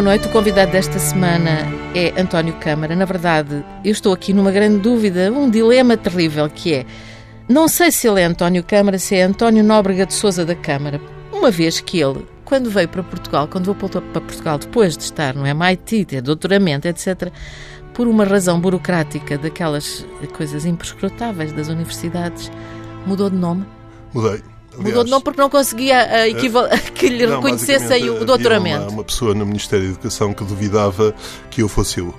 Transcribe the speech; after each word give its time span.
Boa 0.00 0.16
noite. 0.16 0.28
O 0.28 0.30
convidado 0.30 0.72
desta 0.72 0.98
semana 0.98 1.50
é 1.94 2.18
António 2.18 2.54
Câmara. 2.54 2.96
Na 2.96 3.04
verdade, 3.04 3.62
eu 3.84 3.92
estou 3.92 4.14
aqui 4.14 4.32
numa 4.32 4.50
grande 4.50 4.78
dúvida, 4.78 5.30
um 5.30 5.50
dilema 5.50 5.94
terrível 5.94 6.48
que 6.48 6.72
é 6.72 6.86
não 7.46 7.68
sei 7.68 7.92
se 7.92 8.08
ele 8.08 8.22
é 8.22 8.24
António 8.24 8.64
Câmara, 8.64 8.98
se 8.98 9.14
é 9.14 9.24
António 9.24 9.62
Nóbrega 9.62 10.06
de 10.06 10.14
Souza 10.14 10.42
da 10.42 10.54
Câmara, 10.54 10.98
uma 11.30 11.50
vez 11.50 11.80
que 11.80 12.00
ele, 12.00 12.26
quando 12.46 12.70
veio 12.70 12.88
para 12.88 13.02
Portugal, 13.02 13.46
quando 13.46 13.66
voltou 13.66 14.00
para 14.00 14.22
Portugal 14.22 14.56
depois 14.56 14.96
de 14.96 15.02
estar 15.02 15.34
no 15.34 15.46
MIT, 15.46 16.06
ter 16.06 16.22
doutoramento, 16.22 16.88
etc., 16.88 17.30
por 17.92 18.08
uma 18.08 18.24
razão 18.24 18.58
burocrática 18.58 19.36
daquelas 19.36 20.06
coisas 20.32 20.64
imprescrutáveis 20.64 21.52
das 21.52 21.68
universidades, 21.68 22.50
mudou 23.04 23.28
de 23.28 23.36
nome? 23.36 23.66
Mudei. 24.14 24.49
Aliás, 24.72 24.88
Mudou 24.88 25.04
de 25.04 25.10
nome 25.10 25.24
porque 25.24 25.40
não 25.40 25.50
conseguia 25.50 25.98
a 25.98 26.26
eh, 26.26 26.30
equival... 26.30 26.68
que 26.94 27.08
lhe 27.08 27.26
não, 27.26 27.36
reconhecessem 27.36 28.08
o 28.10 28.24
doutoramento. 28.24 28.84
Uma, 28.84 28.90
uma, 28.90 29.04
pessoa 29.04 29.34
no 29.34 29.44
Ministério 29.44 29.86
da 29.86 29.90
Educação 29.92 30.32
que 30.32 30.44
duvidava 30.44 31.14
que 31.50 31.62
eu 31.62 31.68
fosse 31.68 32.00
eu. 32.00 32.14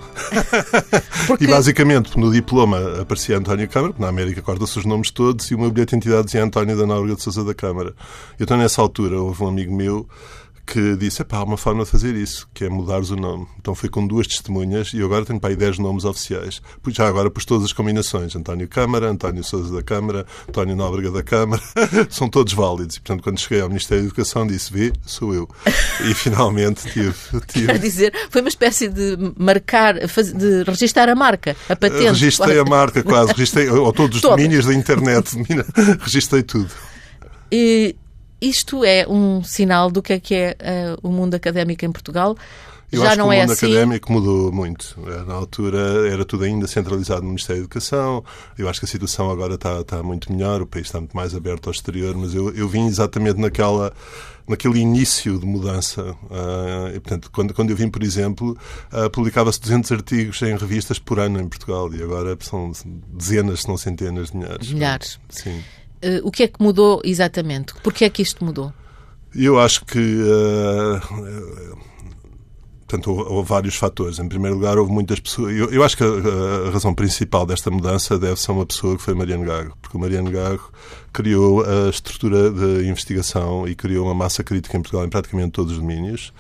porque... 1.28 1.46
E 1.46 1.48
basicamente 1.48 2.18
no 2.18 2.32
diploma 2.32 3.02
aparecia 3.02 3.38
António 3.38 3.68
Câmara, 3.70 3.94
na 3.98 4.10
América 4.10 4.42
corta-se 4.42 4.80
os 4.80 4.86
nomes 4.86 5.12
todos, 5.12 5.50
e 5.50 5.56
o 5.56 5.60
meu 5.60 5.72
bilhete 5.72 5.92
de 5.92 5.96
identidade 5.98 6.26
dizia 6.26 6.44
António 6.44 6.78
da 6.78 6.86
Nóbrega 6.86 7.16
de 7.16 7.24
Sousa 7.24 7.44
da 7.44 7.54
Câmara. 7.54 7.94
Então 8.40 8.58
nessa 8.58 8.82
altura 8.82 9.20
houve 9.20 9.44
um 9.44 9.48
amigo 9.48 9.74
meu 9.74 10.08
que 10.66 10.96
disse: 10.96 11.24
pá, 11.24 11.38
há 11.38 11.44
uma 11.44 11.58
forma 11.58 11.84
de 11.84 11.90
fazer 11.90 12.16
isso, 12.16 12.48
que 12.54 12.66
é 12.66 12.70
mudares 12.70 13.10
o 13.10 13.16
nome. 13.16 13.48
Então 13.60 13.76
fui 13.76 13.90
com 13.90 14.06
duas 14.06 14.28
testemunhas 14.28 14.92
e 14.94 15.02
agora 15.02 15.26
tenho 15.26 15.40
para 15.40 15.50
aí 15.50 15.56
10 15.56 15.80
nomes 15.80 16.06
oficiais. 16.06 16.62
Pois 16.82 16.96
já 16.96 17.08
agora 17.08 17.30
pus 17.30 17.46
todas 17.46 17.66
as 17.66 17.74
combinações: 17.74 18.36
António 18.36 18.68
Câmara, 18.68 19.10
António 19.10 19.44
Souza 19.44 19.74
da 19.74 19.84
Câmara, 19.84 20.26
António 20.48 20.76
Nóbrega 20.76 21.12
da 21.12 21.24
Câmara, 21.24 21.62
são 22.10 22.30
todos 22.30 22.54
válidos. 22.54 22.96
E 22.98 23.02
portanto, 23.02 23.24
quando 23.24 23.40
cheguei 23.40 23.62
ao 23.62 23.70
Ministério 23.70 24.04
da 24.04 24.08
Educação, 24.08 24.46
disse: 24.48 24.72
vê, 24.72 24.94
sou 25.06 25.34
eu. 25.34 25.50
E 26.06 26.14
finalmente 26.16 26.90
tive. 26.92 27.16
tive... 27.48 27.68
Quer 27.68 27.80
dizer, 27.80 28.14
foi 28.30 28.42
uma 28.42 28.50
espécie 28.50 28.88
de 28.88 29.18
marcar, 29.38 29.96
de 29.96 30.64
registrar 30.64 31.10
a 31.10 31.16
marca, 31.16 31.56
a 31.70 31.76
patente. 31.76 32.04
Registrei 32.04 32.60
a 32.60 32.66
marca 32.66 33.04
quase, 33.04 33.32
registrei, 33.32 33.70
ou 33.70 33.92
todos 33.94 34.18
os 34.18 34.22
domínios 34.22 34.66
da 34.66 34.74
internet, 34.74 35.36
registrei 36.02 36.44
tudo. 36.44 36.72
E 37.52 37.96
isto 38.42 38.84
é 38.84 39.06
um 39.08 39.44
sinal 39.44 39.92
do 39.92 40.02
que 40.02 40.14
é 40.14 40.20
que 40.20 40.34
é 40.34 40.58
uh, 40.60 41.08
o 41.08 41.12
mundo 41.12 41.36
académico 41.36 41.86
em 41.86 41.92
Portugal. 41.92 42.36
Eu 42.92 43.04
Já 43.04 43.16
não 43.16 43.32
é 43.32 43.42
assim. 43.42 43.66
O 43.66 43.70
mundo 43.70 43.74
académico 43.78 44.12
mudou 44.12 44.52
muito. 44.52 44.98
Eh, 45.08 45.24
na 45.26 45.34
altura 45.34 46.12
era 46.12 46.26
tudo 46.26 46.44
ainda 46.44 46.68
centralizado 46.68 47.22
no 47.22 47.30
Ministério 47.30 47.62
da 47.62 47.66
Educação. 47.66 48.22
Eu 48.58 48.68
acho 48.68 48.82
que 48.82 48.86
a 48.86 48.90
situação 48.90 49.32
agora 49.32 49.54
está, 49.54 49.80
está 49.80 50.04
muito 50.04 50.30
melhor, 50.30 50.62
o 50.62 50.68
país 50.68 50.88
está 50.88 51.00
muito 51.00 51.16
mais 51.16 51.34
aberto 51.34 51.68
ao 51.68 51.72
exterior, 51.72 52.14
mas 52.18 52.36
eu, 52.36 52.54
eu 52.54 52.68
vim 52.68 52.88
exatamente 52.88 53.40
naquela 53.40 53.94
naquele 54.48 54.80
início 54.80 55.40
de 55.40 55.46
mudança. 55.46 56.04
Uh, 56.04 56.90
e, 56.96 57.00
portanto, 57.00 57.32
quando, 57.32 57.54
quando 57.54 57.70
eu 57.70 57.76
vim, 57.76 57.90
por 57.90 58.04
exemplo, 58.04 58.58
uh, 58.92 59.10
publicava-se 59.10 59.62
200 59.62 59.92
artigos 59.94 60.42
em 60.42 60.58
revistas 60.58 61.00
por 61.00 61.20
ano 61.20 61.40
em 61.40 61.48
Portugal 61.48 61.94
e 61.94 62.04
agora 62.04 62.38
são 62.42 62.72
dezenas, 63.14 63.62
se 63.62 63.70
não 63.70 63.78
centenas 63.78 64.32
de 64.32 64.38
milhares. 64.38 64.72
Milhares. 64.72 65.20
Sim. 65.30 65.64
Uh, 66.04 66.28
o 66.28 66.32
que 66.32 66.44
é 66.44 66.48
que 66.48 66.62
mudou 66.62 67.02
exatamente? 67.04 67.74
Porquê 67.84 68.06
é 68.06 68.10
que 68.10 68.22
isto 68.22 68.44
mudou? 68.44 68.74
Eu 69.36 69.60
acho 69.60 69.86
que. 69.86 70.00
Uh, 70.00 71.78
portanto, 72.88 73.12
houve, 73.12 73.48
vários 73.48 73.76
fatores. 73.76 74.20
Em 74.20 74.28
primeiro 74.28 74.56
lugar, 74.56 74.78
houve 74.78 74.92
muitas 74.92 75.20
pessoas. 75.20 75.56
Eu, 75.56 75.70
eu 75.72 75.84
acho 75.84 75.96
que 75.96 76.04
a, 76.04 76.68
a, 76.68 76.72
razão 76.72 76.94
principal 76.94 77.46
desta 77.46 77.72
mudança 77.72 78.18
deve 78.20 78.40
ser 78.40 78.52
uma 78.52 78.66
pessoa 78.66 78.98
que 78.98 79.04
foi 79.04 79.14
Mariano 79.14 79.46
Gago, 79.46 79.78
porque 79.82 79.96
o 79.96 80.00
Mariano 80.00 80.32
Gago 80.32 80.72
criou 81.14 81.64
a 81.64 81.90
estrutura 81.90 82.50
de 82.50 82.88
investigação 82.88 83.68
e 83.68 83.76
criou 83.76 84.06
uma 84.06 84.14
massa 84.14 84.44
crítica 84.44 84.78
em 84.78 84.82
Portugal 84.82 85.06
em 85.06 85.10
praticamente 85.10 85.52
todos 85.52 85.74
os 85.74 85.80
domínios. 85.80 86.32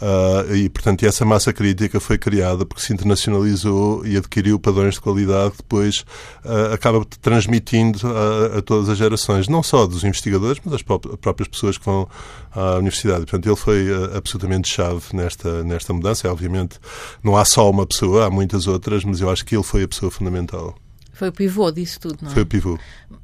Uh, 0.00 0.54
e, 0.54 0.68
portanto, 0.68 1.04
essa 1.04 1.24
massa 1.24 1.52
crítica 1.52 1.98
foi 2.00 2.18
criada 2.18 2.64
porque 2.64 2.82
se 2.82 2.92
internacionalizou 2.92 4.06
e 4.06 4.16
adquiriu 4.16 4.58
padrões 4.58 4.94
de 4.94 5.00
qualidade 5.00 5.52
que 5.52 5.58
depois 5.58 6.04
uh, 6.44 6.72
acaba 6.72 7.04
transmitindo 7.20 8.00
a, 8.06 8.58
a, 8.58 8.62
todas 8.62 8.88
as 8.88 8.98
gerações, 8.98 9.48
não 9.48 9.62
só 9.62 9.86
dos 9.86 10.04
investigadores, 10.04 10.60
mas 10.64 10.72
das 10.72 10.82
próprias 10.82 11.48
pessoas 11.48 11.76
que 11.76 11.84
vão 11.84 12.08
à 12.52 12.76
universidade. 12.76 13.20
Portanto, 13.20 13.46
ele 13.46 13.56
foi 13.56 13.90
uh, 13.90 14.16
absolutamente 14.16 14.68
chave 14.68 15.02
nesta, 15.12 15.64
nesta 15.64 15.92
mudança. 15.92 16.30
obviamente, 16.30 16.78
não 17.22 17.36
há 17.36 17.44
só 17.44 17.68
uma 17.68 17.86
pessoa, 17.86 18.26
há 18.26 18.30
muitas 18.30 18.66
outras, 18.66 19.04
mas 19.04 19.20
eu 19.20 19.30
acho 19.30 19.44
que 19.44 19.56
ele 19.56 19.64
foi 19.64 19.82
a 19.82 19.88
pessoa 19.88 20.10
fundamental. 20.10 20.76
Foi 21.12 21.28
o 21.28 21.32
pivô 21.32 21.70
disso 21.70 22.00
tudo, 22.00 22.18
não 22.22 22.30
é? 22.30 22.34
Foi 22.34 22.42
o 22.42 22.46
pivô 22.46 22.78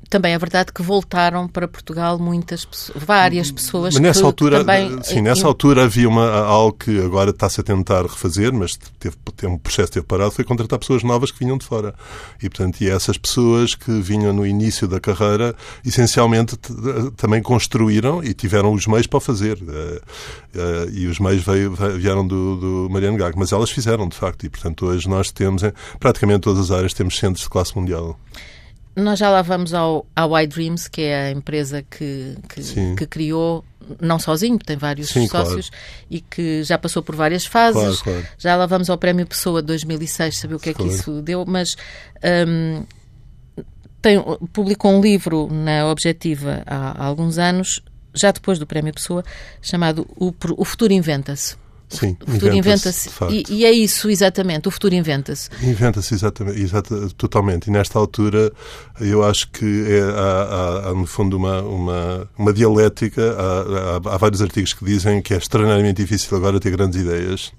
também 0.08 0.32
é 0.32 0.38
verdade 0.38 0.72
que 0.72 0.82
voltaram 0.82 1.46
para 1.46 1.68
Portugal 1.68 2.18
muitas 2.18 2.66
várias 2.94 3.50
pessoas 3.50 3.94
mas 3.94 4.02
nessa 4.02 4.20
que, 4.20 4.26
altura, 4.26 4.58
também... 4.58 5.02
Sim, 5.02 5.22
nessa 5.22 5.46
altura 5.46 5.84
havia 5.84 6.08
uma, 6.08 6.30
algo 6.30 6.76
que 6.78 6.98
agora 7.00 7.30
está-se 7.30 7.60
a 7.60 7.64
tentar 7.64 8.02
refazer, 8.02 8.52
mas 8.52 8.76
teve, 8.98 9.16
teve 9.36 9.52
um 9.52 9.58
processo 9.58 9.92
ter 9.92 10.02
parado, 10.02 10.30
foi 10.30 10.44
contratar 10.44 10.78
pessoas 10.78 11.02
novas 11.02 11.30
que 11.30 11.38
vinham 11.38 11.58
de 11.58 11.64
fora. 11.64 11.94
E, 12.42 12.48
portanto, 12.48 12.80
e 12.80 12.88
essas 12.88 13.18
pessoas 13.18 13.74
que 13.74 13.90
vinham 14.00 14.32
no 14.32 14.46
início 14.46 14.88
da 14.88 14.98
carreira, 14.98 15.54
essencialmente 15.84 16.56
também 17.16 17.42
construíram 17.42 18.22
e 18.22 18.32
tiveram 18.32 18.72
os 18.72 18.86
meios 18.86 19.06
para 19.06 19.20
fazer. 19.20 19.58
Eh, 19.68 20.00
eh, 20.54 20.88
e 20.92 21.06
os 21.06 21.18
meios 21.18 21.42
veio, 21.42 21.74
vieram 21.96 22.26
do, 22.26 22.56
do 22.56 22.88
Mariano 22.90 23.18
Gago, 23.18 23.38
mas 23.38 23.52
elas 23.52 23.70
fizeram, 23.70 24.08
de 24.08 24.16
facto. 24.16 24.44
E, 24.44 24.48
portanto, 24.48 24.86
hoje 24.86 25.08
nós 25.08 25.30
temos, 25.30 25.62
em 25.62 25.72
praticamente 25.98 26.40
todas 26.40 26.70
as 26.70 26.76
áreas, 26.76 26.94
temos 26.94 27.18
centros 27.18 27.44
de 27.44 27.50
classe 27.50 27.76
mundial. 27.76 28.18
Nós 28.98 29.18
já 29.18 29.30
lá 29.30 29.42
vamos 29.42 29.72
ao, 29.72 30.06
ao 30.14 30.38
iDreams, 30.40 30.88
que 30.88 31.02
é 31.02 31.28
a 31.28 31.30
empresa 31.30 31.82
que, 31.82 32.36
que, 32.48 32.94
que 32.96 33.06
criou 33.06 33.64
não 34.00 34.18
sozinho, 34.18 34.58
tem 34.58 34.76
vários 34.76 35.08
Sim, 35.08 35.26
sócios 35.28 35.70
claro. 35.70 35.84
e 36.10 36.20
que 36.20 36.62
já 36.62 36.76
passou 36.76 37.02
por 37.02 37.16
várias 37.16 37.46
fases. 37.46 38.02
Claro, 38.02 38.20
claro. 38.20 38.34
Já 38.36 38.56
lá 38.56 38.66
vamos 38.66 38.90
ao 38.90 38.98
Prémio 38.98 39.26
Pessoa 39.26 39.62
2006, 39.62 40.36
saber 40.36 40.54
o 40.56 40.58
que 40.58 40.70
é 40.70 40.74
que 40.74 40.82
isso 40.82 41.22
deu, 41.22 41.44
mas 41.46 41.76
um, 42.46 42.84
tem, 44.02 44.22
publicou 44.52 44.92
um 44.92 45.00
livro 45.00 45.48
na 45.50 45.86
Objetiva 45.86 46.62
há, 46.66 47.02
há, 47.02 47.06
alguns 47.06 47.38
anos, 47.38 47.82
já 48.14 48.30
depois 48.30 48.58
do 48.58 48.66
Prémio 48.66 48.92
Pessoa, 48.92 49.24
chamado 49.62 50.06
O, 50.16 50.32
o 50.56 50.64
Futuro 50.64 50.92
Inventa-se. 50.92 51.56
Sim, 51.88 52.16
o 52.26 52.30
futuro 52.32 52.54
inventa-se. 52.54 53.08
Inventa 53.08 53.34
e, 53.34 53.44
e, 53.48 53.64
é 53.64 53.72
isso, 53.72 54.10
exatamente. 54.10 54.68
O 54.68 54.70
futuro 54.70 54.94
inventa-se. 54.94 55.48
Inventa-se, 55.62 56.14
exatamente, 56.14 56.60
exatamente. 56.60 57.14
Totalmente. 57.14 57.66
E 57.68 57.70
nesta 57.70 57.98
altura, 57.98 58.52
eu 59.00 59.24
acho 59.24 59.50
que 59.50 59.86
é, 59.88 60.02
há, 60.02 60.88
há, 60.88 60.94
no 60.94 61.06
fundo, 61.06 61.36
uma, 61.36 61.62
uma, 61.62 62.30
uma 62.36 62.52
dialética. 62.52 63.34
Há, 63.38 64.10
há, 64.10 64.14
há 64.14 64.16
vários 64.18 64.42
artigos 64.42 64.74
que 64.74 64.84
dizem 64.84 65.22
que 65.22 65.34
é 65.34 65.38
extraordinariamente 65.38 66.02
difícil 66.02 66.36
agora 66.36 66.60
ter 66.60 66.70
grandes 66.70 67.00
ideias 67.00 67.52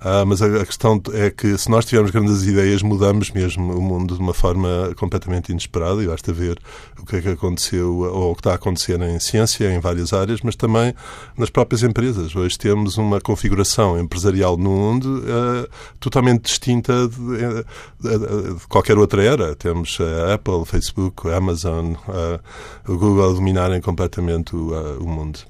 ah, 0.00 0.24
mas 0.26 0.42
a, 0.42 0.46
a, 0.46 0.66
questão 0.66 1.00
é 1.12 1.30
que 1.30 1.56
se 1.56 1.70
nós 1.70 1.84
tivermos 1.84 2.10
grandes 2.10 2.42
ideias, 2.42 2.82
mudamos 2.82 3.30
mesmo 3.30 3.72
o 3.72 3.80
mundo 3.80 4.14
de 4.14 4.20
uma 4.20 4.34
forma 4.34 4.92
completamente 4.96 5.50
inesperada. 5.50 6.02
E 6.02 6.06
basta 6.06 6.32
ver 6.32 6.58
o 7.00 7.06
que 7.06 7.16
é 7.16 7.22
que 7.22 7.28
aconteceu 7.30 7.98
ou 7.98 8.32
o 8.32 8.34
que 8.34 8.40
está 8.40 8.52
a 8.52 8.54
acontecer 8.54 9.00
em 9.00 9.18
ciência, 9.18 9.72
em 9.72 9.80
várias 9.80 10.12
áreas, 10.12 10.40
mas 10.42 10.56
também 10.56 10.94
nas 11.36 11.50
próprias 11.50 11.82
empresas. 11.82 12.34
Hoje 12.36 12.58
temos 12.58 12.98
uma 12.98 13.20
configuração 13.20 13.98
empresarial 13.98 14.56
no 14.56 14.70
mundo 14.70 15.22
uh, 15.22 15.68
totalmente 15.98 16.42
distinta 16.42 17.08
de, 17.08 17.16
de, 17.16 18.18
de, 18.18 18.54
de, 18.54 18.66
qualquer 18.68 18.98
outra 18.98 19.22
era. 19.22 19.54
Temos 19.54 19.98
a 20.00 20.34
Apple, 20.34 20.64
Facebook, 20.66 21.28
a 21.28 21.36
Amazon, 21.36 21.92
uh, 21.92 22.40
o 22.86 22.98
Google 22.98 23.34
dominarem 23.34 23.80
completamente 23.80 24.54
o, 24.54 24.72
uh, 24.72 25.02
o 25.02 25.08
mundo. 25.08 25.40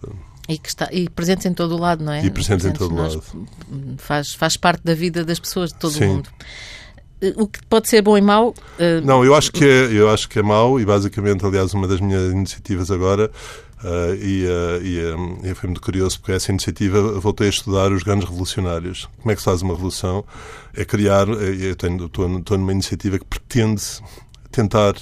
E, 0.48 0.58
que 0.58 0.68
está, 0.68 0.88
e 0.92 1.08
presentes 1.08 1.46
em 1.46 1.52
todo 1.52 1.74
o 1.74 1.78
lado, 1.78 2.04
não 2.04 2.12
é? 2.12 2.24
E 2.24 2.30
presentes, 2.30 2.66
em 2.66 2.72
todo 2.72 2.94
o 2.94 2.96
lado. 2.96 3.22
Faz, 3.98 4.32
faz 4.32 4.56
parte 4.56 4.82
da 4.84 4.94
vida 4.94 5.24
das 5.24 5.40
pessoas 5.40 5.72
de 5.72 5.78
todo 5.78 5.92
Sim. 5.92 6.04
o 6.04 6.08
mundo. 6.08 6.30
O 7.36 7.46
que 7.46 7.64
pode 7.66 7.88
ser 7.88 8.02
bom 8.02 8.16
e 8.16 8.20
mau? 8.20 8.50
Uh... 8.78 9.04
Não, 9.04 9.24
eu 9.24 9.34
acho, 9.34 9.50
que 9.50 9.64
é, 9.64 9.86
eu 9.90 10.10
acho 10.10 10.28
que 10.28 10.38
é 10.38 10.42
mau 10.42 10.78
e 10.78 10.84
basicamente, 10.84 11.44
aliás, 11.44 11.72
uma 11.74 11.88
das 11.88 12.00
minhas 12.00 12.30
iniciativas 12.30 12.90
agora 12.90 13.30
Uh, 13.84 14.14
e, 14.14 14.46
uh, 14.46 14.82
e 14.82 15.50
um, 15.50 15.54
fui 15.54 15.68
muito 15.68 15.82
curioso 15.82 16.18
porque 16.18 16.32
essa 16.32 16.50
iniciativa 16.50 17.20
voltei 17.20 17.46
a 17.46 17.50
estudar 17.50 17.92
os 17.92 18.02
grandes 18.02 18.26
revolucionários. 18.26 19.06
Como 19.18 19.30
é 19.30 19.34
que 19.34 19.40
se 19.40 19.44
faz 19.44 19.60
uma 19.60 19.74
revolução? 19.74 20.24
É 20.74 20.84
criar, 20.84 21.28
eu 21.28 21.76
tenho, 21.76 22.06
estou, 22.06 22.38
estou 22.38 22.56
numa 22.56 22.72
iniciativa 22.72 23.18
que 23.18 23.24
pretende 23.24 23.82
tentar 24.50 24.94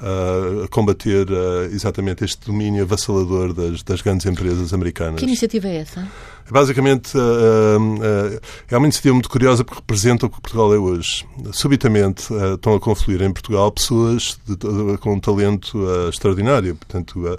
a 0.00 0.68
combater 0.68 1.26
exatamente 1.72 2.24
este 2.24 2.46
domínio 2.46 2.84
avassalador 2.84 3.52
das, 3.52 3.82
das, 3.82 4.00
grandes 4.00 4.26
empresas 4.26 4.72
americanas. 4.72 5.18
Que 5.18 5.26
iniciativa 5.26 5.68
é 5.68 5.76
essa? 5.76 6.08
Basicamente, 6.50 7.16
uh, 7.16 7.20
uh, 7.20 8.40
é 8.68 8.76
uma 8.76 8.86
iniciativa 8.86 9.14
muito 9.14 9.30
curiosa 9.30 9.62
porque 9.62 9.80
representa 9.80 10.26
o 10.26 10.30
que 10.30 10.40
Portugal 10.40 10.74
é 10.74 10.78
hoje. 10.78 11.24
Subitamente 11.52 12.24
estão 12.54 12.74
a 12.74 12.80
confluir 12.80 13.22
em 13.22 13.32
Portugal 13.32 13.70
pessoas 13.70 14.38
de, 14.44 14.56
de, 14.56 14.98
com 14.98 15.14
um 15.14 15.20
talento 15.20 15.78
extraordinário. 16.08 16.74
Portanto, 16.74 17.38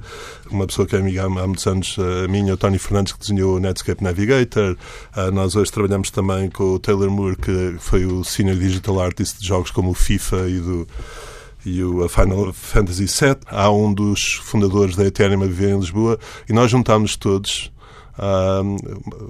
uma 0.50 0.66
pessoa 0.66 0.88
que 0.88 0.96
é 0.96 1.00
amiga 1.00 1.24
há, 1.24 1.26
há 1.26 1.48
muitos 1.48 1.68
anos, 1.68 1.98
a 2.00 2.28
minha, 2.30 2.54
o 2.54 2.58
Tony 2.58 2.80
Fernandes, 2.80 3.12
que 3.12 3.20
desenhou 3.20 3.58
o 3.58 3.60
Netscape 3.60 4.02
Navigator. 4.02 4.78
nós 5.34 5.58
hoje 5.58 5.72
trabalhamos 5.72 6.10
também 6.10 6.50
com 6.50 6.76
o 6.76 6.80
Taylor 6.80 7.12
Moore, 7.12 7.36
que 7.36 7.76
foi 7.80 8.06
o 8.06 8.24
Senior 8.24 8.58
Digital 8.58 9.02
Artist 9.02 9.42
de 9.42 9.48
jogos 9.48 9.72
como 9.72 9.90
o 9.90 9.94
FIFA 9.94 10.48
e 10.48 10.60
do 10.60 10.88
e 11.66 11.84
o 11.84 12.08
Final 12.10 12.52
Fantasy 12.54 13.06
VII. 13.06 13.38
Há 13.48 13.70
um 13.70 13.94
dos 13.94 14.34
fundadores 14.44 14.96
da 14.96 15.06
Ethereum 15.06 15.44
a 15.44 15.48
viver 15.48 15.70
em 15.70 15.80
Lisboa 15.80 16.20
e 16.50 16.54
nós 16.54 16.72
juntámos 16.72 17.16
todos 17.16 17.72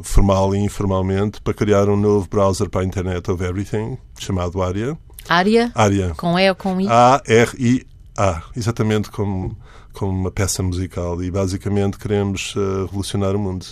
formal 0.03 0.55
e 0.55 0.59
informalmente, 0.59 1.41
para 1.41 1.53
criar 1.53 1.87
um 1.87 1.95
novo 1.95 2.27
browser 2.27 2.69
para 2.69 2.81
a 2.81 2.83
Internet 2.83 3.29
of 3.29 3.43
Everything, 3.43 3.97
chamado 4.19 4.61
ARIA. 4.61 4.97
ARIA? 5.29 5.71
ARIA. 5.75 6.13
Com 6.17 6.37
E 6.37 6.49
ou 6.49 6.55
com 6.55 6.79
I? 6.81 6.87
A-R-I-A. 6.87 8.43
Exatamente 8.55 9.09
como, 9.09 9.57
como 9.93 10.11
uma 10.11 10.31
peça 10.31 10.63
musical. 10.63 11.21
E 11.23 11.29
basicamente 11.29 11.97
queremos 11.97 12.55
uh, 12.55 12.85
revolucionar 12.85 13.35
o 13.35 13.39
mundo. 13.39 13.65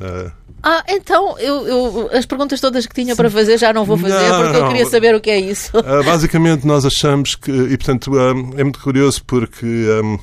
Uh, 0.00 0.32
ah, 0.62 0.82
então 0.88 1.38
eu, 1.38 1.68
eu, 1.68 2.10
as 2.12 2.24
perguntas 2.24 2.60
todas 2.60 2.86
que 2.86 2.94
tinha 2.94 3.14
Sim. 3.14 3.16
para 3.16 3.30
fazer 3.30 3.58
já 3.58 3.72
não 3.72 3.84
vou 3.84 3.98
fazer 3.98 4.28
não, 4.28 4.42
porque 4.42 4.56
eu 4.56 4.68
queria 4.68 4.86
saber 4.86 5.14
o 5.14 5.20
que 5.20 5.30
é 5.30 5.38
isso. 5.38 5.76
Uh, 5.78 6.04
basicamente, 6.04 6.66
nós 6.66 6.84
achamos 6.84 7.34
que, 7.34 7.50
e 7.50 7.76
portanto 7.76 8.12
é 8.18 8.62
muito 8.62 8.80
curioso 8.80 9.22
porque 9.24 9.66
um, 9.66 10.18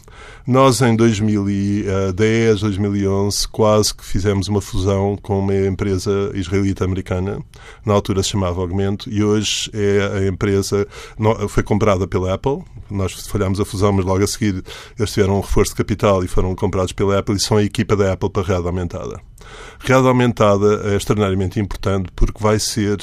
nós 0.47 0.81
em 0.81 0.95
2010, 0.95 2.61
2011, 2.61 3.47
quase 3.49 3.93
que 3.93 4.05
fizemos 4.05 4.47
uma 4.47 4.61
fusão 4.61 5.17
com 5.21 5.39
uma 5.39 5.53
empresa 5.53 6.31
israelita-americana, 6.33 7.39
na 7.85 7.93
altura 7.93 8.23
se 8.23 8.29
chamava 8.29 8.61
Augmento, 8.61 9.09
e 9.09 9.23
hoje 9.23 9.69
é 9.73 10.19
a 10.19 10.27
empresa, 10.27 10.87
foi 11.49 11.63
comprada 11.63 12.07
pela 12.07 12.33
Apple. 12.33 12.63
Nós 12.89 13.11
falhámos 13.27 13.59
a 13.59 13.65
fusão, 13.65 13.91
mas 13.91 14.05
logo 14.05 14.23
a 14.23 14.27
seguir 14.27 14.63
eles 14.97 15.11
tiveram 15.11 15.37
um 15.37 15.41
reforço 15.41 15.71
de 15.71 15.77
capital 15.77 16.23
e 16.23 16.27
foram 16.27 16.55
comprados 16.55 16.93
pela 16.93 17.19
Apple 17.19 17.35
e 17.35 17.39
são 17.39 17.57
a 17.57 17.63
equipa 17.63 17.95
da 17.95 18.13
Apple 18.13 18.29
para 18.29 18.43
a 18.43 18.45
realidade 18.45 18.69
aumentada. 18.69 19.26
Realidade 19.79 20.07
aumentada 20.07 20.91
é 20.91 20.95
extraordinariamente 20.95 21.59
importante 21.59 22.09
porque 22.15 22.41
vai 22.41 22.59
ser 22.59 22.97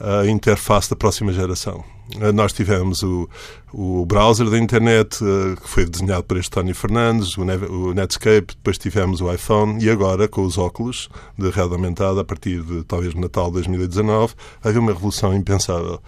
a 0.00 0.26
interface 0.26 0.88
da 0.88 0.96
próxima 0.96 1.32
geração. 1.32 1.84
Eh, 2.18 2.32
nós 2.32 2.52
tivemos 2.52 3.02
o, 3.02 3.28
o 3.72 4.04
browser 4.06 4.48
da 4.48 4.58
internet, 4.58 5.18
eh, 5.22 5.56
que 5.60 5.68
foi 5.68 5.84
desenhado 5.84 6.24
por 6.24 6.38
este 6.38 6.50
Tony 6.50 6.74
Fernandes, 6.74 7.36
o 7.36 7.94
Netscape, 7.94 8.54
depois 8.56 8.78
tivemos 8.78 9.20
o 9.20 9.32
iPhone 9.32 9.82
e 9.82 9.90
agora, 9.90 10.26
com 10.26 10.42
os 10.42 10.58
óculos 10.58 11.08
de 11.38 11.50
realidade 11.50 11.74
aumentada, 11.74 12.20
a 12.22 12.24
partir 12.24 12.62
de 12.62 12.82
talvez 12.84 13.14
Natal 13.14 13.46
de 13.46 13.52
2019, 13.54 14.34
vai 14.62 14.70
haver 14.70 14.78
uma 14.78 14.92
revolução 14.92 15.34
impensável. 15.34 16.00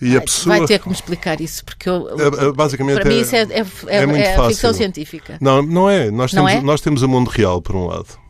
Vai, 0.00 0.20
pessoa... 0.20 0.58
vai 0.58 0.66
ter 0.66 0.78
que 0.78 0.88
me 0.88 0.94
explicar 0.94 1.40
isso, 1.40 1.64
porque 1.64 1.88
eu, 1.88 2.08
é, 2.08 2.52
basicamente 2.52 3.00
para 3.00 3.10
mim 3.10 3.20
isso 3.20 3.34
é, 3.34 3.40
é, 3.40 3.66
é, 3.88 3.96
é, 3.96 4.06
muito 4.06 4.22
é 4.22 4.48
ficção 4.48 4.72
científica. 4.72 5.38
Não, 5.40 5.60
não 5.60 5.90
é. 5.90 6.08
Nós 6.08 6.30
temos, 6.30 6.52
não 6.52 6.58
é? 6.60 6.62
nós 6.62 6.80
temos 6.80 7.02
o 7.02 7.08
mundo 7.08 7.28
real, 7.28 7.60
por 7.60 7.74
um 7.74 7.86
lado 7.86 8.27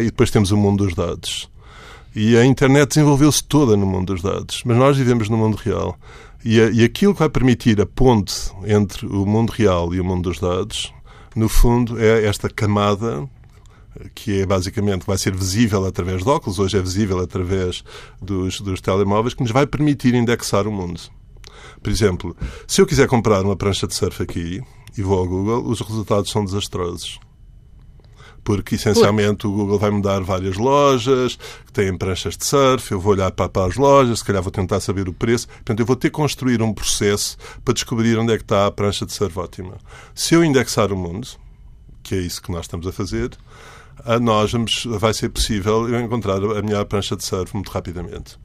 E 0.00 0.06
depois 0.06 0.30
temos 0.30 0.50
o 0.50 0.56
mundo 0.56 0.84
dos 0.84 0.94
dados. 0.94 1.50
E 2.14 2.36
a 2.36 2.44
internet 2.46 2.88
desenvolveu-se 2.88 3.44
toda 3.44 3.76
no 3.76 3.84
mundo 3.84 4.14
dos 4.14 4.22
dados, 4.22 4.62
mas 4.64 4.76
nós 4.76 4.96
vivemos 4.96 5.28
no 5.28 5.36
mundo 5.36 5.56
real. 5.56 5.98
E, 6.42 6.58
e 6.58 6.84
aquilo 6.84 7.12
que 7.12 7.18
vai 7.18 7.28
permitir 7.28 7.80
a 7.80 7.84
ponte 7.84 8.50
entre 8.64 9.06
o 9.06 9.26
mundo 9.26 9.50
real 9.50 9.94
e 9.94 10.00
o 10.00 10.04
mundo 10.04 10.30
dos 10.30 10.38
dados, 10.38 10.94
no 11.34 11.48
fundo, 11.48 12.00
é 12.00 12.24
esta 12.24 12.48
camada 12.48 13.28
que 14.14 14.40
é 14.40 14.46
basicamente 14.46 15.06
vai 15.06 15.18
ser 15.18 15.34
visível 15.34 15.84
através 15.86 16.22
de 16.22 16.28
óculos, 16.28 16.58
hoje 16.58 16.78
é 16.78 16.80
visível 16.82 17.18
através 17.18 17.82
dos, 18.20 18.60
dos 18.60 18.80
telemóveis, 18.80 19.34
que 19.34 19.42
nos 19.42 19.50
vai 19.50 19.66
permitir 19.66 20.14
indexar 20.14 20.66
o 20.66 20.72
mundo. 20.72 21.00
Por 21.82 21.90
exemplo, 21.90 22.36
se 22.66 22.80
eu 22.80 22.86
quiser 22.86 23.08
comprar 23.08 23.42
uma 23.42 23.56
prancha 23.56 23.86
de 23.86 23.94
surf 23.94 24.22
aqui 24.22 24.62
e 24.96 25.02
vou 25.02 25.18
ao 25.18 25.26
Google, 25.26 25.66
os 25.66 25.80
resultados 25.80 26.30
são 26.30 26.44
desastrosos 26.44 27.18
porque 28.46 28.76
essencialmente 28.76 29.44
o 29.44 29.50
Google 29.50 29.76
vai-me 29.76 30.00
dar 30.00 30.22
várias 30.22 30.56
lojas 30.56 31.34
que 31.66 31.72
têm 31.72 31.98
pranchas 31.98 32.36
de 32.36 32.46
surf, 32.46 32.92
eu 32.92 33.00
vou 33.00 33.12
olhar 33.12 33.32
para, 33.32 33.48
para, 33.48 33.66
as 33.66 33.74
lojas, 33.74 34.20
se 34.20 34.24
calhar 34.24 34.40
vou 34.40 34.52
tentar 34.52 34.78
saber 34.78 35.08
o 35.08 35.12
preço. 35.12 35.48
Portanto, 35.48 35.80
eu 35.80 35.84
vou 35.84 35.96
ter 35.96 36.10
que 36.10 36.14
construir 36.14 36.62
um 36.62 36.72
processo 36.72 37.36
para 37.64 37.74
descobrir 37.74 38.16
onde 38.16 38.32
é 38.32 38.36
que 38.36 38.44
está 38.44 38.68
a 38.68 38.70
prancha 38.70 39.04
de 39.04 39.12
surf 39.12 39.36
ótima. 39.36 39.78
Se 40.14 40.36
eu 40.36 40.44
indexar 40.44 40.92
o 40.92 40.96
mundo, 40.96 41.26
que 42.04 42.14
é 42.14 42.18
isso 42.18 42.40
que 42.40 42.52
nós 42.52 42.66
estamos 42.66 42.86
a 42.86 42.92
fazer, 42.92 43.30
a 44.04 44.20
nós 44.20 44.52
vai 44.84 45.12
ser 45.12 45.28
possível 45.30 45.88
eu 45.88 46.00
encontrar 46.00 46.36
a 46.36 46.62
melhor 46.62 46.84
prancha 46.84 47.16
de 47.16 47.24
surf 47.24 47.52
muito 47.52 47.72
rapidamente. 47.72 48.38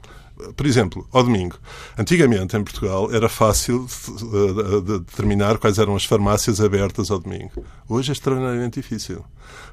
Por 0.56 0.66
exemplo, 0.66 1.06
ao 1.12 1.22
domingo. 1.22 1.58
Antigamente, 1.96 2.56
em 2.56 2.64
Portugal, 2.64 3.12
era 3.12 3.28
fácil 3.28 3.86
de 3.86 4.98
determinar 4.98 5.58
quais 5.58 5.78
eram 5.78 5.94
as 5.94 6.04
farmácias 6.04 6.60
abertas 6.60 7.10
ao 7.10 7.18
domingo. 7.18 7.64
Hoje 7.88 8.10
é 8.10 8.12
extraordinariamente 8.12 8.80
difícil, 8.80 9.24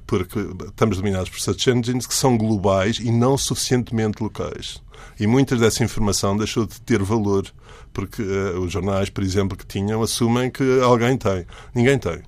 porque 0.06 0.40
estamos 0.68 0.98
dominados 0.98 1.30
por 1.30 1.40
search 1.40 1.70
engines 1.70 2.06
que 2.06 2.14
são 2.14 2.38
globais 2.38 2.98
e 2.98 3.12
não 3.12 3.38
suficientemente 3.38 4.22
locais. 4.22 4.82
E 5.20 5.28
muita 5.28 5.56
dessa 5.56 5.84
informação 5.84 6.38
deixou 6.38 6.66
de 6.66 6.80
ter 6.82 7.02
valor, 7.02 7.46
porque 7.94 8.22
uh, 8.22 8.60
os 8.60 8.72
jornais, 8.72 9.10
por 9.10 9.24
exemplo, 9.24 9.58
que 9.58 9.66
tinham, 9.66 10.02
assumem 10.02 10.50
que 10.50 10.82
alguém 10.82 11.18
tem. 11.18 11.46
Ninguém 11.74 11.98
tem. 11.98 12.22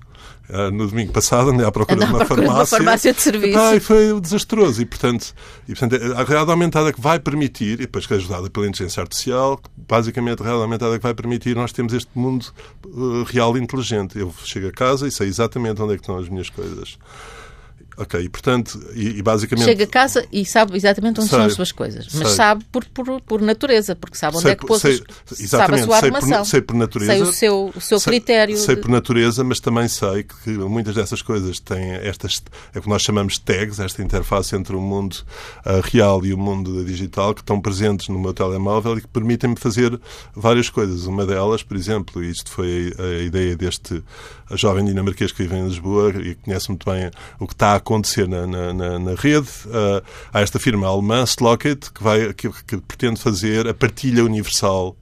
Uh, 0.52 0.70
no 0.70 0.86
domingo 0.86 1.12
passado 1.12 1.48
andei 1.48 1.64
à 1.64 1.72
procura, 1.72 2.04
de 2.04 2.12
uma, 2.12 2.26
farmácia, 2.26 2.52
uma 2.52 2.66
farmácia 2.66 3.14
de 3.14 3.22
serviço. 3.22 3.58
e 3.74 3.80
foi 3.80 4.20
desastroso. 4.20 4.82
E, 4.82 4.84
portanto, 4.84 5.34
e, 5.66 5.74
portanto, 5.74 5.94
a 5.94 6.24
realidade 6.24 6.50
aumentada 6.50 6.92
que 6.92 7.00
vai 7.00 7.18
permitir, 7.18 7.74
e 7.74 7.76
depois 7.86 8.06
que 8.06 8.12
é 8.12 8.16
ajudada 8.18 8.50
pela 8.50 8.66
inteligência 8.66 9.00
artificial, 9.00 9.58
basicamente 9.88 10.42
a 10.42 10.44
realidade 10.44 10.64
aumentada 10.64 10.98
que 10.98 11.02
vai 11.02 11.14
permitir, 11.14 11.56
nós 11.56 11.72
temos 11.72 11.94
este 11.94 12.10
mundo 12.14 12.52
uh, 12.84 13.22
real 13.24 13.56
inteligente. 13.56 14.18
Eu 14.18 14.30
chego 14.44 14.68
a 14.68 14.72
casa 14.72 15.08
e 15.08 15.10
sei 15.10 15.28
exatamente 15.28 15.80
onde 15.80 15.94
é 15.94 15.96
que 15.96 16.02
estão 16.02 16.18
as 16.18 16.28
minhas 16.28 16.50
coisas. 16.50 16.98
Ok, 17.96 18.18
e 18.18 18.28
portanto, 18.28 18.82
e, 18.94 19.18
e, 19.18 19.22
basicamente. 19.22 19.66
Chega 19.66 19.84
a 19.84 19.86
casa 19.86 20.26
e 20.32 20.46
sabe 20.46 20.76
exatamente 20.76 21.20
onde 21.20 21.28
sei, 21.28 21.38
são 21.38 21.46
as 21.46 21.52
suas 21.52 21.72
coisas, 21.72 22.08
mas 22.14 22.28
sei. 22.28 22.36
sabe 22.36 22.64
por, 22.72 22.84
por, 22.86 23.20
por, 23.20 23.42
natureza, 23.42 23.94
porque 23.94 24.16
sabe 24.16 24.36
onde 24.36 24.44
sei, 24.44 24.52
é 24.52 24.56
que 24.56 24.66
pôs 24.66 24.80
sei, 24.80 25.02
sabe 25.46 25.74
a 25.74 25.84
sua 25.84 25.96
armação. 25.96 26.44
Sei 26.44 26.62
por 26.62 26.74
natureza. 26.74 27.12
Sei 27.12 27.22
o 27.22 27.32
seu, 27.32 27.72
o 27.76 27.80
seu 27.80 28.00
critério. 28.00 28.56
Sei 28.56 28.76
de... 28.76 28.80
por 28.80 28.90
natureza, 28.90 29.44
mas 29.44 29.60
também 29.60 29.88
sei 29.88 30.22
que 30.22 30.50
muitas 30.50 30.94
dessas 30.94 31.20
coisas 31.20 31.60
têm 31.60 31.92
estas, 31.96 32.42
é 32.74 32.78
o 32.78 32.82
que 32.82 32.88
nós 32.88 33.02
chamamos 33.02 33.34
de 33.34 33.42
tags, 33.42 33.78
esta 33.78 34.02
interface 34.02 34.56
entre 34.56 34.74
o 34.74 34.80
mundo 34.80 35.18
uh, 35.66 35.80
real 35.82 36.24
e 36.24 36.32
o 36.32 36.38
mundo 36.38 36.82
digital, 36.84 37.34
que 37.34 37.42
estão 37.42 37.60
presentes 37.60 38.08
no 38.08 38.18
meu 38.18 38.32
telemóvel 38.32 38.96
e 38.96 39.02
que 39.02 39.08
permitem-me 39.08 39.56
fazer 39.56 40.00
várias 40.34 40.70
coisas. 40.70 41.04
Uma 41.04 41.26
delas, 41.26 41.62
por 41.62 41.76
exemplo, 41.76 42.24
e 42.24 42.30
isto 42.30 42.50
foi 42.50 42.94
a, 42.98 43.02
a 43.02 43.22
ideia 43.22 43.54
deste 43.54 44.02
jovem 44.56 44.84
dinamarquês 44.84 45.32
que 45.32 45.42
vive 45.42 45.56
em 45.56 45.66
Lisboa 45.66 46.10
e 46.22 46.34
conhece 46.36 46.68
muito 46.68 46.90
bem 46.90 47.10
o 47.38 47.46
que 47.46 47.54
está 47.54 47.74
a 47.74 47.80
acontecer 47.82 48.28
na, 48.28 48.46
na, 48.46 48.72
na, 48.72 48.98
na 48.98 49.14
rede. 49.14 49.48
Uh, 49.66 50.02
há 50.32 50.40
esta 50.40 50.58
firma 50.58 50.86
alemã, 50.86 51.24
Slocket, 51.24 51.90
que, 51.90 52.02
vai, 52.02 52.32
que, 52.32 52.48
que 52.64 52.76
pretende 52.78 53.20
fazer 53.20 53.68
a 53.68 53.74
partilha 53.74 54.24
universal 54.24 54.96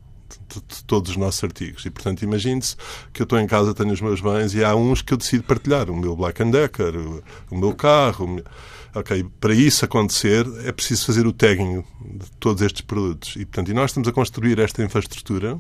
de, 0.48 0.60
de, 0.60 0.84
todos 0.84 1.12
os 1.12 1.16
nossos 1.16 1.42
artigos. 1.44 1.84
E, 1.84 1.90
portanto, 1.90 2.22
imagine-se 2.22 2.76
que 3.12 3.22
eu 3.22 3.24
estou 3.24 3.38
em 3.38 3.46
casa, 3.46 3.74
tenho 3.74 3.92
os 3.92 4.00
meus 4.00 4.20
bens 4.20 4.54
e 4.54 4.64
há 4.64 4.74
uns 4.74 5.02
que 5.02 5.12
eu 5.12 5.18
decido 5.18 5.44
partilhar. 5.44 5.90
O 5.90 5.96
meu 5.96 6.16
Black 6.16 6.42
Decker, 6.44 6.96
o, 6.96 7.22
o 7.50 7.56
meu 7.56 7.74
carro. 7.74 8.24
O 8.24 8.28
meu... 8.28 8.44
Ok, 8.92 9.24
para 9.38 9.54
isso 9.54 9.84
acontecer 9.84 10.44
é 10.64 10.72
preciso 10.72 11.06
fazer 11.06 11.24
o 11.24 11.32
tagging 11.32 11.84
de 12.02 12.28
todos 12.40 12.60
estes 12.60 12.80
produtos. 12.80 13.36
E, 13.36 13.44
portanto, 13.44 13.70
e 13.70 13.74
nós 13.74 13.90
estamos 13.90 14.08
a 14.08 14.12
construir 14.12 14.58
esta 14.58 14.82
infraestrutura 14.82 15.56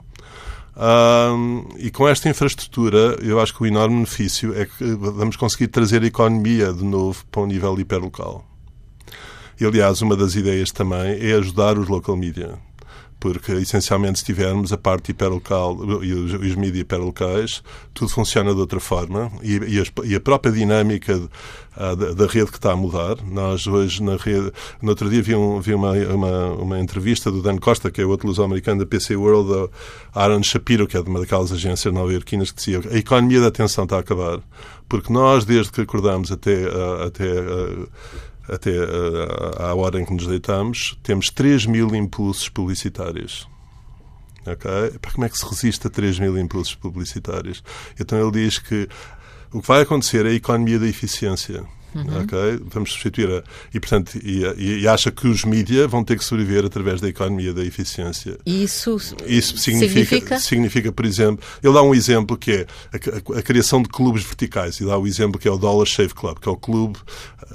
e 1.78 1.90
com 1.90 2.08
esta 2.08 2.28
infraestrutura, 2.28 3.16
eu 3.22 3.40
acho 3.40 3.54
que 3.54 3.62
o 3.62 3.66
enorme 3.66 3.96
benefício 3.96 4.54
é 4.56 4.66
que 4.66 4.84
vamos 4.94 5.36
conseguir 5.36 5.68
trazer 5.68 6.02
a 6.02 6.06
economia 6.06 6.72
de 6.72 6.84
novo 6.84 7.24
para 7.30 7.42
um 7.42 7.46
nível 7.46 7.78
hiperlocal. 7.78 8.46
E, 9.60 9.64
aliás, 9.64 10.00
uma 10.00 10.16
das 10.16 10.34
ideias 10.34 10.70
também 10.70 11.18
é 11.20 11.34
ajudar 11.34 11.78
os 11.78 11.88
local 11.88 12.16
media 12.16 12.58
porque 13.20 13.52
essencialmente 13.52 14.18
se 14.18 14.24
tivermos 14.24 14.72
a 14.72 14.78
parte 14.78 15.10
hiperlocal 15.10 16.02
e 16.02 16.12
os, 16.14 16.32
os 16.32 16.54
mídias 16.56 16.78
hiperlocais, 16.78 17.62
tudo 17.92 18.10
funciona 18.10 18.54
de 18.54 18.60
outra 18.60 18.80
forma 18.80 19.30
e, 19.42 19.56
e, 19.58 19.80
a, 19.80 20.06
e 20.06 20.14
a, 20.14 20.20
própria 20.20 20.50
dinâmica 20.50 21.14
de, 21.18 21.28
a, 21.76 21.94
da, 21.94 22.26
rede 22.26 22.50
que 22.50 22.56
está 22.56 22.72
a 22.72 22.76
mudar. 22.76 23.16
Nós 23.22 23.66
hoje 23.66 24.02
na 24.02 24.16
rede, 24.16 24.50
no 24.80 24.88
outro 24.88 25.10
dia 25.10 25.22
vi, 25.22 25.34
um, 25.34 25.60
vi 25.60 25.74
uma, 25.74 25.92
uma, 25.92 26.48
uma, 26.54 26.80
entrevista 26.80 27.30
do 27.30 27.42
Dan 27.42 27.58
Costa, 27.58 27.90
que 27.90 28.00
é 28.00 28.06
outro 28.06 28.26
luso-americano 28.26 28.80
da 28.80 28.86
PC 28.86 29.14
World, 29.14 29.70
Aaron 30.14 30.42
Shapiro, 30.42 30.86
que 30.86 30.96
é 30.96 31.02
de 31.02 31.10
uma 31.10 31.20
daquelas 31.20 31.52
agências 31.52 31.92
nova-iorquinas, 31.92 32.50
que 32.50 32.56
dizia 32.56 32.80
a 32.90 32.96
economia 32.96 33.40
da 33.40 33.48
atenção 33.48 33.84
está 33.84 33.96
a 33.96 34.00
acabar, 34.00 34.40
porque 34.88 35.12
nós, 35.12 35.44
desde 35.44 35.70
que 35.70 35.82
acordamos 35.82 36.32
até, 36.32 36.64
até 37.04 37.26
até 38.50 38.70
uh, 38.70 39.62
à 39.62 39.74
hora 39.74 40.00
em 40.00 40.04
que 40.04 40.12
nos 40.12 40.26
deitamos, 40.26 40.98
temos 41.02 41.30
3 41.30 41.66
mil 41.66 41.94
impulsos 41.94 42.48
publicitários. 42.48 43.48
Okay? 44.40 44.98
Como 45.12 45.24
é 45.24 45.28
que 45.28 45.38
se 45.38 45.46
resiste 45.46 45.86
a 45.86 45.90
3 45.90 46.18
mil 46.18 46.38
impulsos 46.38 46.74
publicitários? 46.74 47.62
Então 47.98 48.18
ele 48.20 48.32
diz 48.32 48.58
que 48.58 48.88
o 49.52 49.60
que 49.60 49.68
vai 49.68 49.82
acontecer 49.82 50.26
é 50.26 50.30
a 50.30 50.34
economia 50.34 50.78
da 50.78 50.86
eficiência. 50.86 51.64
Uhum. 51.94 52.60
Vamos 52.66 52.92
substituir 52.92 53.28
a. 53.30 53.42
E, 53.74 53.80
portanto, 53.80 54.16
e, 54.22 54.82
e, 54.82 54.88
acha 54.88 55.10
que 55.10 55.26
os 55.26 55.44
mídias 55.44 55.90
vão 55.90 56.04
ter 56.04 56.16
que 56.16 56.24
sobreviver 56.24 56.64
através 56.64 57.00
da 57.00 57.08
economia 57.08 57.52
da 57.52 57.64
eficiência. 57.64 58.38
Isso, 58.46 58.96
Isso 59.26 59.58
significa, 59.58 60.38
significa? 60.38 60.38
significa? 60.38 60.92
por 60.92 61.04
exemplo, 61.04 61.44
ele 61.62 61.72
dá 61.72 61.82
um 61.82 61.94
exemplo 61.94 62.36
que 62.36 62.52
é 62.52 62.66
a, 62.92 63.36
a, 63.36 63.38
a, 63.38 63.42
criação 63.42 63.82
de 63.82 63.88
clubes 63.88 64.22
verticais 64.22 64.80
e 64.80 64.84
dá 64.84 64.96
o 64.98 65.06
exemplo 65.06 65.40
que 65.40 65.48
é 65.48 65.50
o 65.50 65.58
Dollar 65.58 65.86
Shave 65.86 66.14
Club, 66.14 66.38
que 66.38 66.48
é 66.48 66.52
o 66.52 66.56
clube, 66.56 66.98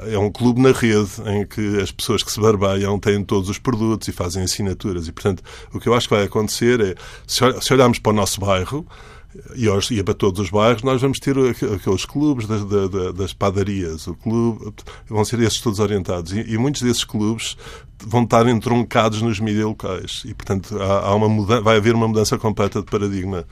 é 0.08 0.18
um 0.18 0.32
clube 0.32 0.62
na 0.62 0.72
rede 0.72 1.12
em 1.28 1.46
que 1.46 1.80
as 1.80 1.92
pessoas 1.92 2.24
que 2.24 2.32
se 2.32 2.40
barbeiam 2.40 3.00
têm 3.00 3.24
todos 3.24 3.50
os 3.50 3.58
produtos 3.58 4.08
e 4.08 4.12
fazem 4.12 4.44
assinaturas. 4.44 5.08
E, 5.08 5.12
portanto, 5.12 5.44
o 5.74 5.80
que 5.80 5.88
eu 5.88 5.94
acho 5.94 6.08
que 6.08 6.16
vai 6.16 6.24
acontecer 6.24 6.82
é, 6.82 6.96
se 7.28 7.74
olharmos 7.74 8.00
para 8.00 8.12
o 8.12 8.16
nosso 8.16 8.40
bairro, 8.40 8.86
e 9.56 9.68
aos, 9.68 9.92
ia 9.92 10.04
para 10.04 10.14
todos 10.14 10.40
os 10.40 10.50
bairros, 10.50 10.84
nós 10.84 11.02
vamos 11.02 11.20
ter 11.20 11.36
aqueles 11.74 12.06
clubes 12.06 12.48
das, 12.48 12.64
das 13.14 13.34
padarias, 13.34 14.08
o 14.08 14.16
clube, 14.16 14.74
vão 15.08 15.26
ser 15.26 15.40
esses 15.42 15.60
todos 15.60 15.80
orientados. 15.80 16.34
E, 16.34 16.54
e 16.54 16.58
muitos 16.58 16.82
desses 16.82 17.04
clubes 17.04 17.58
vão 18.00 18.24
estar 18.24 18.48
entroncados 18.48 19.22
nos 19.22 19.40
mídias 19.40 19.66
locais. 19.66 20.24
E 20.26 20.34
portanto 20.34 20.78
há, 20.82 21.08
há 21.08 21.16
uma 21.16 21.30
mudança, 21.30 21.62
vai 21.62 21.78
haver 21.78 21.96
uma 21.96 22.08
mudança 22.08 22.38
completa 22.38 22.80
de 22.80 22.86
paradigma. 22.86 23.46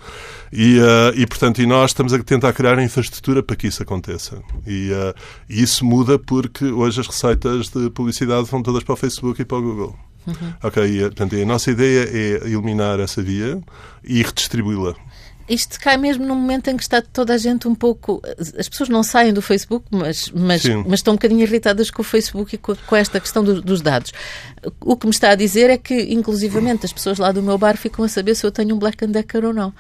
E, 0.52 0.80
uh, 0.80 1.14
e 1.16 1.26
portanto 1.26 1.62
e 1.62 1.66
nós 1.66 1.92
estamos 1.92 2.14
a 2.14 2.24
tentar 2.24 2.54
criar 2.54 2.78
a 2.78 2.84
infraestrutura 2.84 3.42
para 3.42 3.56
que 3.56 3.68
isso 3.68 3.82
aconteça. 3.82 4.42
E, 4.66 4.92
uh, 4.92 5.14
e 5.50 5.62
isso 5.62 5.86
muda 5.86 6.20
porque 6.20 6.66
hoje 6.66 7.02
as 7.02 7.08
receitas 7.08 7.70
de 7.70 7.90
publicidade 7.90 8.50
vão 8.50 8.62
todas 8.62 8.84
para 8.84 8.94
o 8.94 8.98
Facebook 8.98 9.42
e 9.42 9.46
para 9.46 9.58
o 9.58 9.62
Google. 9.62 9.96
Uhum. 10.26 10.54
ok 10.64 10.82
e, 10.86 11.02
portanto 11.02 11.36
a 11.36 11.46
nossa 11.46 11.70
ideia 11.70 12.08
é 12.10 12.48
eliminar 12.48 12.98
essa 12.98 13.22
via 13.22 13.62
e 14.06 14.24
redistribuí-la 14.24 14.96
isto 15.48 15.80
cai 15.80 15.98
mesmo 15.98 16.26
num 16.26 16.36
momento 16.36 16.70
em 16.70 16.78
que 16.78 16.84
está 16.84 17.02
toda 17.02 17.34
a 17.34 17.38
gente 17.38 17.68
um 17.68 17.76
pouco. 17.76 18.22
As 18.58 18.70
pessoas 18.70 18.90
não 18.90 19.04
saem 19.04 19.34
do 19.34 19.42
Facebook, 19.42 19.86
mas, 19.92 20.32
mas, 20.34 20.64
mas 20.66 21.00
estão 21.00 21.14
um 21.14 21.18
bocadinho 21.18 21.42
irritadas 21.42 21.92
com 21.92 22.02
o 22.02 22.06
Facebook 22.06 22.56
e 22.56 22.58
com, 22.58 22.76
com 22.76 22.96
esta 22.96 23.20
questão 23.20 23.44
do, 23.44 23.62
dos 23.62 23.82
dados. 23.82 24.12
O 24.82 24.96
que 24.96 25.06
me 25.06 25.12
está 25.12 25.32
a 25.32 25.36
dizer 25.36 25.70
é 25.70 25.78
que, 25.78 26.14
inclusivamente, 26.14 26.86
as 26.86 26.94
pessoas 26.94 27.18
lá 27.18 27.32
do 27.32 27.42
meu 27.42 27.58
bar 27.58 27.78
ficam 27.78 28.06
a 28.06 28.08
saber 28.08 28.36
se 28.36 28.46
eu 28.46 28.52
tenho 28.52 28.76
um 28.76 28.80
Black 28.80 29.04
and 29.04 29.12
Decker 29.12 29.44
ou 29.46 29.54
não. 29.54 29.74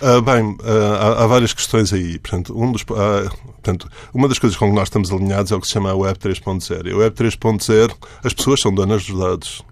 Uh, 0.00 0.20
bem, 0.20 0.56
uh, 0.60 0.94
há, 0.98 1.22
há, 1.22 1.26
várias 1.26 1.52
questões 1.52 1.92
aí. 1.92 2.18
Portanto, 2.18 2.58
um 2.58 2.72
dos, 2.72 2.82
uh, 2.82 3.30
portanto, 3.52 3.88
uma 4.12 4.28
das 4.28 4.38
coisas 4.38 4.58
com 4.58 4.68
que 4.68 4.74
nós 4.74 4.88
estamos 4.88 5.12
alinhados 5.12 5.52
é 5.52 5.54
o 5.54 5.60
que 5.60 5.66
se 5.66 5.74
chama 5.74 5.90
a 5.90 5.94
Web 5.94 6.18
3.0. 6.18 6.86
E 6.86 6.92
a 6.92 6.96
Web 6.96 7.16
3.0, 7.16 7.94
as 8.24 8.32
pessoas 8.32 8.60
são 8.60 8.74
donas 8.74 9.04
dos 9.04 9.18
dados 9.18 9.64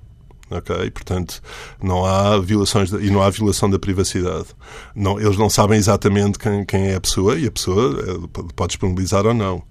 ok? 0.50 0.90
Portanto, 0.90 1.42
não 1.82 2.04
há 2.04 2.38
violações 2.38 2.90
de, 2.90 2.96
e 2.98 3.10
não 3.10 3.22
há 3.22 3.30
violação 3.30 3.70
da 3.70 3.78
privacidade. 3.78 4.46
Não, 4.94 5.20
eles 5.20 5.36
não 5.36 5.48
sabem 5.48 5.78
exatamente 5.78 6.38
quem, 6.38 6.64
quem 6.64 6.88
é 6.88 6.96
a 6.96 7.00
pessoa 7.00 7.38
e 7.38 7.46
a 7.46 7.50
pessoa 7.50 7.96
eh, 8.00 8.42
pode 8.54 8.68
disponibilizar 8.70 9.26
ou 9.26 9.34
não. 9.34 9.62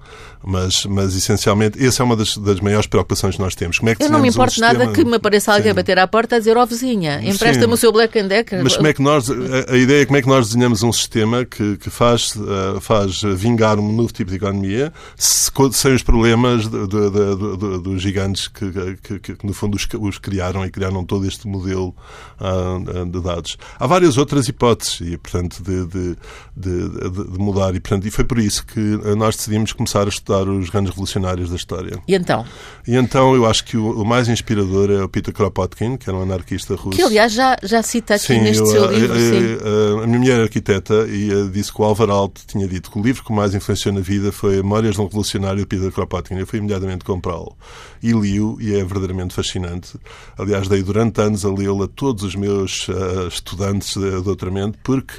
Mas, 0.43 0.85
mas 0.85 1.15
essencialmente, 1.15 1.83
essa 1.85 2.01
é 2.01 2.05
uma 2.05 2.15
das, 2.15 2.37
das 2.37 2.61
maiores 2.61 2.87
preocupações 2.87 3.35
que 3.35 3.41
nós 3.41 3.55
temos. 3.55 3.77
Como 3.79 3.89
é 3.89 3.95
que 3.95 4.03
Eu 4.03 4.09
não 4.09 4.21
me 4.21 4.29
importo 4.29 4.57
um 4.57 4.61
nada 4.61 4.87
que 4.87 5.03
me 5.03 5.15
apareça 5.15 5.53
alguém 5.53 5.71
a 5.71 5.73
bater 5.73 5.99
à 5.99 6.07
porta 6.07 6.37
a 6.37 6.39
dizer, 6.39 6.55
ó 6.55 6.63
oh, 6.63 6.65
vizinha, 6.65 7.21
empresta-me 7.21 7.73
o 7.73 7.77
seu 7.77 7.91
Black 7.91 8.17
and 8.17 8.27
Decker. 8.27 8.63
Mas 8.63 8.75
como 8.75 8.87
é 8.87 8.93
que 8.93 9.01
nós, 9.01 9.29
a, 9.29 9.73
a, 9.73 9.77
ideia 9.77 10.03
é 10.03 10.05
como 10.05 10.17
é 10.17 10.21
que 10.21 10.27
nós 10.27 10.47
desenhamos 10.47 10.81
um 10.81 10.93
sistema 10.93 11.43
que, 11.43 11.77
que 11.77 11.89
faz, 11.89 12.35
uh, 12.35 12.79
faz 12.79 13.21
vingar 13.21 13.79
um 13.79 13.91
novo 13.91 14.13
tipo 14.13 14.29
de 14.29 14.37
economia 14.37 14.93
se, 15.17 15.51
sem 15.73 15.93
os 15.93 16.03
problemas 16.03 16.67
dos 16.67 18.01
gigantes 18.01 18.47
que, 18.47 18.71
que, 19.03 19.19
que, 19.19 19.45
no 19.45 19.53
fundo, 19.53 19.75
os, 19.75 19.87
os 19.99 20.17
criaram 20.17 20.65
e 20.65 20.71
criaram 20.71 21.03
todo 21.03 21.27
este 21.27 21.47
modelo 21.47 21.93
uh, 22.39 23.05
de 23.05 23.21
dados. 23.21 23.57
Há 23.77 23.85
várias 23.85 24.17
outras 24.17 24.47
hipóteses 24.47 25.01
e, 25.01 25.17
portanto, 25.17 25.61
de, 25.61 25.85
de, 25.85 26.17
de, 26.55 27.09
de, 27.09 27.39
mudar 27.39 27.75
e, 27.75 27.79
portanto, 27.79 28.07
e 28.07 28.11
foi 28.11 28.23
por 28.23 28.39
isso 28.39 28.65
que 28.65 28.79
nós 29.17 29.35
decidimos 29.35 29.73
começar 29.73 30.05
a 30.05 30.09
estudar 30.09 30.28
os 30.37 30.69
grandes 30.69 30.91
revolucionários 30.91 31.49
da 31.49 31.55
história. 31.55 31.99
E 32.07 32.15
então? 32.15 32.45
E 32.87 32.95
então 32.95 33.35
eu 33.35 33.45
acho 33.45 33.63
que 33.65 33.77
o, 33.77 34.01
o 34.01 34.05
mais 34.05 34.27
inspirador 34.27 34.89
é 34.89 35.03
o 35.03 35.09
Peter 35.09 35.33
Kropotkin, 35.33 35.97
que 35.97 36.09
era 36.09 36.17
um 36.17 36.23
anarquista 36.23 36.75
russo. 36.75 36.97
Que, 36.97 37.03
aliás, 37.03 37.33
já, 37.33 37.57
já 37.63 37.81
cita 37.83 38.15
aqui 38.15 38.25
sim, 38.25 38.41
neste 38.41 38.61
eu, 38.61 38.67
seu 38.67 38.91
livro. 38.91 39.15
A, 39.15 39.19
sim. 39.19 39.99
A, 39.99 40.03
a, 40.03 40.07
minha 40.07 40.19
mulher 40.19 40.39
é 40.39 40.43
arquiteta 40.43 41.07
e 41.07 41.31
eh, 41.31 41.49
disse 41.51 41.73
que 41.73 41.81
o 41.81 41.85
Álvaro 41.85 42.11
Alto 42.11 42.41
tinha 42.45 42.67
dito 42.67 42.91
que 42.91 42.99
o 42.99 43.01
livro 43.01 43.23
que 43.23 43.31
mais 43.31 43.53
influenciou 43.53 43.93
na 43.93 44.01
vida 44.01 44.31
foi 44.31 44.57
Memórias 44.57 44.95
de 44.95 45.01
um 45.01 45.05
Revolucionário 45.05 45.59
de 45.59 45.65
Peter 45.65 45.91
Kropotkin. 45.91 46.35
Eu 46.35 46.47
fui 46.47 46.59
imediatamente 46.59 47.03
comprá-lo 47.03 47.55
e 48.01 48.11
li-o 48.11 48.57
e 48.59 48.75
é 48.75 48.83
verdadeiramente 48.83 49.33
fascinante. 49.33 49.97
Aliás, 50.37 50.67
dei 50.67 50.81
durante 50.81 51.21
anos 51.21 51.45
a 51.45 51.49
lê-lo 51.49 51.83
a 51.83 51.87
todos 51.87 52.23
os 52.23 52.35
meus 52.35 52.87
uh, 52.87 53.27
estudantes 53.27 53.95
de 53.95 54.21
doutoramento, 54.21 54.77
porque 54.83 55.13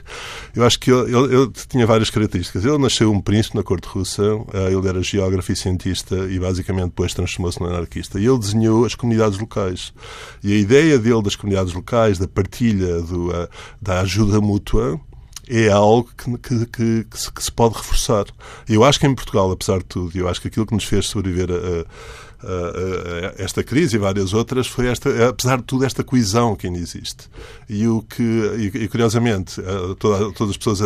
eu 0.54 0.64
acho 0.64 0.78
que 0.78 0.90
ele, 0.90 1.16
ele, 1.16 1.36
ele, 1.36 1.50
tinha 1.68 1.86
várias 1.86 2.10
características. 2.10 2.64
Ele 2.64 2.78
nasceu 2.78 3.12
um 3.12 3.20
príncipe 3.20 3.56
na 3.56 3.62
corte 3.62 3.86
russa, 3.86 4.22
uh, 4.22 4.48
ele 4.54 4.88
era 4.88 4.99
geógrafo 5.02 5.52
e 5.52 5.56
cientista 5.56 6.14
e 6.30 6.38
basicamente 6.38 6.86
depois 6.86 7.14
transformou-se 7.14 7.60
num 7.60 7.66
anarquista. 7.66 8.18
E 8.18 8.26
ele 8.26 8.38
desenhou 8.38 8.84
as 8.84 8.94
comunidades 8.94 9.38
locais. 9.38 9.92
E 10.42 10.52
a 10.52 10.56
ideia 10.56 10.98
dele 10.98 11.22
das 11.22 11.36
comunidades 11.36 11.72
locais, 11.72 12.18
da 12.18 12.28
partilha, 12.28 13.00
do, 13.02 13.30
da 13.80 14.00
ajuda 14.00 14.40
mútua, 14.40 15.00
é 15.48 15.68
algo 15.68 16.08
que, 16.16 16.38
que, 16.38 16.66
que, 16.66 17.04
que, 17.04 17.18
se, 17.18 17.32
que 17.32 17.42
se 17.42 17.50
pode 17.50 17.74
reforçar. 17.74 18.24
Eu 18.68 18.84
acho 18.84 19.00
que 19.00 19.06
em 19.06 19.14
Portugal, 19.14 19.50
apesar 19.50 19.78
de 19.78 19.84
tudo, 19.84 20.16
eu 20.16 20.28
acho 20.28 20.40
que 20.40 20.48
aquilo 20.48 20.64
que 20.64 20.74
nos 20.74 20.84
fez 20.84 21.06
sobreviver 21.06 21.50
a, 21.50 21.54
a 21.54 21.84
esta 23.38 23.62
crise 23.62 23.96
e 23.96 23.98
várias 23.98 24.32
outras 24.32 24.66
foi 24.66 24.86
esta, 24.86 25.28
apesar 25.28 25.58
de 25.58 25.64
tudo, 25.64 25.84
esta 25.84 26.02
coesão 26.02 26.56
que 26.56 26.66
ainda 26.66 26.78
existe. 26.78 27.28
E 27.68 27.86
o 27.86 28.02
que, 28.02 28.22
e, 28.74 28.88
curiosamente, 28.88 29.60
toda, 29.98 30.32
todas 30.32 30.50
as 30.50 30.56
pessoas 30.56 30.80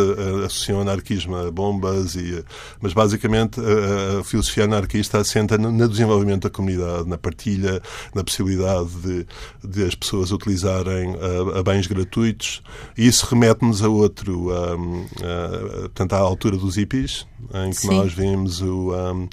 associam 0.45 0.81
anarquismo 0.81 1.35
a 1.35 1.51
bombas, 1.51 2.15
e, 2.15 2.43
mas 2.81 2.93
basicamente 2.93 3.59
a, 3.59 4.19
a 4.19 4.23
filosofia 4.23 4.65
anarquista 4.65 5.17
assenta 5.19 5.57
no, 5.57 5.71
no, 5.71 5.87
desenvolvimento 5.87 6.43
da 6.43 6.49
comunidade, 6.49 7.07
na 7.07 7.17
partilha, 7.17 7.81
na 8.13 8.23
possibilidade 8.23 8.89
de, 9.01 9.27
de 9.63 9.85
as 9.85 9.95
pessoas 9.95 10.31
utilizarem 10.31 11.15
a, 11.57 11.63
bens 11.63 11.87
gratuitos. 11.87 12.61
E 12.97 13.07
isso 13.07 13.25
remete-nos 13.25 13.81
a 13.81 13.87
outro, 13.87 14.51
a, 14.51 14.77
portanto, 15.83 16.13
à 16.13 16.17
altura 16.17 16.57
dos 16.57 16.75
hippies, 16.75 17.25
em 17.53 17.69
que 17.69 17.77
Sim. 17.77 17.97
nós 17.97 18.13
vimos 18.13 18.61
o. 18.61 18.91
Um, 18.93 19.29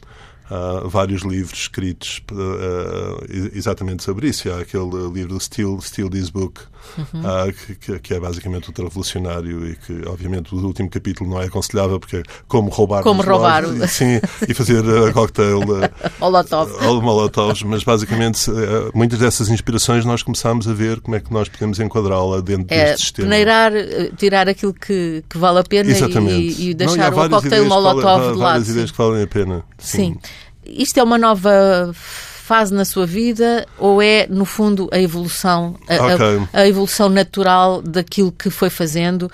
uh, 0.53 0.89
vários 0.89 1.23
livros 1.23 1.61
escritos 1.61 2.23
uh, 2.31 3.25
exatamente 3.55 4.03
sobre 4.03 4.29
isso. 4.29 4.51
Há 4.51 4.61
aquele 4.61 5.11
livro 5.13 5.39
Steal, 5.41 5.81
Steal 5.81 6.11
This 6.11 6.31
Book, 6.31 6.61
uhum. 6.99 7.21
uh, 7.21 7.77
que, 7.81 7.99
que, 7.99 8.15
é 8.15 8.21
basicamente 8.21 8.69
ultra 8.69 8.85
revolucionário 8.85 9.67
e 9.67 9.77
que, 9.77 10.07
obviamente, 10.07 10.55
o 10.55 10.59
último 10.65 10.91
capítulo 10.91 11.31
não 11.31 11.41
é 11.41 11.47
aconselhável 11.47 11.99
porque 11.99 12.19
é 12.19 12.23
como 12.47 12.69
roubar. 12.69 13.03
Como 13.03 13.23
roubar. 13.23 13.65
e, 13.65 13.89
sim, 13.89 14.21
e 14.47 14.55
fazer 14.55 14.85
uh, 14.85 15.13
cocktail. 15.13 15.61
Molotov. 16.21 16.71
Molotovs, 17.03 17.63
mas 17.63 17.83
basicamente 17.83 18.51
muitas 18.95 19.19
dessas 19.19 19.49
inspirações 19.49 20.05
nós 20.05 20.23
começámos 20.23 20.69
a 20.69 20.73
ver 20.73 21.01
como 21.01 21.17
é 21.17 21.21
que 21.21 21.33
nós 21.33 21.49
podemos 21.49 21.81
enquadrá-la 21.81 22.41
dentro 22.41 22.67
é, 22.75 22.91
deste 22.91 23.07
sistema. 23.07 23.29
Peneirar, 23.29 23.73
tirar 24.17 24.49
aquilo 24.49 24.75
que, 24.75 25.25
que 25.29 25.39
vale 25.39 25.61
a 25.61 25.65
pena 25.65 25.91
e, 25.91 26.71
e, 26.71 26.75
deixar 26.75 27.11
não, 27.11 27.27
o 27.27 27.31
cocktail 27.31 27.65
Molotov 27.67 28.33
de 28.33 28.39
lado. 28.39 28.39
Várias 28.39 28.69
ideias 28.69 28.91
que 28.91 28.99
valem 28.99 29.23
a 29.23 29.27
pena. 29.27 29.65
sim. 29.79 30.15
sim. 30.15 30.42
Isto 30.65 31.01
é 31.01 31.03
uma 31.03 31.19
nova 31.19 31.93
fase 31.95 32.75
na 32.75 32.85
sua 32.85 33.07
vida 33.07 33.67
ou 33.79 34.03
é, 34.03 34.27
no 34.29 34.45
fundo, 34.45 34.89
a 34.93 35.01
evolução, 35.01 35.77
a, 35.89 36.15
okay. 36.15 36.49
a, 36.53 36.61
a 36.61 36.69
evolução 36.69 37.09
natural 37.09 37.81
daquilo 37.81 38.33
que 38.33 38.51
foi 38.51 38.69
fazendo 38.69 39.23
uh, 39.23 39.31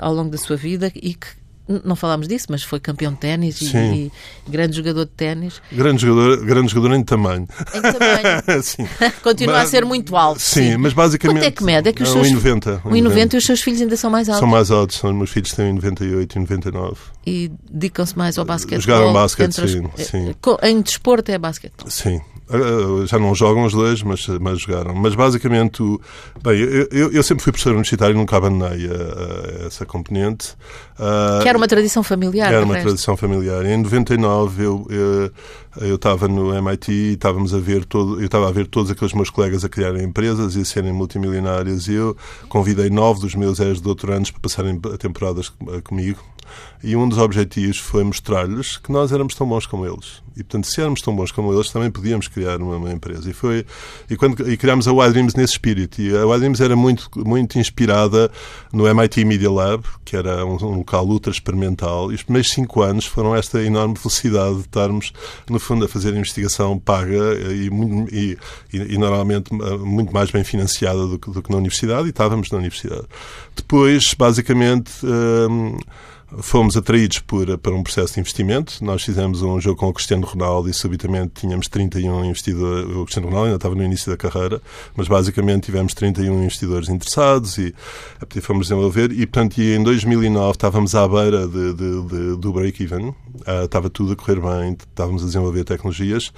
ao 0.00 0.14
longo 0.14 0.30
da 0.30 0.38
sua 0.38 0.56
vida 0.56 0.92
e 0.94 1.14
que 1.14 1.26
não 1.68 1.94
falámos 1.94 2.26
disso, 2.26 2.46
mas 2.50 2.62
foi 2.62 2.80
campeão 2.80 3.12
de 3.12 3.18
ténis 3.18 3.60
e, 3.62 3.76
e, 3.76 4.12
grande 4.48 4.76
jogador 4.76 5.04
de 5.04 5.12
ténis. 5.12 5.62
Grande 5.70 6.02
jogador, 6.02 6.44
grande 6.44 6.72
jogador 6.72 6.94
em 6.96 7.02
tamanho. 7.04 7.46
Em 7.74 7.82
tamanho. 7.82 8.62
sim. 8.62 8.88
Continua 9.22 9.58
mas, 9.58 9.68
a 9.68 9.70
ser 9.70 9.84
muito 9.84 10.16
alto. 10.16 10.40
Sim, 10.40 10.72
sim, 10.72 10.76
mas 10.76 10.92
basicamente. 10.92 11.38
Quanto 11.38 11.46
é 11.46 11.50
que 11.50 11.64
mede? 11.64 11.88
É 11.88 11.92
que 11.92 12.02
os 12.02 12.08
seus, 12.08 12.28
1,90. 12.28 12.82
1,90 12.82 13.34
e 13.34 13.36
os 13.36 13.44
seus 13.44 13.60
filhos 13.60 13.80
ainda 13.80 13.96
são 13.96 14.10
mais 14.10 14.28
altos. 14.28 14.40
São 14.40 14.48
mais 14.48 14.70
altos, 14.70 14.96
são, 14.96 15.12
meus 15.12 15.30
filhos 15.30 15.52
têm 15.52 15.74
1,98 15.76 16.36
e 16.36 16.38
1,99. 16.40 16.96
E 17.24 17.52
dedicam-se 17.70 18.18
mais 18.18 18.38
ao 18.38 18.44
basquete. 18.44 18.80
Jogaram 18.80 19.12
basquete, 19.12 19.52
sim, 19.52 19.88
as... 19.96 20.06
sim. 20.06 20.34
Em 20.62 20.80
desporto 20.80 21.30
é 21.30 21.38
basquete. 21.38 21.74
Sim. 21.86 22.20
Eh, 22.52 23.06
já 23.06 23.18
não 23.18 23.34
jogam 23.34 23.64
os 23.64 23.72
dois, 23.72 24.02
mas, 24.02 24.26
mas 24.40 24.60
jogaram. 24.60 24.94
Mas 24.94 25.14
basicamente, 25.14 25.82
o, 25.82 26.00
bem, 26.42 26.60
eu, 26.60 27.10
eu 27.10 27.22
sempre 27.22 27.42
fui 27.42 27.52
professor 27.52 27.70
universitário 27.70 28.14
e 28.14 28.18
nunca 28.18 28.36
abandonei 28.36 28.86
a, 28.88 29.62
a 29.62 29.66
essa 29.66 29.86
componente. 29.86 30.54
Que 31.42 31.48
era 31.48 31.56
uma 31.56 31.66
tradição 31.66 32.02
familiar. 32.02 32.52
Era 32.52 32.64
uma 32.64 32.74
resto. 32.74 32.86
tradição 32.86 33.16
familiar. 33.16 33.64
Em 33.64 33.78
99 33.78 34.62
eu, 34.62 34.86
eu 34.90 35.32
eu 35.80 35.94
estava 35.94 36.28
no 36.28 36.54
MIT 36.54 36.92
e 36.92 37.12
estávamos 37.14 37.54
a 37.54 37.58
ver 37.58 37.84
todo, 37.84 38.20
eu 38.20 38.26
estava 38.26 38.48
a 38.48 38.52
ver 38.52 38.66
todos 38.66 38.90
aqueles 38.90 39.14
meus 39.14 39.30
colegas 39.30 39.64
a 39.64 39.68
criarem 39.68 40.04
empresas 40.04 40.54
e 40.54 40.60
a 40.60 40.64
serem 40.64 40.92
multimilionários 40.92 41.88
e 41.88 41.94
eu 41.94 42.16
convidei 42.48 42.90
nove 42.90 43.20
dos 43.20 43.34
meus 43.34 43.58
ex-doutorandos 43.58 44.30
para 44.30 44.40
passarem 44.40 44.78
temporadas 44.98 45.50
comigo 45.84 46.22
e 46.82 46.96
um 46.96 47.08
dos 47.08 47.18
objetivos 47.18 47.78
foi 47.78 48.02
mostrar-lhes 48.02 48.76
que 48.76 48.90
nós 48.90 49.12
éramos 49.12 49.34
tão 49.34 49.46
bons 49.46 49.66
como 49.66 49.86
eles. 49.86 50.20
E, 50.36 50.42
portanto, 50.42 50.66
se 50.66 50.80
éramos 50.80 51.00
tão 51.00 51.14
bons 51.14 51.30
como 51.30 51.52
eles, 51.52 51.70
também 51.70 51.90
podíamos 51.90 52.26
criar 52.26 52.60
uma, 52.60 52.76
uma 52.76 52.90
empresa. 52.90 53.28
E, 53.30 53.32
foi, 53.32 53.66
e, 54.08 54.16
quando, 54.16 54.50
e 54.50 54.56
criámos 54.56 54.88
a 54.88 54.90
Y-Dreams 54.90 55.34
nesse 55.36 55.52
espírito. 55.52 56.00
E 56.00 56.16
a 56.16 56.22
Y-Dreams 56.22 56.60
era 56.60 56.74
muito, 56.74 57.08
muito 57.16 57.58
inspirada 57.58 58.30
no 58.72 58.88
MIT 58.88 59.24
Media 59.24 59.50
Lab, 59.50 59.84
que 60.04 60.16
era 60.16 60.44
um, 60.44 60.54
um 60.54 60.76
local 60.78 61.06
ultra 61.06 61.30
experimental. 61.30 62.10
E 62.10 62.14
os 62.14 62.22
primeiros 62.22 62.50
cinco 62.50 62.82
anos 62.82 63.04
foram 63.04 63.36
esta 63.36 63.62
enorme 63.62 63.94
velocidade 63.94 64.54
de 64.56 64.60
estarmos, 64.62 65.12
no 65.48 65.60
fundo, 65.60 65.84
a 65.84 65.88
fazer 65.88 66.14
investigação 66.14 66.78
paga 66.78 67.34
e, 67.50 67.68
e, 68.10 68.38
e, 68.72 68.94
e 68.94 68.98
normalmente 68.98 69.52
muito 69.52 70.12
mais 70.12 70.30
bem 70.30 70.42
financiada 70.42 71.06
do 71.06 71.18
do 71.18 71.42
que, 71.42 71.50
na 71.50 71.58
universidade. 71.58 72.06
E 72.06 72.10
estávamos 72.10 72.50
na 72.50 72.58
universidade. 72.58 73.06
Depois, 73.54 74.14
basicamente... 74.14 74.90
Hum, 75.04 75.76
fomos 76.38 76.76
atraídos 76.76 77.18
por, 77.18 77.58
para 77.58 77.74
um 77.74 77.82
processo 77.82 78.14
de 78.14 78.20
investimento. 78.20 78.84
Nós 78.84 79.02
fizemos 79.02 79.42
um 79.42 79.60
jogo 79.60 79.78
com 79.78 79.88
o 79.88 79.92
Cristiano 79.92 80.26
Ronaldo 80.26 80.68
e 80.68 80.72
subitamente 80.74 81.32
tínhamos 81.34 81.68
31 81.68 82.24
investidores. 82.24 82.90
O 82.96 83.04
Cristiano 83.04 83.28
Ronaldo 83.28 83.46
ainda 83.46 83.56
estava 83.56 83.74
no 83.74 83.82
início 83.82 84.10
da 84.10 84.16
carreira, 84.16 84.60
mas 84.96 85.08
basicamente 85.08 85.64
tivemos 85.64 85.94
31 85.94 86.42
investidores 86.42 86.88
interessados 86.88 87.58
e 87.58 87.74
fomos 88.40 88.68
desenvolver. 88.68 89.12
E, 89.12 89.26
portanto, 89.26 89.58
e 89.58 89.74
em 89.74 89.82
2009 89.82 90.52
estávamos 90.52 90.94
à 90.94 91.06
beira 91.06 91.46
de, 91.46 91.74
de, 91.74 92.02
de, 92.02 92.36
do 92.36 92.52
break-even, 92.52 93.08
uh, 93.08 93.64
estava 93.64 93.90
tudo 93.90 94.12
a 94.12 94.16
correr 94.16 94.40
bem, 94.40 94.72
estávamos 94.72 95.22
a 95.22 95.26
desenvolver 95.26 95.64
tecnologias 95.64 96.32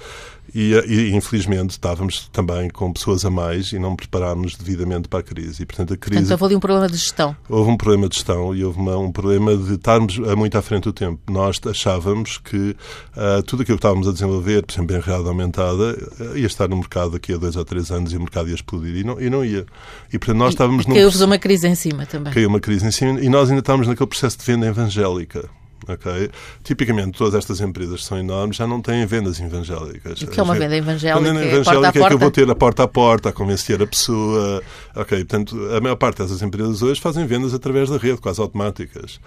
e, 0.53 0.73
e, 0.87 1.15
infelizmente 1.15 1.71
estávamos 1.71 2.29
também 2.31 2.69
com 2.69 2.91
pessoas 2.91 3.25
a 3.25 3.29
mais 3.29 3.71
e 3.71 3.79
não 3.79 3.95
preparámos 3.95 4.55
devidamente 4.55 5.07
para 5.07 5.19
a 5.19 5.23
crise. 5.23 5.63
E, 5.63 5.65
portanto, 5.65 5.93
a 5.93 5.97
crise, 5.97 6.21
portanto, 6.21 6.31
houve 6.31 6.45
ali 6.45 6.55
um 6.55 6.59
problema 6.59 6.87
de 6.87 6.97
gestão. 6.97 7.35
Houve 7.49 7.71
um 7.71 7.77
problema 7.77 8.09
de 8.09 8.15
gestão 8.15 8.55
e 8.55 8.63
houve 8.63 8.79
uma, 8.79 8.97
um 8.97 9.11
problema 9.11 9.55
de 9.55 9.73
estarmos 9.73 10.17
muito 10.17 10.57
à 10.57 10.61
frente 10.61 10.83
do 10.83 10.93
tempo. 10.93 11.19
Nós 11.31 11.59
achávamos 11.65 12.37
que 12.37 12.75
uh, 13.15 13.43
tudo 13.45 13.63
aquilo 13.63 13.77
que 13.77 13.85
estávamos 13.85 14.07
a 14.07 14.11
desenvolver, 14.11 14.65
por 14.65 14.73
exemplo, 14.73 14.95
em 14.95 14.99
realidade 14.99 15.29
aumentada, 15.29 15.97
uh, 16.19 16.37
ia 16.37 16.47
estar 16.47 16.67
no 16.67 16.77
mercado 16.77 17.11
daqui 17.11 17.33
a 17.33 17.37
dois 17.37 17.55
ou 17.55 17.65
três 17.65 17.91
anos 17.91 18.13
e 18.13 18.17
o 18.17 18.19
mercado 18.19 18.49
ia 18.49 18.55
explodir. 18.55 18.95
E 18.95 19.03
não, 19.03 19.21
e 19.21 19.29
não 19.29 19.43
ia. 19.43 19.65
E, 20.11 20.17
portanto, 20.17 20.37
nós 20.37 20.53
estávamos... 20.53 20.85
E, 20.85 20.89
e 20.89 20.93
caiu-vos 20.93 21.21
uma 21.21 21.37
crise 21.37 21.67
em 21.67 21.75
cima 21.75 22.05
também. 22.05 22.33
Caiu 22.33 22.49
uma 22.49 22.59
crise 22.59 22.85
em 22.85 22.91
cima 22.91 23.19
e 23.19 23.29
nós 23.29 23.49
ainda 23.49 23.59
estávamos 23.59 23.87
naquele 23.87 24.07
processo 24.07 24.37
de 24.37 24.45
venda 24.45 24.67
evangélica. 24.67 25.49
Okay? 25.87 26.29
Tipicamente, 26.63 27.17
todas 27.17 27.35
estas 27.35 27.61
empresas 27.61 28.01
que 28.01 28.05
são 28.05 28.17
enormes 28.17 28.57
já 28.57 28.67
não 28.67 28.81
têm 28.81 29.05
vendas 29.05 29.39
evangélicas. 29.39 30.21
O 30.21 30.27
que 30.27 30.39
é 30.39 30.43
uma 30.43 30.55
venda 30.55 30.75
evangélica? 30.75 31.21
Venda 31.21 31.43
é 31.43 31.55
evangélica 31.55 31.63
porta 31.65 31.87
a 31.87 31.91
porta? 31.91 32.05
é 32.05 32.07
que 32.07 32.13
eu 32.13 32.19
vou 32.19 32.31
ter 32.31 32.49
a 32.49 32.55
porta 32.55 32.83
a 32.83 32.87
porta, 32.87 33.29
a 33.29 33.33
convencer 33.33 33.81
a 33.81 33.87
pessoa. 33.87 34.61
Ok, 34.95 35.17
portanto, 35.25 35.57
a 35.75 35.81
maior 35.81 35.95
parte 35.95 36.21
dessas 36.21 36.41
empresas 36.41 36.81
hoje 36.81 37.01
fazem 37.01 37.25
vendas 37.25 37.53
através 37.53 37.89
da 37.89 37.97
rede, 37.97 38.17
quase 38.17 38.39
automáticas. 38.41 39.19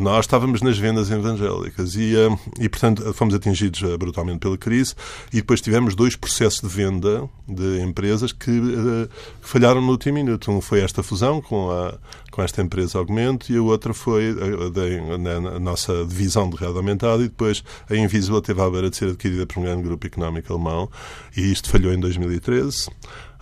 Nós 0.00 0.24
estávamos 0.24 0.62
nas 0.62 0.78
vendas 0.78 1.10
evangélicas 1.10 1.94
e, 1.94 2.16
eh, 2.16 2.38
e 2.58 2.68
portanto, 2.68 3.12
fomos 3.14 3.34
atingidos 3.34 3.82
eh, 3.82 3.96
brutalmente 3.96 4.38
pela 4.38 4.56
crise 4.56 4.94
e 5.32 5.36
depois 5.36 5.60
tivemos 5.60 5.94
dois 5.94 6.16
processos 6.16 6.60
de 6.60 6.68
venda 6.68 7.28
de 7.48 7.80
empresas 7.82 8.32
que, 8.32 8.50
uh, 8.50 9.08
falharam 9.40 9.80
no 9.80 9.90
último 9.90 10.14
minuto. 10.14 10.50
Um 10.50 10.60
foi 10.60 10.80
esta 10.80 11.02
fusão 11.02 11.40
com, 11.40 11.70
a, 11.70 11.94
com 12.30 12.42
esta 12.42 12.62
empresa 12.62 12.98
Augmento 12.98 13.52
e 13.52 13.56
a 13.56 13.62
outra 13.62 13.92
foi 13.92 14.30
a, 14.30 15.52
a, 15.52 15.56
a 15.56 15.60
nossa 15.60 15.99
divisão 16.04 16.48
de 16.48 16.56
rede 16.56 16.76
aumentada 16.76 17.22
e 17.22 17.28
depois 17.28 17.62
a 17.88 17.94
Invisible 17.94 18.40
teve 18.42 18.60
à 18.60 18.70
beira 18.70 18.90
de 18.90 18.96
ser 18.96 19.10
adquirida 19.10 19.46
por 19.46 19.60
um 19.60 19.62
grande 19.62 19.82
grupo 19.82 20.06
económico 20.06 20.52
alemão 20.52 20.90
e 21.36 21.52
isto 21.52 21.70
falhou 21.70 21.92
em 21.92 22.00
2013. 22.00 22.88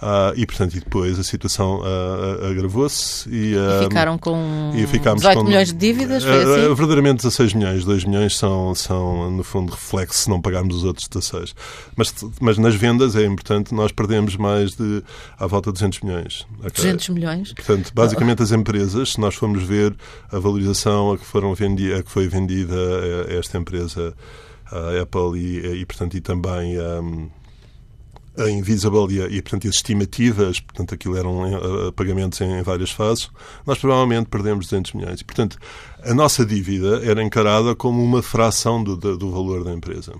Uh, 0.00 0.30
e, 0.36 0.46
portanto, 0.46 0.76
e 0.76 0.80
depois 0.80 1.18
a 1.18 1.24
situação 1.24 1.80
uh, 1.80 2.46
agravou-se 2.48 3.28
e, 3.28 3.56
uh, 3.56 3.82
e, 3.82 3.84
ficaram 3.84 4.16
com 4.16 4.70
e 4.72 4.86
18 4.86 5.38
com, 5.38 5.44
milhões 5.44 5.72
de 5.72 5.74
dívidas, 5.74 6.22
foi 6.22 6.36
assim? 6.36 6.74
verdadeiramente 6.74 7.16
16 7.16 7.54
milhões. 7.54 7.84
2 7.84 8.04
milhões 8.04 8.36
são, 8.36 8.76
são, 8.76 9.28
no 9.28 9.42
fundo, 9.42 9.72
reflexo 9.72 10.20
se 10.20 10.30
não 10.30 10.40
pagarmos 10.40 10.76
os 10.76 10.84
outros 10.84 11.08
16. 11.08 11.52
Mas, 11.96 12.14
mas 12.40 12.58
nas 12.58 12.76
vendas 12.76 13.16
é 13.16 13.24
importante, 13.24 13.74
nós 13.74 13.90
perdemos 13.90 14.36
mais 14.36 14.76
de 14.76 15.02
à 15.36 15.48
volta 15.48 15.70
de 15.70 15.80
200 15.80 16.00
milhões. 16.02 16.46
Okay? 16.60 16.70
200 16.76 17.08
milhões? 17.08 17.52
Portanto, 17.52 17.90
basicamente 17.92 18.40
as 18.40 18.52
empresas, 18.52 19.14
se 19.14 19.20
nós 19.20 19.34
formos 19.34 19.64
ver 19.64 19.96
a 20.30 20.38
valorização 20.38 21.12
a 21.12 21.18
que, 21.18 21.24
foram 21.24 21.52
vendi 21.54 21.92
a 21.92 22.04
que 22.04 22.10
foi 22.10 22.28
vendida 22.28 22.76
a 23.28 23.34
esta 23.34 23.58
empresa, 23.58 24.14
a 24.70 25.02
Apple 25.02 25.40
e, 25.40 25.80
e 25.80 25.84
portanto, 25.84 26.16
e 26.16 26.20
também... 26.20 26.78
Um, 26.80 27.30
a 28.38 28.50
Invisible 28.50 29.06
e, 29.10 29.36
e, 29.36 29.42
portanto, 29.42 29.68
as 29.68 29.74
estimativas, 29.74 30.60
portanto, 30.60 30.94
aquilo 30.94 31.16
eram 31.16 31.42
uh, 31.42 31.92
pagamentos 31.92 32.40
em, 32.40 32.62
várias 32.62 32.90
fases, 32.90 33.28
nós 33.66 33.78
provavelmente 33.78 34.28
perdemos 34.28 34.66
200 34.66 34.92
milhões. 34.94 35.20
E, 35.20 35.24
portanto, 35.24 35.58
a 36.02 36.14
nossa 36.14 36.46
dívida 36.46 37.00
era 37.04 37.22
encarada 37.22 37.74
como 37.74 38.02
uma 38.02 38.22
fração 38.22 38.82
do, 38.82 38.96
do, 38.96 39.16
do 39.16 39.30
valor 39.30 39.64
da 39.64 39.72
empresa. 39.72 40.12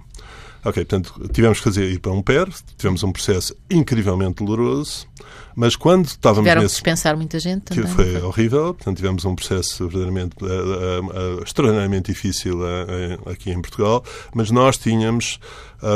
Ok, 0.64 0.84
portanto, 0.84 1.28
tivemos 1.32 1.58
que 1.58 1.64
fazer 1.64 1.90
ir 1.90 2.00
para 2.00 2.12
um 2.12 2.20
PER, 2.20 2.48
tivemos 2.76 3.02
um 3.04 3.12
processo 3.12 3.56
incrivelmente 3.70 4.44
doloroso, 4.44 5.06
mas 5.58 5.74
quando 5.74 6.06
estávamos 6.06 6.44
Tiveram 6.44 6.62
nesse... 6.62 6.76
dispensar 6.76 7.16
muita 7.16 7.40
gente 7.40 7.62
também. 7.62 7.84
Que 7.84 7.90
foi 7.90 8.22
horrível, 8.22 8.72
portanto, 8.74 8.96
tivemos 8.96 9.24
um 9.24 9.34
processo 9.34 9.88
verdadeiramente 9.88 10.36
uh, 10.40 10.46
uh, 10.46 11.42
extraordinariamente 11.42 12.12
difícil 12.12 12.60
aqui 13.26 13.50
em 13.50 13.60
Portugal, 13.60 14.04
mas 14.32 14.52
nós 14.52 14.78
tínhamos 14.78 15.40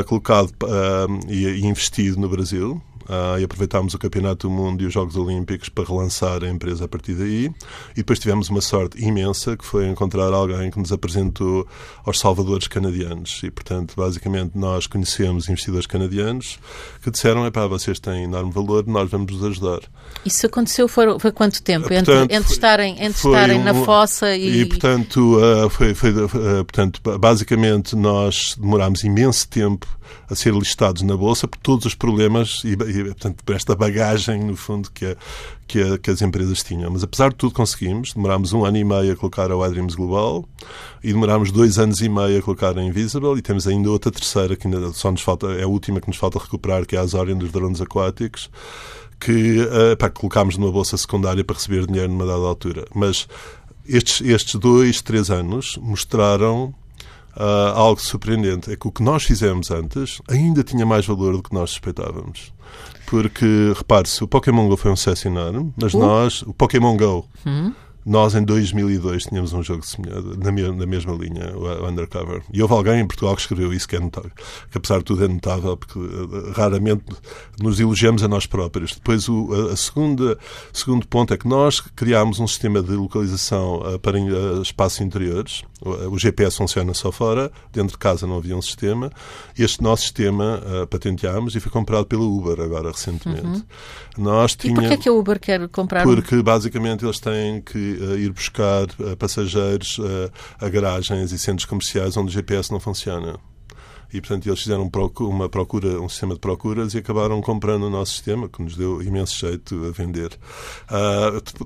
colocado 0.06 0.52
e 1.28 1.64
investido 1.64 2.20
no 2.20 2.28
Brasil, 2.28 2.82
Uh, 3.08 3.38
e 3.40 3.44
aproveitámos 3.44 3.94
o 3.94 3.98
Campeonato 3.98 4.48
do 4.48 4.54
Mundo 4.54 4.82
e 4.82 4.86
os 4.86 4.92
Jogos 4.92 5.16
Olímpicos 5.16 5.68
para 5.68 5.84
relançar 5.84 6.42
a 6.44 6.48
empresa 6.48 6.84
a 6.84 6.88
partir 6.88 7.14
daí. 7.14 7.50
E 7.92 7.96
depois 7.96 8.18
tivemos 8.18 8.48
uma 8.48 8.60
sorte 8.60 9.02
imensa 9.02 9.56
que 9.56 9.64
foi 9.64 9.88
encontrar 9.88 10.32
alguém 10.32 10.70
que 10.70 10.78
nos 10.78 10.92
apresentou 10.92 11.66
aos 12.04 12.18
salvadores 12.18 12.68
canadianos. 12.68 13.40
E, 13.42 13.50
portanto, 13.50 13.94
basicamente 13.96 14.56
nós 14.56 14.86
conhecemos 14.86 15.48
investidores 15.48 15.86
canadianos 15.86 16.58
que 17.02 17.10
disseram: 17.10 17.50
pá, 17.50 17.66
vocês 17.66 17.98
têm 17.98 18.24
enorme 18.24 18.52
valor, 18.52 18.86
nós 18.86 19.10
vamos 19.10 19.32
vos 19.32 19.44
ajudar. 19.44 19.80
Isso 20.24 20.46
aconteceu 20.46 20.88
foi, 20.88 21.18
foi 21.18 21.32
quanto 21.32 21.62
tempo? 21.62 21.88
Portanto, 21.88 22.10
entre, 22.10 22.36
entre 22.36 22.52
estarem, 22.52 22.92
entre 22.92 23.28
estarem 23.28 23.60
um, 23.60 23.64
na 23.64 23.74
fossa 23.74 24.36
e. 24.36 24.60
E, 24.60 24.66
portanto, 24.66 25.38
uh, 25.38 25.68
foi, 25.68 25.94
foi 25.94 26.10
uh, 26.10 26.28
portanto, 26.64 27.00
basicamente 27.18 27.96
nós 27.96 28.56
demorámos 28.58 29.02
imenso 29.04 29.48
tempo 29.48 29.86
a 30.28 30.34
ser 30.34 30.52
listados 30.54 31.02
na 31.02 31.16
Bolsa 31.16 31.48
por 31.48 31.58
todos 31.58 31.86
os 31.86 31.94
problemas 31.94 32.62
e, 32.64 32.76
e 33.00 33.04
portanto, 33.04 33.42
por 33.44 33.54
esta 33.54 33.74
bagagem, 33.74 34.42
no 34.42 34.56
fundo, 34.56 34.90
que, 34.90 35.06
a, 35.06 35.16
que, 35.66 35.82
a, 35.82 35.98
que, 35.98 36.10
as 36.10 36.22
empresas 36.22 36.62
tinham. 36.62 36.90
Mas, 36.90 37.02
apesar 37.02 37.30
de 37.30 37.36
tudo, 37.36 37.54
conseguimos. 37.54 38.12
Demorámos 38.14 38.52
um 38.52 38.64
ano 38.64 38.76
e 38.76 38.84
meio 38.84 39.12
a 39.12 39.16
colocar 39.16 39.50
a 39.50 39.68
iDreams 39.68 39.94
Global 39.94 40.48
e 41.02 41.12
demorámos 41.12 41.50
dois 41.50 41.78
anos 41.78 42.00
e 42.00 42.08
meio 42.08 42.38
a 42.38 42.42
colocar 42.42 42.76
a 42.76 42.82
Invisible 42.82 43.38
e 43.38 43.42
temos 43.42 43.66
ainda 43.66 43.90
outra 43.90 44.10
terceira 44.10 44.56
que 44.56 44.66
ainda 44.66 44.92
só 44.92 45.10
nos 45.10 45.22
falta, 45.22 45.46
é 45.52 45.64
a 45.64 45.68
última 45.68 46.00
que 46.00 46.08
nos 46.08 46.16
falta 46.16 46.38
recuperar, 46.38 46.86
que 46.86 46.96
é 46.96 46.98
a 46.98 47.02
Azorion 47.02 47.38
dos 47.38 47.50
drones 47.50 47.80
aquáticos 47.80 48.50
que 49.18 49.60
uh, 49.60 49.96
pá, 49.96 50.10
colocámos 50.10 50.56
numa 50.56 50.72
bolsa 50.72 50.96
secundária 50.96 51.44
para 51.44 51.54
receber 51.54 51.86
dinheiro 51.86 52.10
numa 52.10 52.26
dada 52.26 52.42
altura. 52.42 52.84
Mas 52.92 53.28
estes, 53.86 54.20
estes 54.20 54.56
dois, 54.56 55.00
três 55.00 55.30
anos 55.30 55.78
mostraram 55.80 56.74
uh, 57.36 57.72
algo 57.74 58.00
surpreendente. 58.00 58.72
É 58.72 58.76
que 58.76 58.88
o 58.88 58.92
que 58.92 59.02
nós 59.02 59.24
fizemos 59.24 59.70
antes 59.70 60.20
ainda 60.28 60.62
tinha 60.62 60.84
mais 60.84 61.06
valor 61.06 61.36
do 61.36 61.42
que 61.42 61.54
nós 61.54 61.70
suspeitávamos. 61.70 62.52
Porque, 63.12 63.74
repare-se, 63.76 64.24
o 64.24 64.26
Pokémon 64.26 64.66
Go 64.66 64.74
foi 64.74 64.90
um 64.90 64.96
sucesso 64.96 65.28
enorme, 65.28 65.70
mas 65.76 65.92
uh. 65.92 65.98
nós, 65.98 66.40
o 66.40 66.54
Pokémon 66.54 66.96
Go, 66.96 67.28
hum? 67.44 67.74
Nós, 68.04 68.34
em 68.34 68.42
2002, 68.42 69.24
tínhamos 69.24 69.52
um 69.52 69.62
jogo 69.62 69.82
na, 70.38 70.50
na 70.72 70.86
mesma 70.86 71.12
linha, 71.14 71.56
o 71.56 71.86
Undercover. 71.86 72.42
E 72.52 72.60
houve 72.60 72.74
alguém 72.74 73.00
em 73.00 73.06
Portugal 73.06 73.36
que 73.36 73.42
escreveu 73.42 73.72
isso, 73.72 73.88
que 73.88 73.94
é 73.94 74.00
notável. 74.00 74.32
Que, 74.70 74.78
apesar 74.78 74.98
de 74.98 75.04
tudo, 75.04 75.24
é 75.24 75.28
notável, 75.28 75.76
porque 75.76 75.98
uh, 75.98 76.52
raramente 76.52 77.04
nos 77.60 77.78
elogiamos 77.78 78.24
a 78.24 78.28
nós 78.28 78.44
próprios. 78.44 78.94
Depois, 78.94 79.28
o 79.28 79.70
a 79.72 79.76
segunda, 79.76 80.36
segundo 80.72 81.06
ponto 81.06 81.32
é 81.32 81.36
que 81.36 81.46
nós 81.46 81.80
criámos 81.80 82.40
um 82.40 82.46
sistema 82.46 82.82
de 82.82 82.92
localização 82.92 83.76
uh, 83.76 83.98
para 84.00 84.18
uh, 84.18 84.62
espaços 84.62 85.00
interiores. 85.00 85.62
O, 85.80 86.14
o, 86.14 86.18
GPS 86.18 86.56
funciona 86.56 86.94
só 86.94 87.10
fora, 87.12 87.50
dentro 87.72 87.92
de 87.92 87.98
casa 87.98 88.26
não 88.26 88.38
havia 88.38 88.56
um 88.56 88.62
sistema. 88.62 89.10
Este 89.58 89.82
nosso 89.82 90.02
sistema 90.02 90.62
patenteámos 90.88 91.56
e 91.56 91.60
foi 91.60 91.72
comprado 91.72 92.06
pela 92.06 92.22
Uber 92.22 92.60
agora, 92.60 92.92
recentemente. 92.92 93.44
Uhum. 93.44 93.62
Nós 94.16 94.54
tínhamos... 94.54 94.84
E 94.84 94.86
porquê 94.86 95.00
é 95.00 95.02
que 95.02 95.08
a 95.08 95.12
Uber 95.12 95.40
quer 95.40 95.68
comprar? 95.68 96.04
Porque, 96.04 96.40
basicamente, 96.40 97.04
eles 97.04 97.18
têm 97.18 97.60
que 97.60 97.91
ir 97.92 98.32
buscar 98.32 98.84
uh, 98.84 99.16
passageiros 99.16 99.98
uh, 99.98 100.30
a 100.58 100.68
garagens 100.68 101.32
e 101.32 101.38
centros 101.38 101.64
comerciais 101.64 102.16
onde 102.16 102.28
o 102.28 102.32
GPS 102.32 102.70
não 102.72 102.80
funciona. 102.80 103.38
E, 104.12 104.20
portanto, 104.20 104.46
eles 104.46 104.60
fizeram 104.60 104.90
uma 105.20 105.48
procura, 105.48 106.00
um 106.00 106.08
sistema 106.08 106.34
de 106.34 106.40
procuras 106.40 106.92
e 106.92 106.98
acabaram 106.98 107.40
comprando 107.40 107.84
o 107.84 107.90
nosso 107.90 108.12
sistema, 108.12 108.46
que 108.46 108.62
nos 108.62 108.76
deu 108.76 109.02
imenso 109.02 109.38
jeito 109.38 109.86
a 109.86 109.90
vender. 109.90 110.38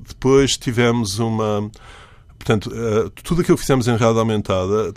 depois 0.06 0.56
tivemos 0.56 1.18
uma. 1.18 1.68
Portanto, 2.38 2.70
tudo 3.24 3.40
aquilo 3.40 3.56
que 3.56 3.62
fizemos 3.62 3.88
em 3.88 3.96
realidade 3.96 4.20
aumentada 4.20 4.94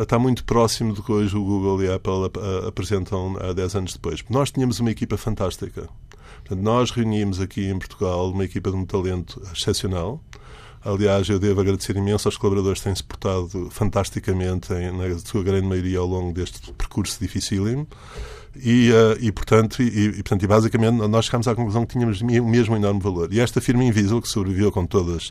está 0.00 0.16
muito 0.16 0.44
próximo 0.44 0.94
do 0.94 1.02
que 1.02 1.10
hoje 1.10 1.36
o 1.36 1.42
Google 1.42 1.82
e 1.82 1.88
a 1.88 1.96
Apple 1.96 2.30
apresentam 2.68 3.36
há 3.40 3.52
10 3.52 3.74
anos 3.74 3.92
depois. 3.94 4.22
Nós 4.30 4.52
tínhamos 4.52 4.78
uma 4.78 4.92
equipa 4.92 5.16
fantástica. 5.16 5.88
Portanto, 6.50 6.64
nós 6.64 6.90
reunimos 6.90 7.40
aqui 7.40 7.68
em 7.68 7.78
Portugal 7.78 8.30
uma 8.30 8.44
equipa 8.44 8.70
de 8.70 8.76
um 8.76 8.84
talento 8.84 9.40
excepcional. 9.54 10.20
Aliás, 10.84 11.28
eu 11.28 11.38
devo 11.38 11.60
agradecer 11.60 11.96
imenso 11.96 12.26
aos 12.28 12.36
colaboradores 12.36 12.80
que 12.80 12.84
têm 12.84 12.94
se 12.94 13.04
portado 13.04 13.68
fantasticamente, 13.70 14.72
em, 14.72 14.90
na 14.96 15.18
sua 15.18 15.42
grande 15.42 15.66
maioria, 15.66 15.98
ao 15.98 16.06
longo 16.06 16.32
deste 16.32 16.72
percurso 16.72 17.18
dificílimo. 17.20 17.86
E, 18.56 18.90
uh, 18.90 19.16
e, 19.20 19.30
portanto, 19.30 19.80
e, 19.80 19.86
e, 19.86 20.12
portanto, 20.14 20.42
e 20.42 20.46
basicamente 20.46 20.96
nós 20.96 21.26
chegámos 21.26 21.46
à 21.46 21.54
conclusão 21.54 21.86
que 21.86 21.92
tínhamos 21.92 22.20
o 22.20 22.24
mesmo 22.24 22.74
enorme 22.74 23.00
valor. 23.00 23.32
E 23.32 23.38
esta 23.38 23.60
firma 23.60 23.84
Invisible, 23.84 24.20
que 24.20 24.28
sobreviveu 24.28 24.72
com 24.72 24.86
todas 24.86 25.30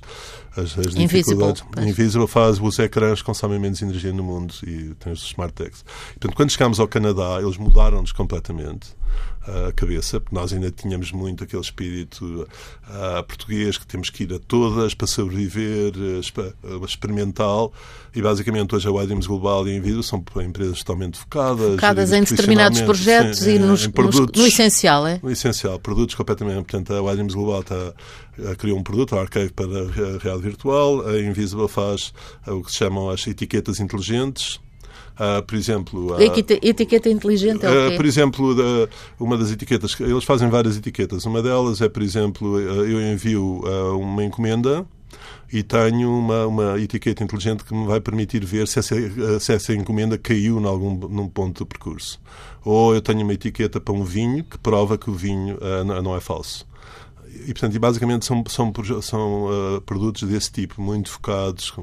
as, 0.56 0.78
as 0.78 0.96
dificuldades, 0.96 1.62
Invisible, 1.62 1.90
Invisible 1.90 2.28
faz 2.28 2.60
os 2.62 2.80
ecrãs 2.80 3.20
que 3.20 3.26
consomem 3.26 3.60
menos 3.60 3.82
energia 3.82 4.14
no 4.14 4.24
mundo 4.24 4.54
e 4.64 4.96
tem 4.96 5.12
os 5.12 5.22
smart 5.24 5.54
tags. 5.54 5.84
Portanto, 6.12 6.36
quando 6.36 6.50
chegámos 6.50 6.80
ao 6.80 6.88
Canadá, 6.88 7.40
eles 7.42 7.58
mudaram-nos 7.58 8.14
completamente 8.14 8.96
a 9.68 9.72
cabeça, 9.72 10.20
porque 10.20 10.36
nós 10.36 10.54
ainda 10.54 10.72
tínhamos 10.72 11.12
muito 11.12 11.44
aquele 11.44 11.62
espírito 11.62 12.48
uh, 12.88 13.24
português 13.24 13.78
que 13.78 13.88
temos 13.88 14.10
que 14.10 14.24
ir 14.24 14.34
a 14.34 14.40
todas 14.40 14.94
para 14.94 15.08
sobreviver, 15.08 15.94
uh, 15.96 16.86
experimental, 16.86 17.74
e 18.14 18.22
basicamente 18.22 18.76
hoje 18.76 18.88
a 18.88 18.92
Widings 18.92 19.28
Global 19.28 19.68
e 19.68 19.72
a 19.72 19.76
Envido 19.76 20.04
são 20.04 20.24
empresas 20.38 20.80
totalmente 20.80 21.18
focadas. 21.18 21.72
Focadas 21.72 22.12
em 22.12 22.24
determinados 22.24 22.82
projetos 22.82 23.46
e 23.46 23.58
nos, 23.60 23.88
produtos, 23.88 24.42
no 24.42 24.48
essencial, 24.48 25.08
é? 25.08 25.20
No 25.22 25.32
essencial, 25.32 25.80
produtos 25.80 26.16
completamente. 26.16 26.66
Portanto, 26.66 26.94
a 26.94 27.02
Widings 27.02 27.34
Global 27.34 27.62
está, 27.62 27.94
criou 28.58 28.78
um 28.78 28.84
produto, 28.84 29.16
a 29.16 29.22
Arcade 29.22 29.52
para 29.54 29.66
a 29.66 29.92
realidade 29.92 30.42
virtual, 30.42 31.08
a 31.08 31.20
Invisible 31.20 31.68
faz 31.68 32.14
o 32.48 32.62
que 32.64 32.72
se 32.72 32.78
chamam 32.78 33.10
as 33.10 33.26
etiquetas 33.28 33.80
inteligentes, 33.80 34.60
Uh, 35.19 35.43
por 35.45 35.55
exemplo... 35.55 36.15
Uh, 36.15 36.21
etiqueta 36.62 37.10
inteligente 37.10 37.65
é 37.65 37.69
o 37.69 37.89
quê? 37.89 37.93
Uh, 37.95 37.97
por 37.97 38.05
exemplo, 38.05 38.55
uma 39.19 39.38
das 39.38 39.51
etiquetas... 39.51 39.99
Eles 39.99 40.23
fazem 40.23 40.49
várias 40.49 40.77
etiquetas. 40.77 41.25
Uma 41.25 41.41
delas 41.41 41.82
é, 41.82 41.89
por 41.89 42.01
exemplo, 42.01 42.58
eu 42.60 43.01
envio 43.01 43.62
uma 43.99 44.23
encomenda 44.23 44.86
e 45.51 45.63
tenho 45.63 46.10
uma, 46.10 46.45
uma 46.45 46.79
etiqueta 46.79 47.23
inteligente 47.23 47.63
que 47.63 47.73
me 47.73 47.86
vai 47.86 47.99
permitir 47.99 48.45
ver 48.45 48.67
se 48.67 48.79
essa, 48.79 48.95
se 49.39 49.53
essa 49.53 49.73
encomenda 49.73 50.17
caiu 50.17 50.60
em 50.60 50.65
algum 50.65 50.95
num 51.10 51.27
ponto 51.27 51.60
do 51.60 51.65
percurso. 51.65 52.21
Ou 52.63 52.93
eu 52.93 53.01
tenho 53.01 53.21
uma 53.21 53.34
etiqueta 53.34 53.79
para 53.79 53.93
um 53.93 54.03
vinho 54.03 54.43
que 54.43 54.58
prova 54.58 54.97
que 54.97 55.10
o 55.10 55.13
vinho 55.13 55.58
uh, 55.58 56.01
não 56.01 56.15
é 56.15 56.19
falso. 56.19 56.67
E, 57.47 57.53
portanto, 57.53 57.75
e 57.75 57.79
basicamente 57.79 58.25
são, 58.25 58.43
são, 58.47 58.71
são 59.01 59.45
uh, 59.45 59.82
produtos 59.82 60.23
desse 60.23 60.51
tipo, 60.51 60.82
muito 60.82 61.10
focados 61.10 61.73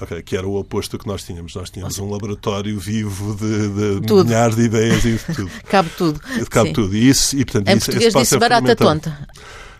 Okay, 0.00 0.22
que 0.22 0.36
era 0.36 0.46
o 0.46 0.56
oposto 0.56 0.96
do 0.96 1.02
que 1.02 1.08
nós 1.08 1.22
tínhamos. 1.22 1.54
Nós 1.54 1.70
tínhamos 1.70 1.98
um 1.98 2.10
laboratório 2.10 2.78
vivo 2.78 3.34
de, 3.34 4.00
de 4.00 4.12
milhares 4.12 4.54
de 4.54 4.62
ideias 4.62 5.04
e 5.04 5.18
tudo. 5.34 5.50
Cabe 5.68 5.88
tudo. 5.96 6.20
Cabe 6.50 6.68
Sim. 6.68 6.74
tudo. 6.74 6.96
E 6.96 7.08
isso, 7.08 7.36
e, 7.36 7.44
portanto, 7.44 7.68
em 7.68 7.76
isso, 7.76 7.86
português 7.86 8.14
disse 8.14 8.34
é 8.34 8.38
barata 8.38 8.76
tonta. 8.76 9.18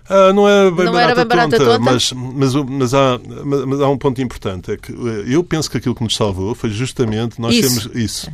Ah, 0.09 0.33
não 0.33 0.49
é 0.49 0.71
bem, 0.71 0.85
não 0.85 0.93
barata, 0.93 1.25
bem 1.25 1.27
barata 1.27 1.57
tonta, 1.59 1.71
tonta, 1.71 1.79
Mas, 1.81 2.13
mas, 2.13 2.55
mas, 2.55 2.95
há, 2.95 3.21
mas 3.67 3.81
há 3.81 3.89
um 3.89 3.99
ponto 3.99 4.23
importante. 4.23 4.73
É 4.73 4.77
que 4.77 4.93
eh, 4.93 5.25
eu 5.27 5.43
penso 5.43 5.71
que 5.71 5.77
aquilo 5.77 5.95
que 5.95 6.03
nos 6.03 6.15
salvou 6.15 6.55
foi 6.55 6.71
justamente 6.71 7.41
nós 7.41 7.55
isso. 7.55 7.91
termos 7.91 8.03
isso. 8.03 8.31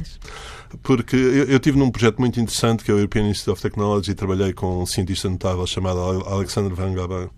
Porque 0.83 1.17
eu, 1.17 1.45
eu 1.45 1.59
tive 1.59 1.79
num 1.79 1.91
projeto 1.91 2.19
muito 2.19 2.39
interessante 2.41 2.85
que 2.85 2.91
é 2.91 2.95
o 2.95 2.99
European 2.99 3.29
Institute 3.29 3.53
of 3.53 3.63
Technology 3.63 4.11
e 4.11 4.15
trabalhei 4.15 4.53
com 4.53 4.83
um 4.83 4.87
cientista 4.87 5.29
notável 5.29 5.67
chamado 5.67 5.99
Alexander 5.99 6.75
Van 6.75 6.93
Gabin 6.93 7.29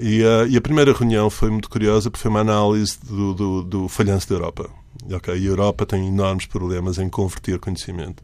e, 0.00 0.22
uh, 0.22 0.46
e, 0.48 0.56
a 0.56 0.60
primeira 0.60 0.92
reunião 0.92 1.28
foi 1.30 1.50
muito 1.50 1.68
curiosa 1.68 2.10
porque 2.10 2.22
foi 2.22 2.30
uma 2.30 2.40
análise 2.40 2.98
do, 3.04 3.34
do, 3.34 3.62
do 3.62 3.88
falhanço 3.88 4.28
da 4.28 4.34
Europa. 4.34 4.70
Okay? 5.10 5.38
E 5.38 5.46
a 5.46 5.50
Europa 5.50 5.86
tem 5.86 6.08
enormes 6.08 6.46
problemas 6.46 6.98
em 6.98 7.08
converter 7.08 7.58
conhecimento. 7.58 8.22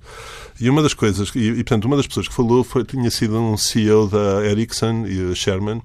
E 0.61 0.69
uma 0.69 0.83
das 0.83 0.95
coisas, 0.95 1.31
e, 1.35 1.51
e 1.51 1.55
portanto, 1.57 1.85
uma 1.85 1.97
das 1.97 2.07
pessoas 2.07 2.29
que 2.29 2.35
falou 2.35 2.65
foi, 2.65 2.85
tinha 2.85 3.11
sido 3.11 3.39
um 3.39 3.57
CEO 3.57 4.09
da 4.09 4.45
Ericsson, 4.45 5.07
e 5.07 5.35
Sherman, 5.35 5.83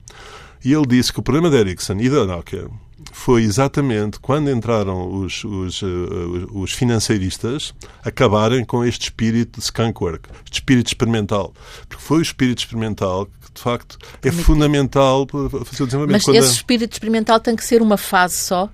e 0.63 0.74
ele 0.74 0.86
disse 0.86 1.12
que 1.12 1.19
o 1.19 1.24
problema 1.24 1.50
da 1.50 1.58
Ericsson 1.58 1.97
e 2.00 2.10
da 2.10 2.26
Nokia 2.26 2.67
foi 3.12 3.43
exatamente 3.43 4.19
quando 4.19 4.50
entraram 4.50 5.12
os, 5.13 5.43
os, 5.43 5.82
uh, 5.82 6.47
os 6.54 6.71
financeiristas 6.71 7.74
acabarem 8.04 8.63
com 8.63 8.86
este 8.86 9.04
espírito 9.04 9.60
de 9.60 9.65
skunkwork, 9.65 10.30
este 10.45 10.56
espírito 10.56 10.88
experimental. 10.88 11.54
Porque 11.88 12.04
foi 12.04 12.19
o 12.19 12.21
espírito 12.21 12.60
experimental 12.60 13.26
que, 13.26 13.52
de 13.54 13.62
facto, 13.62 13.97
é 14.21 14.32
fundamental 14.32 15.26
para 15.26 15.50
fazer 15.65 15.84
o 15.84 15.86
desenvolvimento. 15.88 16.28
Mas 16.28 16.36
esse 16.36 16.54
espírito 16.54 16.93
experimental 16.93 17.39
tem 17.39 17.56
que 17.56 17.63
ser 17.63 17.82
uma 17.82 17.97
fase 17.97 18.36
só? 18.36 18.69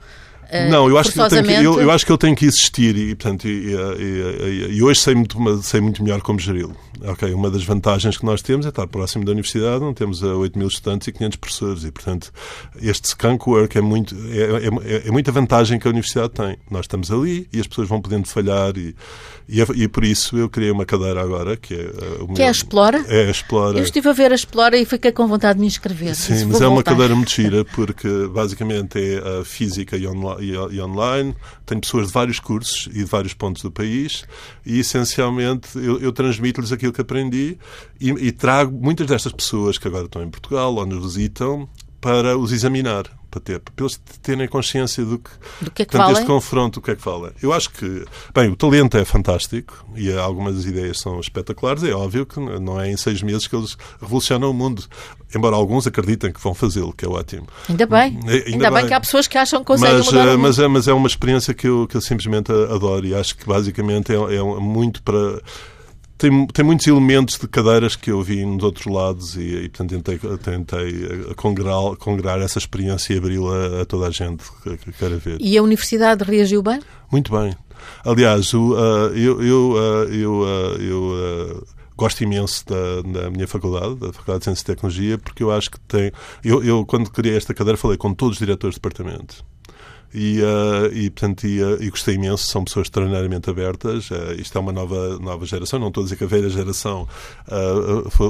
Uh, 0.48 0.72
não, 0.72 0.88
eu 0.88 0.98
acho, 0.98 1.12
que 1.12 1.18
que, 1.18 1.52
eu, 1.52 1.82
eu, 1.82 1.92
acho 1.92 2.06
que 2.06 2.12
ele 2.12 2.18
tem 2.18 2.34
que 2.34 2.46
existir 2.46 2.96
e, 2.96 3.16
portanto, 3.16 3.48
e, 3.48 3.74
e, 3.74 4.76
e 4.78 4.84
hoje 4.84 5.02
sei 5.02 5.14
muito, 5.14 5.64
sei 5.64 5.82
muito 5.82 6.02
melhor 6.02 6.22
como 6.22 6.40
geri-lo. 6.40 6.76
Okay, 7.00 7.34
uma 7.34 7.52
das 7.52 7.64
vantagens 7.64 8.18
que 8.18 8.26
nós 8.26 8.42
temos 8.42 8.66
é 8.66 8.70
estar 8.70 8.88
próximo 8.88 9.24
da 9.24 9.32
universidade, 9.32 9.82
não 9.82 9.94
temos 9.94 10.24
8 10.24 10.58
mil 10.58 10.68
estudantes 10.68 11.08
e 11.08 11.12
500 11.12 11.36
professores 11.38 11.84
e, 11.84 11.92
portanto, 11.92 12.32
este 12.82 13.06
skunk 13.06 13.48
work 13.48 13.78
é, 13.78 13.82
muito, 13.82 14.16
é, 14.16 15.04
é, 15.04 15.08
é, 15.08 15.12
muita 15.12 15.32
vantagem 15.32 15.78
que 15.78 15.88
a 15.88 15.92
universidade 15.92 16.34
tem. 16.34 16.58
Nós 16.72 16.82
estamos 16.82 17.12
ali 17.12 17.48
e 17.54 17.60
as 17.60 17.68
pessoas 17.68 17.88
vão 17.88 18.02
podendo 18.02 18.28
falhar 18.28 18.76
e, 18.78 18.96
e, 19.48 19.62
e 19.62 19.88
por 19.88 20.04
isso 20.04 20.38
eu 20.38 20.50
criei 20.50 20.72
uma 20.72 20.86
cadeira 20.86 21.22
agora 21.22 21.56
que 21.56 21.74
é 21.74 21.78
uh, 21.78 22.24
o 22.24 22.34
Que 22.34 22.42
é 22.42 22.48
a 22.48 22.52
Explora? 22.52 23.06
É 23.08 23.28
a 23.28 23.32
Explora. 23.32 23.78
Eu 23.78 23.84
estive 23.84 24.10
a 24.10 24.14
ver 24.14 24.32
a 24.32 24.36
Explora 24.36 24.78
e 24.78 24.86
fiquei 24.86 25.12
com 25.12 25.28
vontade 25.28 25.56
de 25.56 25.62
me 25.62 25.68
inscrever. 25.68 26.16
Sim, 26.16 26.46
mas 26.46 26.62
é 26.62 26.68
uma 26.68 26.84
cadeira 26.84 27.16
muito 27.16 27.32
gira 27.32 27.64
porque 27.64 28.08
basicamente 28.34 28.98
é 28.98 29.40
a 29.40 29.46
física 29.46 29.96
e, 29.96 30.08
onla 30.08 30.37
e, 30.40 30.52
e 30.52 30.82
online, 30.82 31.36
tem 31.66 31.80
pessoas 31.80 32.08
de 32.08 32.14
vários 32.14 32.40
cursos 32.40 32.88
e 32.88 33.00
de 33.00 33.06
vários 33.06 33.34
pontos 33.34 33.62
do 33.62 33.72
país 33.72 34.26
e 34.66 34.80
essencialmente 34.80 35.70
eu, 35.76 36.00
eu 36.00 36.12
transmito-lhes 36.12 36.72
aquilo 36.72 36.94
que 36.94 37.02
aprendi 37.02 37.58
e, 38.00 38.10
e, 38.10 38.32
trago 38.32 38.78
muitas 38.78 39.08
destas 39.08 39.32
pessoas 39.32 39.78
que 39.78 39.88
agora 39.88 40.06
estão 40.06 40.24
em 40.24 40.30
Portugal 40.30 40.74
ou 40.76 40.86
nos 40.86 41.04
visitam 41.04 41.68
para 42.00 42.38
os 42.38 42.52
examinar, 42.52 43.06
para, 43.38 43.40
ter, 43.40 43.60
para 43.60 43.74
eles 43.80 44.00
terem 44.22 44.48
consciência 44.48 45.04
do 45.06 45.20
que, 45.20 45.30
do 45.62 45.72
que 45.72 45.84
é 45.84 45.86
que 45.86 45.92
portanto, 45.92 46.18
este 46.18 46.26
confronto, 46.26 46.80
o 46.80 46.82
que 46.82 46.92
é 46.92 46.96
que 46.96 47.02
fala. 47.02 47.34
Eu 47.42 47.54
acho 47.54 47.70
que, 47.72 48.06
bem, 48.34 48.50
o 48.50 48.56
talento 48.56 48.98
é 48.98 49.06
fantástico 49.06 49.86
e 49.96 50.12
algumas 50.12 50.66
ideias 50.66 51.00
são 51.00 51.20
espetaculares. 51.20 51.84
É 51.84 51.94
óbvio 51.94 52.26
que 52.26 52.40
não 52.40 52.80
é 52.80 52.90
em 52.90 52.98
seis 52.98 53.22
meses 53.22 53.48
que 53.48 53.56
eles 53.56 53.78
revolucionam 54.02 54.50
o 54.50 54.54
mundo, 54.54 54.84
embora 55.36 55.56
alguns 55.56 55.88
acreditem 55.88 56.32
que 56.32 56.42
vão 56.42 56.54
fazê-lo, 56.54 56.94
que 56.94 57.06
é 57.06 57.08
ótimo. 57.08 57.48
Ainda 57.70 57.86
bem. 57.86 58.20
É, 58.26 58.32
ainda, 58.32 58.46
ainda 58.46 58.72
bem. 58.72 58.80
bem. 58.80 58.88
que 58.88 58.94
há 58.94 59.00
pessoas 59.00 59.28
que 59.28 59.38
acham 59.38 59.60
que 59.60 59.66
conseguem 59.66 59.98
mas, 59.98 60.06
mudar 60.06 60.28
o 60.28 60.32
eh, 60.32 60.38
mas, 60.38 60.60
é, 60.60 60.68
mas 60.68 60.88
é 60.88 60.94
uma 60.94 61.08
experiência 61.08 61.54
que 61.54 61.68
eu, 61.68 61.88
que 61.88 61.98
eu 61.98 62.02
simplesmente 62.02 62.52
adoro 62.52 63.06
e 63.06 63.14
acho 63.14 63.36
que 63.38 63.46
basicamente 63.46 64.12
é, 64.12 64.16
é 64.16 64.44
muito 64.44 65.02
para 65.04 65.42
tem, 66.18 66.48
tem 66.48 66.66
muitos 66.66 66.88
elementos 66.88 67.38
de 67.38 67.48
cadeiras 67.48 67.96
que 67.96 68.12
eu 68.12 68.22
vi 68.22 68.46
nos 68.46 68.64
outros 68.64 68.86
lados 68.86 69.36
e, 69.36 69.42
e 69.42 69.70
portanto, 69.70 70.02
tentei, 70.02 70.38
tentei 70.38 71.34
congrar, 71.36 71.96
congrar 71.98 72.40
essa 72.40 72.58
experiência 72.58 73.14
e 73.14 73.18
abri-la 73.18 73.82
a 73.82 73.86
toda 73.86 74.08
a 74.08 74.12
gente 74.12 74.44
que, 74.64 74.78
que 74.78 74.92
queira 74.92 75.18
ver. 75.18 75.38
E 75.40 75.58
a 75.58 75.64
universidade 75.64 76.24
reagiu 76.24 76.62
bem? 76.62 76.82
Muito 77.12 77.32
bem. 77.32 77.56
Aliás, 78.04 78.54
uh, 78.54 78.74
eu, 79.16 79.42
eu, 79.42 79.72
uh, 79.72 80.14
eu, 80.14 80.44
eu 80.80 81.68
gosto 81.96 82.24
imenso 82.24 82.66
da, 82.66 83.22
da, 83.22 83.30
minha 83.30 83.48
faculdade, 83.48 83.96
da 83.96 84.14
Faculdade 84.14 84.40
de 84.40 84.44
Ciência 84.46 84.62
e 84.62 84.66
Tecnologia, 84.66 85.18
porque 85.18 85.44
eu 85.44 85.52
acho 85.52 85.72
que 85.72 85.80
tem. 85.82 86.12
Eu, 86.44 86.64
eu, 86.64 86.86
quando 86.86 87.10
criei 87.12 87.36
esta 87.36 87.54
cadeira, 87.54 87.78
falei 87.78 87.98
com 87.98 88.14
todos 88.14 88.36
os 88.36 88.40
diretores 88.40 88.76
de 88.76 88.82
departamento 88.82 89.44
e, 90.14 90.42
uh, 90.42 90.94
e 90.94 91.10
portanto, 91.10 91.46
e, 91.46 91.62
uh, 91.62 91.82
e, 91.82 91.90
gostei 91.90 92.16
imenso, 92.16 92.44
são 92.44 92.64
pessoas 92.64 92.88
extraordinariamente 92.88 93.50
abertas. 93.50 94.10
Uh, 94.10 94.34
isto 94.40 94.58
é 94.58 94.62
uma 94.62 94.72
nova, 94.72 95.20
nova 95.20 95.46
geração, 95.46 95.80
não 95.80 95.90
estou 95.90 96.02
a 96.02 96.06
dizer 96.06 96.16
que 96.16 96.24
a 96.24 96.28
velha 96.28 96.50
geração 96.50 97.08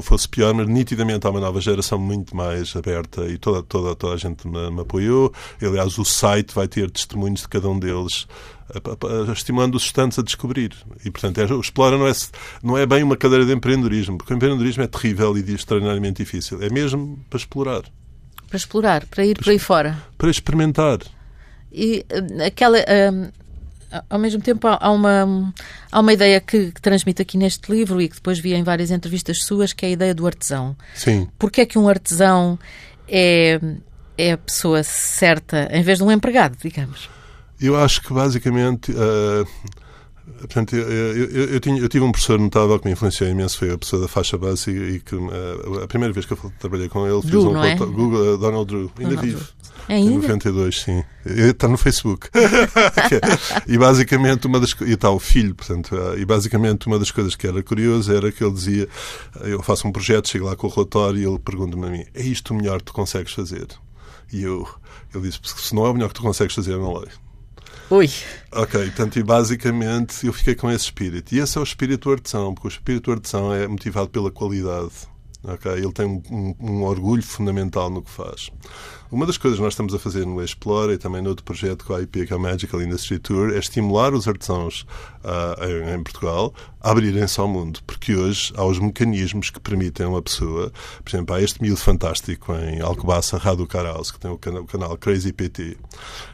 fosse 0.01 0.27
pior, 0.27 0.53
mas 0.53 0.67
nitidamente 0.67 1.25
há 1.27 1.29
uma 1.29 1.39
nova 1.39 1.61
geração 1.61 1.99
muito 1.99 2.35
mais 2.35 2.75
aberta 2.75 3.25
e 3.25 3.37
toda, 3.37 3.63
toda, 3.63 3.95
toda 3.95 4.13
a 4.13 4.17
gente 4.17 4.47
me, 4.47 4.71
me 4.71 4.81
apoiou. 4.81 5.31
Aliás, 5.61 5.97
o 5.97 6.05
site 6.05 6.53
vai 6.53 6.67
ter 6.67 6.89
testemunhos 6.89 7.41
de 7.41 7.47
cada 7.47 7.69
um 7.69 7.77
deles 7.79 8.27
estimulando 9.33 9.75
os 9.75 9.83
estudantes 9.83 10.19
a 10.19 10.21
descobrir. 10.21 10.73
E, 11.05 11.11
portanto, 11.11 11.39
é, 11.39 11.45
o 11.45 11.61
Explora 11.61 11.97
não 11.97 12.07
é, 12.07 12.11
não 12.61 12.77
é 12.77 12.85
bem 12.85 13.03
uma 13.03 13.15
cadeira 13.15 13.45
de 13.45 13.53
empreendedorismo, 13.53 14.17
porque 14.17 14.33
o 14.33 14.35
empreendedorismo 14.35 14.83
é 14.83 14.87
terrível 14.87 15.37
e 15.37 15.53
extraordinariamente 15.53 16.23
difícil. 16.23 16.61
É 16.61 16.69
mesmo 16.69 17.19
para 17.29 17.37
explorar. 17.37 17.83
Para 18.47 18.57
explorar, 18.57 19.05
para 19.05 19.25
ir 19.25 19.35
para, 19.35 19.43
por 19.43 19.51
aí 19.51 19.59
fora. 19.59 20.03
Para 20.17 20.29
experimentar. 20.29 20.99
E 21.71 22.06
eh, 22.10 22.45
aquela. 22.45 22.77
Um, 23.12 23.32
ao 24.10 24.19
mesmo 24.19 24.41
tempo, 24.41 24.67
há 24.67 24.91
uma, 24.91 25.53
há 25.89 25.99
uma 26.01 26.12
ideia 26.12 26.41
que, 26.41 26.71
que, 26.71 26.82
transmite 26.82 27.21
aqui 27.21 27.38
neste 27.38 27.71
livro 27.71 28.01
e 28.01 28.10
que 28.10 28.15
depois 28.15 28.38
vi 28.38 28.53
em 28.53 28.62
várias 28.62 28.91
entrevistas 28.91 29.43
suas, 29.43 29.71
que 29.71 29.86
é 29.86 29.89
a 29.89 29.91
ideia 29.93 30.13
do 30.13 30.27
artesão. 30.27 30.75
Sim. 30.93 31.27
Porquê 31.39 31.62
é 31.62 31.65
que 31.65 31.80
um 31.80 31.88
artesão 31.88 32.60
é, 33.08 33.60
é 34.17 34.34
a 34.34 34.38
pessoa 34.38 34.84
certa 34.84 35.69
em 35.71 35.82
vez 35.84 35.99
de 35.99 36.03
um 36.03 36.12
empregado, 36.12 36.58
digamos? 36.62 37.10
Eu 37.60 37.75
acho 37.75 38.01
que 38.01 38.13
basicamente. 38.13 38.91
Uh, 38.91 39.47
portanto, 40.39 40.75
eu, 40.75 40.88
eu, 40.89 41.45
eu, 41.53 41.60
tinha, 41.60 41.80
eu, 41.80 41.89
tive 41.89 42.03
um 42.03 42.12
professor 42.12 42.39
notável 42.39 42.77
que 42.80 42.86
me 42.86 42.91
influenciou 42.91 43.30
imenso, 43.30 43.58
foi 43.58 43.71
a 43.71 43.77
pessoa 43.77 44.01
da 44.01 44.08
faixa 44.08 44.38
base 44.38 44.69
e, 44.69 44.95
e 44.95 44.99
que 44.99 45.15
uh, 45.15 45.84
a 45.84 45.88
primeira 45.88 46.13
vez 46.13 46.25
que 46.25 46.34
eu 46.34 46.51
trabalhei 46.60 46.89
com 46.89 47.08
ele 47.08 47.21
Drew, 47.21 47.41
fiz 47.41 47.51
um 47.51 47.63
é? 47.63 47.75
Google, 47.75 48.34
uh, 48.34 48.38
Donald 48.38 48.67
Drew, 48.67 48.91
ainda 48.99 49.15
Donald 49.15 49.27
vive. 49.27 49.38
Drew. 49.38 49.47
É 49.89 49.95
ainda? 49.95 50.12
Em 50.12 50.21
92, 50.21 50.82
sim. 50.82 51.04
Está 51.26 51.67
no 51.67 51.78
Facebook. 51.78 52.30
e 53.67 53.78
basicamente 53.78 54.47
uma 54.47 54.60
das 54.60 54.76
e 54.82 54.93
está 54.93 55.10
o 55.10 55.19
filho, 55.19 55.56
portanto, 55.56 55.95
e 56.17 56.26
basicamente 56.26 56.88
uma 56.88 57.00
das 57.00 57.12
coisas 57.12 57.36
que 57.36 57.47
era 57.47 57.62
curioso 57.63 58.13
era 58.13 58.32
que 58.32 58.43
ele 58.43 58.54
dizia: 58.54 58.88
eu 59.41 59.62
faço 59.63 59.88
um 59.88 59.91
projeto, 59.91 60.30
chego 60.30 60.45
lá 60.45 60.56
com 60.56 60.67
o 60.67 60.69
relatório 60.69 61.19
e 61.19 61.26
ele 61.26 61.39
pergunta-me 61.39 61.86
a 61.86 61.89
mim: 61.89 62.06
é 62.13 62.21
isto 62.21 62.54
o 62.54 62.58
melhor 62.58 62.80
que 62.80 62.86
tu 62.86 62.93
consegues 62.93 63.34
fazer? 63.34 63.67
E 64.32 64.43
eu, 64.43 64.67
ele 65.13 65.30
disse: 65.30 65.39
se 65.43 65.73
não 65.73 65.86
é 65.86 65.89
o 65.89 65.93
melhor 65.93 66.10
que 66.10 66.15
tu 66.15 66.21
consegues 66.21 66.54
fazer, 66.54 66.73
eu 66.73 66.82
não 66.82 66.93
leio. 66.93 67.28
Ui. 67.89 68.10
Ok, 68.52 68.84
portanto, 68.88 69.17
e 69.17 69.23
basicamente 69.23 70.28
eu 70.28 70.34
fiquei 70.34 70.56
com 70.56 70.69
esse 70.69 70.86
espírito. 70.86 71.34
E 71.34 71.39
esse 71.39 71.58
é 71.58 71.62
o 71.62 71.63
espírito 71.63 72.12
artesão, 72.12 72.54
porque 72.54 72.67
o 72.67 72.69
espírito 72.69 73.12
artesão 73.12 73.54
é 73.54 73.65
motivado 73.65 74.10
pela 74.10 74.30
qualidade. 74.30 74.91
Okay? 75.43 75.73
Ele 75.73 75.93
tem 75.93 76.06
um, 76.06 76.21
um, 76.30 76.56
um, 76.60 76.84
orgulho 76.84 77.23
fundamental 77.23 77.89
no 77.89 78.02
que 78.02 78.12
faz. 78.12 78.50
Uma 79.09 79.25
das 79.25 79.37
coisas 79.37 79.57
que 79.57 79.63
nós 79.63 79.73
estamos 79.73 79.93
a 79.93 79.99
fazer 79.99 80.25
no 80.25 80.43
Explore 80.43 80.93
e 80.93 80.97
também 80.97 81.21
no 81.21 81.29
outro 81.29 81.43
projeto 81.43 81.85
com 81.85 81.93
a 81.93 82.01
IP, 82.01 82.27
que 82.27 82.33
é 82.33 82.37
Magical 82.37 82.81
Industry 82.81 83.19
Tour, 83.19 83.51
é 83.53 83.59
estimular 83.59 84.13
os 84.13 84.27
artesãos 84.27 84.85
uh, 85.23 85.93
em, 85.95 86.03
Portugal 86.03 86.53
a 86.81 86.91
abrirem-se 86.91 87.39
ao 87.39 87.47
mundo, 87.47 87.79
porque 87.85 88.15
hoje 88.15 88.53
há 88.55 88.65
os 88.65 88.79
mecanismos 88.79 89.49
que 89.49 89.59
permitem 89.59 90.05
a 90.05 90.09
uma 90.09 90.21
pessoa, 90.21 90.71
por 91.03 91.09
exemplo, 91.09 91.35
há 91.35 91.41
este 91.41 91.61
miúdo 91.61 91.79
fantástico 91.79 92.53
em 92.53 92.81
Alcobaça, 92.81 93.37
Radu 93.37 93.65
Caraus, 93.65 94.11
que 94.11 94.19
tem 94.19 94.31
o 94.31 94.37
canal, 94.37 94.63
o 94.63 94.67
canal 94.67 94.97
Crazy 94.97 95.33
PT, 95.33 95.77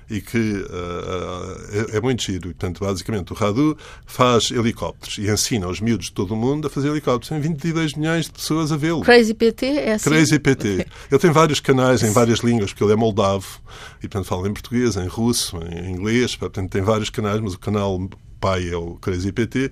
e 0.09 0.21
que 0.21 0.37
uh, 0.37 1.91
é, 1.91 1.97
é, 1.97 2.01
muito 2.01 2.23
giro. 2.23 2.49
Portanto, 2.49 2.83
basicamente, 2.83 3.31
o 3.31 3.35
Radu 3.35 3.75
faz 4.05 4.51
helicópteros 4.51 5.17
e 5.17 5.29
ensina 5.29 5.67
os 5.67 5.81
miúdos 5.81 6.07
de 6.07 6.11
todo 6.11 6.33
o 6.33 6.37
mundo 6.37 6.67
a 6.67 6.69
fazer 6.69 6.89
helicópteros. 6.89 7.29
Tem 7.29 7.39
22 7.39 7.95
milhões 7.95 8.25
de 8.25 8.31
pessoas 8.31 8.71
a 8.71 8.77
vê-lo. 8.77 9.01
Crazy 9.01 9.33
PT 9.33 9.65
é 9.65 9.93
assim? 9.93 10.09
Crazy 10.09 10.39
PT. 10.39 10.87
Ele 11.11 11.19
tem 11.19 11.31
vários 11.31 11.59
canais 11.59 12.03
em 12.03 12.11
várias 12.11 12.39
línguas, 12.39 12.62
porque 12.71 12.83
ele 12.83 12.93
é 12.93 12.95
moldavo 12.95 13.59
e, 13.99 14.07
portanto, 14.07 14.25
fala 14.25 14.47
em 14.47 14.53
português, 14.53 14.95
em 14.95 15.07
russo, 15.07 15.57
em 15.71 15.91
inglês. 15.91 16.35
Portanto, 16.35 16.69
tem 16.69 16.81
vários 16.81 17.09
canais, 17.09 17.39
mas 17.39 17.53
o 17.53 17.59
canal 17.59 17.99
pai 18.39 18.69
é 18.69 18.75
o 18.75 18.95
Crazy 18.95 19.31
PT. 19.31 19.71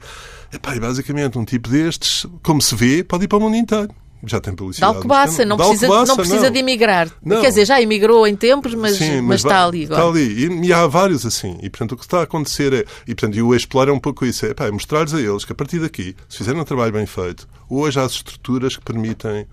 Epá, 0.54 0.76
e 0.76 0.80
basicamente, 0.80 1.38
um 1.38 1.46
tipo 1.46 1.70
destes, 1.70 2.26
como 2.42 2.62
se 2.62 2.76
vê, 2.76 3.04
pode 3.04 3.26
ir 3.26 3.28
para 3.28 3.38
o 3.38 3.42
mundo 3.42 3.58
inteiro 3.58 3.94
já 4.24 4.40
tem 4.40 4.54
publicidade. 4.54 4.92
De 4.92 4.98
Alcobaça, 4.98 5.46
não 5.46 5.58
precisa, 5.58 5.88
Alcobaça, 5.88 6.10
não 6.10 6.16
precisa 6.16 6.44
não. 6.44 6.52
de 6.52 6.60
emigrar. 6.60 7.10
Não. 7.24 7.42
Quer 7.42 7.50
dizer, 7.50 7.66
já 7.66 7.82
emigrou 7.82 8.28
em 8.28 8.36
tempos, 8.36 8.74
mas, 8.76 8.98
Sim, 8.98 9.16
mas, 9.16 9.24
mas 9.24 9.46
está 9.46 9.66
ali 9.66 9.86
agora. 9.86 10.02
Está 10.02 10.12
ali. 10.12 10.46
E, 10.46 10.68
e, 10.68 10.74
há 10.74 10.86
vários 10.88 11.26
assim. 11.26 11.58
E, 11.62 11.70
portanto, 11.70 11.94
o 11.94 11.98
que 11.98 12.04
está 12.04 12.20
a 12.20 12.24
acontecer 12.24 12.74
é... 12.74 12.86
E, 13.08 13.16
portanto, 13.16 13.36
e 13.36 13.42
o 13.42 13.56
Explorar 13.56 13.92
é 13.92 13.94
um 13.94 14.00
pouco 14.00 14.26
isso. 14.26 14.46
É, 14.46 14.54
é 14.56 14.72
mostrar-lhes 14.72 15.14
a 15.14 15.20
eles 15.20 15.44
que, 15.44 15.52
a 15.52 15.56
partir 15.56 15.80
daqui, 15.80 16.16
se 16.30 16.38
fizerem 16.38 16.62
um 16.62 16.64
trabalho 16.64 16.94
bem 16.94 17.06
feito, 17.06 17.48
hoje 17.70 18.00
há 18.00 18.04
as 18.04 18.14
estruturas 18.14 18.76
que 18.76 18.84
permitem 18.84 19.48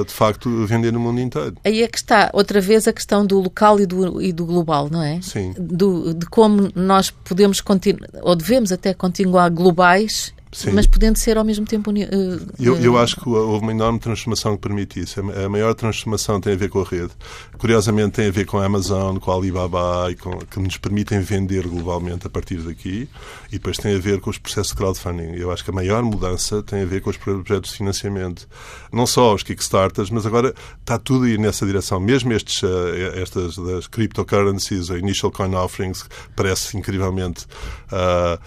de 0.00 0.12
facto 0.12 0.66
vender 0.66 0.92
no 0.92 1.00
mundo 1.00 1.20
inteiro. 1.20 1.56
Aí 1.64 1.82
é 1.82 1.88
que 1.88 1.98
está, 1.98 2.30
outra 2.32 2.60
vez, 2.60 2.88
a 2.88 2.92
questão 2.92 3.26
do 3.26 3.40
local 3.40 3.78
e 3.80 3.86
do, 3.86 4.22
e 4.22 4.32
do 4.32 4.46
global, 4.46 4.88
não 4.90 5.02
é? 5.02 5.20
Sim. 5.20 5.54
Do, 5.58 6.14
de 6.14 6.26
como 6.26 6.70
nós 6.74 7.10
podemos 7.10 7.60
continuar, 7.60 8.08
ou 8.22 8.34
devemos 8.34 8.72
até 8.72 8.94
continuar 8.94 9.50
globais 9.50 10.32
Sim. 10.52 10.72
mas 10.72 10.86
podendo 10.86 11.16
ser 11.16 11.38
ao 11.38 11.44
mesmo 11.44 11.64
tempo. 11.64 11.90
Uh, 11.90 12.46
eu, 12.60 12.76
eu 12.76 12.98
acho 12.98 13.16
que 13.16 13.26
houve 13.26 13.62
uma 13.62 13.72
enorme 13.72 13.98
transformação 13.98 14.54
que 14.54 14.60
permite 14.60 15.00
isso. 15.00 15.18
A 15.20 15.48
maior 15.48 15.72
transformação 15.74 16.40
tem 16.40 16.52
a 16.52 16.56
ver 16.56 16.68
com 16.68 16.80
a 16.80 16.84
rede. 16.84 17.10
Curiosamente, 17.56 18.12
tem 18.12 18.28
a 18.28 18.30
ver 18.30 18.44
com 18.44 18.58
a 18.58 18.66
Amazon, 18.66 19.16
com 19.16 19.32
a 19.32 19.34
Alibaba, 19.34 20.10
e 20.10 20.14
com, 20.14 20.38
que 20.38 20.60
nos 20.60 20.76
permitem 20.76 21.20
vender 21.20 21.66
globalmente 21.66 22.26
a 22.26 22.30
partir 22.30 22.58
daqui. 22.58 23.08
E 23.48 23.52
depois 23.52 23.78
tem 23.78 23.96
a 23.96 23.98
ver 23.98 24.20
com 24.20 24.28
os 24.28 24.36
processos 24.36 24.72
de 24.72 24.76
crowdfunding. 24.76 25.36
Eu 25.36 25.50
acho 25.50 25.64
que 25.64 25.70
a 25.70 25.74
maior 25.74 26.02
mudança 26.02 26.62
tem 26.62 26.82
a 26.82 26.86
ver 26.86 27.00
com 27.00 27.08
os 27.08 27.16
projetos 27.16 27.70
de 27.70 27.78
financiamento. 27.78 28.46
Não 28.92 29.06
só 29.06 29.34
os 29.34 29.42
Kickstarters, 29.42 30.10
mas 30.10 30.26
agora 30.26 30.54
está 30.80 30.98
tudo 30.98 31.24
a 31.24 31.28
ir 31.30 31.38
nessa 31.38 31.64
direção. 31.64 31.98
Mesmo 31.98 32.30
estes, 32.30 32.62
uh, 32.62 32.68
estas 33.14 33.56
das 33.56 33.86
cryptocurrencies, 33.86 34.90
ou 34.90 34.98
initial 34.98 35.32
coin 35.32 35.54
offerings, 35.54 36.04
parece 36.36 36.76
incrivelmente. 36.76 37.46
Uh, 37.90 38.38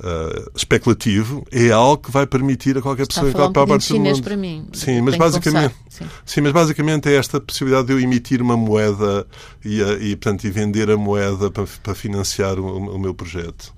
uh, 0.00 0.50
especulativo 0.54 1.46
é 1.50 1.70
algo 1.70 2.02
que 2.02 2.10
vai 2.10 2.26
permitir 2.26 2.78
a 2.78 2.82
qualquer 2.82 3.02
Está 3.02 3.22
pessoa 3.22 3.30
entrar 3.30 3.50
para 3.50 3.62
a 3.62 3.66
parte 3.66 3.88
do 3.88 4.00
mundo. 4.00 4.22
Para 4.22 4.36
mim. 4.36 4.66
Sim, 4.72 5.00
mas 5.00 5.16
basicamente, 5.16 5.74
sim. 5.88 6.06
sim. 6.24 6.40
mas 6.40 6.52
basicamente 6.52 7.08
é 7.08 7.16
esta 7.16 7.40
possibilidade 7.40 7.86
de 7.86 7.92
eu 7.92 8.00
emitir 8.00 8.42
uma 8.42 8.56
moeda 8.56 9.26
e, 9.64 9.80
e 9.80 10.16
portanto, 10.16 10.44
e 10.44 10.50
vender 10.50 10.90
a 10.90 10.96
moeda 10.96 11.50
para, 11.50 11.64
para 11.82 11.94
financiar 11.94 12.58
o, 12.58 12.94
o 12.94 12.98
meu 12.98 13.14
projeto. 13.14 13.72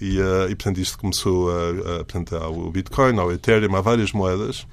E, 0.00 0.18
uh, 0.18 0.48
e, 0.48 0.54
portanto, 0.54 0.78
isto 0.78 0.98
começou 0.98 1.50
a, 1.50 1.70
a 1.70 2.04
portanto, 2.04 2.34
há 2.34 2.48
o 2.48 2.70
Bitcoin, 2.70 3.18
há 3.18 3.24
o 3.24 3.32
Ethereum, 3.32 3.76
há 3.76 3.82
várias 3.82 4.12
moedas. 4.12 4.66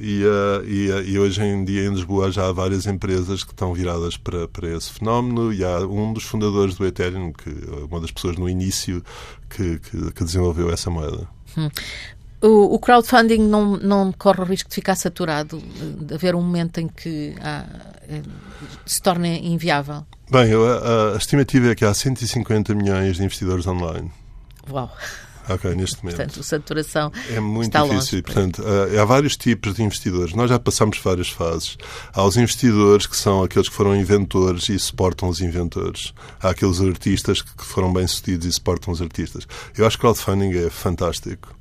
E, 0.00 0.22
uh, 0.24 0.64
e, 0.64 0.90
uh, 0.90 1.02
e, 1.02 1.18
hoje 1.18 1.42
em 1.42 1.64
dia 1.64 1.86
em 1.86 1.90
Lisboa 1.90 2.30
já 2.30 2.48
há 2.48 2.52
várias 2.52 2.86
empresas 2.86 3.42
que 3.42 3.50
estão 3.50 3.74
viradas 3.74 4.16
para, 4.16 4.46
para 4.46 4.68
esse 4.68 4.92
fenómeno 4.92 5.52
e 5.52 5.64
há 5.64 5.80
um 5.80 6.12
dos 6.12 6.22
fundadores 6.22 6.76
do 6.76 6.86
Ethereum, 6.86 7.32
que 7.32 7.50
uma 7.90 8.00
das 8.00 8.12
pessoas 8.12 8.36
no 8.36 8.48
início 8.48 9.02
que, 9.50 9.80
que, 9.80 10.12
que 10.12 10.24
desenvolveu 10.24 10.72
essa 10.72 10.88
moeda. 10.88 11.28
Hum. 11.56 11.68
O, 12.40 12.74
o, 12.74 12.78
crowdfunding 12.78 13.38
não, 13.38 13.76
não 13.76 14.12
corre 14.12 14.40
o 14.40 14.44
risco 14.44 14.68
de 14.68 14.74
ficar 14.76 14.94
saturado, 14.94 15.58
de 15.58 16.14
haver 16.14 16.36
um 16.36 16.42
momento 16.42 16.78
em 16.78 16.86
que 16.86 17.34
há, 17.40 17.64
eh, 18.08 18.22
se 18.86 19.02
torne 19.02 19.40
inviável? 19.44 20.06
Bem, 20.30 20.52
a, 20.52 21.14
a 21.14 21.16
estimativa 21.16 21.72
é 21.72 21.74
que 21.74 21.84
há 21.84 21.92
150 21.92 22.72
milhões 22.76 23.16
de 23.16 23.24
investidores 23.24 23.66
online. 23.66 24.12
Uau! 24.70 24.88
Ok, 25.48 25.74
neste 25.74 26.02
momento. 26.02 26.16
Portanto, 26.16 26.40
a 26.40 26.42
saturação 26.42 27.12
é 27.30 27.40
muito 27.40 27.68
está 27.68 27.82
difícil. 27.82 28.18
Longe. 28.18 28.22
Portanto, 28.22 28.62
uh, 28.62 29.00
há 29.00 29.04
vários 29.04 29.36
tipos 29.36 29.74
de 29.74 29.82
investidores. 29.82 30.34
Nós 30.34 30.50
já 30.50 30.58
passamos 30.58 30.98
várias 30.98 31.28
fases. 31.28 31.76
Há 32.12 32.22
os 32.24 32.36
investidores 32.36 33.06
que 33.06 33.16
são 33.16 33.42
aqueles 33.42 33.68
que 33.68 33.74
foram 33.74 33.96
inventores 33.96 34.68
e 34.68 34.78
suportam 34.78 35.28
os 35.28 35.40
inventores. 35.40 36.12
Há 36.40 36.50
aqueles 36.50 36.80
artistas 36.80 37.42
que 37.42 37.64
foram 37.64 37.92
bem-sucedidos 37.92 38.46
e 38.46 38.52
suportam 38.52 38.92
os 38.92 39.00
artistas. 39.00 39.46
Eu 39.76 39.86
acho 39.86 39.96
que 39.96 40.06
o 40.06 40.12
crowdfunding 40.12 40.56
é 40.58 40.70
fantástico. 40.70 41.56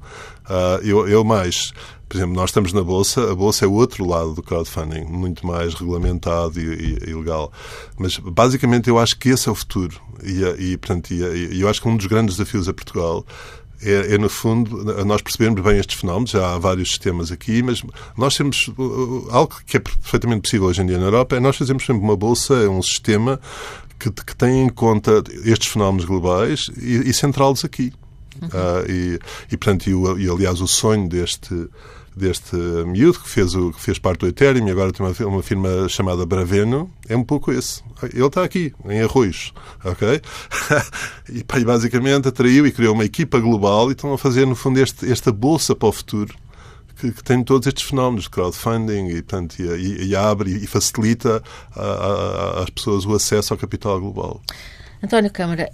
Uh, 0.49 0.81
eu, 0.83 1.07
eu 1.07 1.23
mais 1.23 1.73
por 2.07 2.17
exemplo, 2.17 2.35
nós 2.35 2.49
estamos 2.49 2.71
na 2.73 2.81
Bolsa, 2.81 3.31
a 3.31 3.35
Bolsa 3.35 3.65
é 3.65 3.67
o 3.67 3.73
outro 3.73 4.05
lado 4.07 4.33
do 4.33 4.41
crowdfunding, 4.41 5.05
muito 5.05 5.45
mais 5.45 5.73
regulamentado 5.73 6.59
e, 6.59 6.63
e, 6.63 7.09
e 7.09 7.13
legal. 7.13 7.51
Mas, 7.97 8.17
basicamente, 8.17 8.89
eu 8.89 8.97
acho 8.97 9.17
que 9.17 9.29
esse 9.29 9.49
é 9.49 9.51
o 9.51 9.55
futuro. 9.55 9.99
E, 10.23 10.71
e 10.71 10.77
portanto, 10.77 11.11
e, 11.11 11.59
eu 11.59 11.67
acho 11.67 11.81
que 11.81 11.87
um 11.87 11.97
dos 11.97 12.05
grandes 12.05 12.37
desafios 12.37 12.67
a 12.69 12.73
Portugal 12.73 13.25
é, 13.81 14.15
é, 14.15 14.17
no 14.17 14.29
fundo, 14.29 14.83
nós 15.05 15.21
percebemos 15.21 15.61
bem 15.61 15.77
estes 15.77 15.99
fenómenos, 15.99 16.31
já 16.31 16.55
há 16.55 16.57
vários 16.57 16.89
sistemas 16.89 17.31
aqui, 17.31 17.61
mas 17.61 17.83
nós 18.17 18.35
temos 18.35 18.71
algo 19.29 19.55
que 19.65 19.77
é 19.77 19.79
perfeitamente 19.79 20.41
possível 20.41 20.67
hoje 20.67 20.81
em 20.81 20.85
dia 20.87 20.97
na 20.97 21.05
Europa, 21.05 21.35
é 21.35 21.39
nós 21.39 21.57
fazemos 21.57 21.85
sempre 21.85 22.01
uma 22.01 22.15
bolsa, 22.15 22.55
é 22.55 22.67
um 22.67 22.81
sistema 22.81 23.39
que, 23.99 24.09
que 24.11 24.35
tem 24.35 24.63
em 24.63 24.69
conta 24.69 25.23
estes 25.43 25.67
fenómenos 25.71 26.05
globais 26.05 26.71
e, 26.77 27.09
e 27.09 27.13
centrá-los 27.13 27.63
aqui. 27.63 27.93
Uhum. 28.41 28.47
Uh, 28.47 28.91
e, 28.91 29.19
e, 29.51 29.57
portanto, 29.57 29.87
e, 29.87 30.23
e, 30.23 30.29
aliás, 30.29 30.61
o 30.61 30.67
sonho 30.67 31.07
deste 31.07 31.53
deste 32.17 32.55
miúdo 32.55 33.19
que 33.19 33.29
fez, 33.29 33.53
o, 33.55 33.71
que 33.71 33.81
fez 33.81 33.99
parte 33.99 34.21
do 34.21 34.27
Ethereum 34.27 34.67
e 34.67 34.71
agora 34.71 34.91
tem 34.91 35.05
uma, 35.05 35.27
uma 35.27 35.43
firma 35.43 35.87
chamada 35.87 36.25
Braveno, 36.25 36.91
é 37.07 37.15
um 37.15 37.23
pouco 37.23 37.51
esse. 37.51 37.81
Ele 38.13 38.25
está 38.25 38.43
aqui, 38.43 38.73
em 38.85 39.01
Arroios, 39.01 39.53
ok? 39.83 40.21
e, 41.31 41.43
pá, 41.43 41.59
e 41.59 41.65
basicamente 41.65 42.27
atraiu 42.27 42.65
e 42.67 42.71
criou 42.71 42.93
uma 42.93 43.05
equipa 43.05 43.39
global 43.39 43.89
e 43.89 43.93
estão 43.93 44.13
a 44.13 44.17
fazer, 44.17 44.45
no 44.45 44.55
fundo, 44.55 44.79
este, 44.79 45.09
esta 45.11 45.31
bolsa 45.31 45.75
para 45.75 45.89
o 45.89 45.91
futuro 45.91 46.33
que, 46.99 47.11
que, 47.11 47.23
tem 47.23 47.43
todos 47.43 47.67
estes 47.67 47.83
fenómenos 47.83 48.23
de 48.23 48.29
crowdfunding 48.31 49.09
e, 49.09 49.21
portanto, 49.21 49.59
e, 49.59 50.07
e 50.07 50.15
abre 50.15 50.51
e 50.51 50.67
facilita 50.67 51.41
às 52.61 52.69
pessoas 52.71 53.05
o 53.05 53.13
acesso 53.13 53.53
ao 53.53 53.57
capital 53.57 53.99
global. 53.99 54.41
António 55.03 55.31
Câmara, 55.31 55.69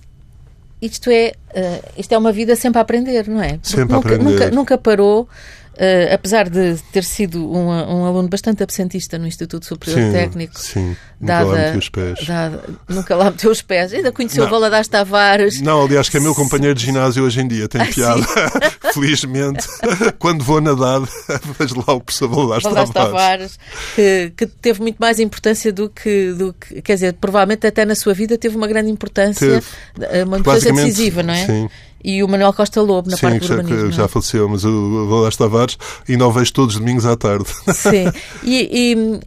isto 0.81 1.09
é, 1.09 1.31
uh, 1.55 1.89
isto 1.97 2.11
é 2.11 2.17
uma 2.17 2.31
vida 2.31 2.55
sempre 2.55 2.79
a 2.79 2.81
aprender, 2.81 3.27
não 3.29 3.41
é? 3.41 3.57
sempre 3.63 3.93
nunca, 3.93 3.95
a 3.95 3.99
aprender. 3.99 4.23
Nunca, 4.23 4.51
nunca 4.51 4.77
parou 4.77 5.29
Uh, 5.73 6.13
apesar 6.13 6.49
de 6.49 6.77
ter 6.91 7.03
sido 7.03 7.51
um, 7.51 7.67
um, 7.67 8.05
aluno 8.05 8.29
bastante 8.29 8.61
absentista 8.61 9.17
no 9.17 9.25
Instituto 9.25 9.65
Superior 9.65 9.99
sim, 9.99 10.11
Técnico, 10.11 10.59
sim. 10.59 10.95
Nunca 11.19 11.43
lá 11.43 11.55
meteu 11.55 11.79
os 11.79 11.89
pés. 11.89 12.25
Dada, 12.27 12.63
nunca 12.87 13.15
lá 13.15 13.31
meteu 13.31 13.51
os 13.51 13.61
pés. 13.63 13.93
Ainda 13.93 14.11
conheceu 14.11 14.43
não. 14.43 14.51
Valadares 14.51 14.87
Tavares. 14.87 15.61
Não, 15.61 15.83
aliás, 15.83 16.09
que 16.09 16.17
é 16.17 16.19
meu 16.19 16.35
companheiro 16.35 16.75
de 16.75 16.85
ginásio 16.85 17.23
hoje 17.23 17.41
em 17.41 17.47
dia. 17.47 17.67
Tem 17.67 17.81
ah, 17.81 17.85
piada. 17.85 18.23
Felizmente, 18.93 19.67
quando 20.19 20.43
vou 20.43 20.61
nadar, 20.61 21.01
vejo 21.57 21.75
lá 21.87 21.95
o 21.95 22.01
professor 22.01 22.27
Valadares, 22.27 22.63
Valadares 22.63 22.89
Tavares. 22.91 23.57
Tavares 23.57 23.59
que, 23.95 24.33
que, 24.37 24.45
teve 24.45 24.79
muito 24.79 24.97
mais 24.97 25.19
importância 25.19 25.73
do 25.73 25.89
que, 25.89 26.33
do 26.33 26.53
que. 26.53 26.83
Quer 26.83 26.93
dizer, 26.93 27.13
provavelmente 27.13 27.65
até 27.65 27.83
na 27.83 27.95
sua 27.95 28.13
vida 28.13 28.37
teve 28.37 28.55
uma 28.55 28.67
grande 28.67 28.91
importância, 28.91 29.63
teve. 29.97 30.23
uma 30.23 30.37
importância 30.37 30.71
decisiva, 30.71 31.23
não 31.23 31.33
é? 31.33 31.45
Sim 31.47 31.69
e 32.03 32.23
o 32.23 32.27
Manuel 32.27 32.53
Costa 32.53 32.81
Lobo 32.81 33.09
na 33.09 33.17
Sim, 33.17 33.21
parte 33.21 33.39
do 33.39 33.47
já, 33.47 33.55
urbanismo. 33.55 33.91
já 33.91 34.07
faleceu, 34.07 34.49
mas 34.49 34.65
o 34.65 35.07
Valadares 35.07 35.37
Tavares 35.37 35.77
ainda 36.07 36.27
o 36.27 36.31
vejo 36.31 36.53
todos 36.53 36.75
os 36.75 36.79
domingos 36.79 37.05
à 37.05 37.15
tarde. 37.15 37.45
Sim, 37.73 38.11
e, 38.43 38.91
e 38.91 39.19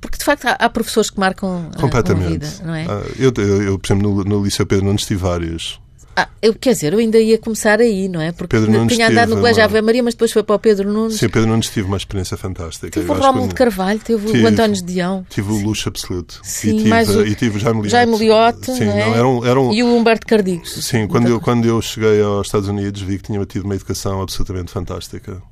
porque 0.00 0.18
de 0.18 0.24
facto 0.24 0.46
há, 0.46 0.68
professores 0.68 1.10
que 1.10 1.18
marcam 1.18 1.70
Completamente. 1.78 2.46
Vida, 2.46 2.52
não 2.64 2.74
é? 2.74 2.86
Ah, 2.88 3.02
eu, 3.18 3.32
eu, 3.36 3.62
eu, 3.62 3.78
por 3.78 3.86
exemplo, 3.86 4.14
no, 4.14 4.24
no 4.24 4.44
Liceu 4.44 4.64
Pedro 4.66 4.86
Nunes 4.86 5.04
tive 5.04 5.20
vários. 5.20 5.80
Ah, 6.14 6.28
eu, 6.42 6.54
quer 6.54 6.74
dizer, 6.74 6.92
eu 6.92 6.98
ainda 6.98 7.18
ia 7.18 7.38
começar 7.38 7.80
aí, 7.80 8.06
não 8.06 8.20
é? 8.20 8.32
Porque 8.32 8.54
Pedro 8.54 8.70
Nunes 8.70 8.94
tinha 8.94 9.08
andado 9.08 9.30
no 9.30 9.36
Colégio 9.36 9.64
Ave 9.64 9.80
Maria, 9.80 10.02
mas 10.02 10.14
depois 10.14 10.30
foi 10.30 10.42
para 10.42 10.56
o 10.56 10.58
Pedro 10.58 10.92
Nunes. 10.92 11.16
Sim, 11.16 11.28
Pedro 11.28 11.48
Nunes 11.48 11.70
tive 11.70 11.86
uma 11.86 11.96
experiência 11.96 12.36
fantástica. 12.36 12.90
Tive 12.90 13.10
o 13.10 13.14
Rómulo 13.14 13.48
de 13.48 13.54
Carvalho, 13.54 13.98
teve 13.98 14.26
tive, 14.26 14.44
o 14.44 14.46
António 14.46 14.76
de 14.76 14.82
Dião. 14.82 15.24
Tive 15.30 15.52
o 15.52 15.56
luxo 15.56 15.88
absoluto. 15.88 16.40
Sim, 16.42 16.68
e 16.68 16.76
tive, 16.76 16.88
mais 16.88 17.08
o, 17.08 17.26
e 17.26 17.34
tive 17.34 17.56
o 17.56 17.60
Jaime 17.60 17.80
Liotte. 17.80 17.90
Jaime 17.90 18.18
Liotte, 18.18 18.72
Sim, 18.72 18.84
não 18.84 18.92
é? 18.92 19.06
não, 19.06 19.14
era 19.14 19.28
um, 19.28 19.44
era 19.46 19.60
um, 19.60 19.72
E 19.72 19.82
o 19.82 19.96
Humberto 19.96 20.26
Cardigos. 20.26 20.84
Sim, 20.84 21.06
quando 21.06 21.28
eu, 21.28 21.40
quando 21.40 21.66
eu 21.66 21.80
cheguei 21.80 22.20
aos 22.20 22.46
Estados 22.46 22.68
Unidos 22.68 23.00
vi 23.00 23.16
que 23.16 23.24
tinha 23.24 23.44
tido 23.46 23.64
uma 23.64 23.74
educação 23.74 24.20
absolutamente 24.20 24.70
fantástica. 24.70 25.42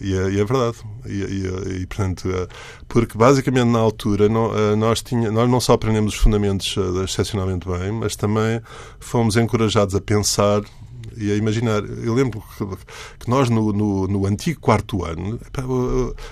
E 0.00 0.16
é, 0.16 0.30
e 0.30 0.40
é 0.40 0.44
verdade. 0.44 0.78
E, 1.06 1.12
e, 1.12 1.82
e, 1.82 1.86
portanto, 1.86 2.30
eh, 2.30 2.48
porque 2.88 3.18
basicamente 3.18 3.68
na 3.68 3.78
altura 3.78 4.28
não, 4.28 4.76
nós, 4.76 5.02
tinha, 5.02 5.30
nós 5.30 5.48
não 5.48 5.60
só 5.60 5.74
aprendemos 5.74 6.14
os 6.14 6.20
fundamentos 6.20 6.74
excepcionalmente 7.04 7.68
bem, 7.68 7.92
mas 7.92 8.16
também 8.16 8.60
fomos 8.98 9.36
encorajados 9.36 9.94
a 9.94 10.00
pensar 10.00 10.62
e 11.16 11.30
a 11.30 11.36
imaginar. 11.36 11.82
Eu 11.84 12.14
lembro 12.14 12.42
que, 13.18 13.28
nós, 13.28 13.48
no, 13.48 13.72
no, 13.72 14.08
no, 14.08 14.26
antigo 14.26 14.60
quarto 14.60 15.04
ano, 15.04 15.38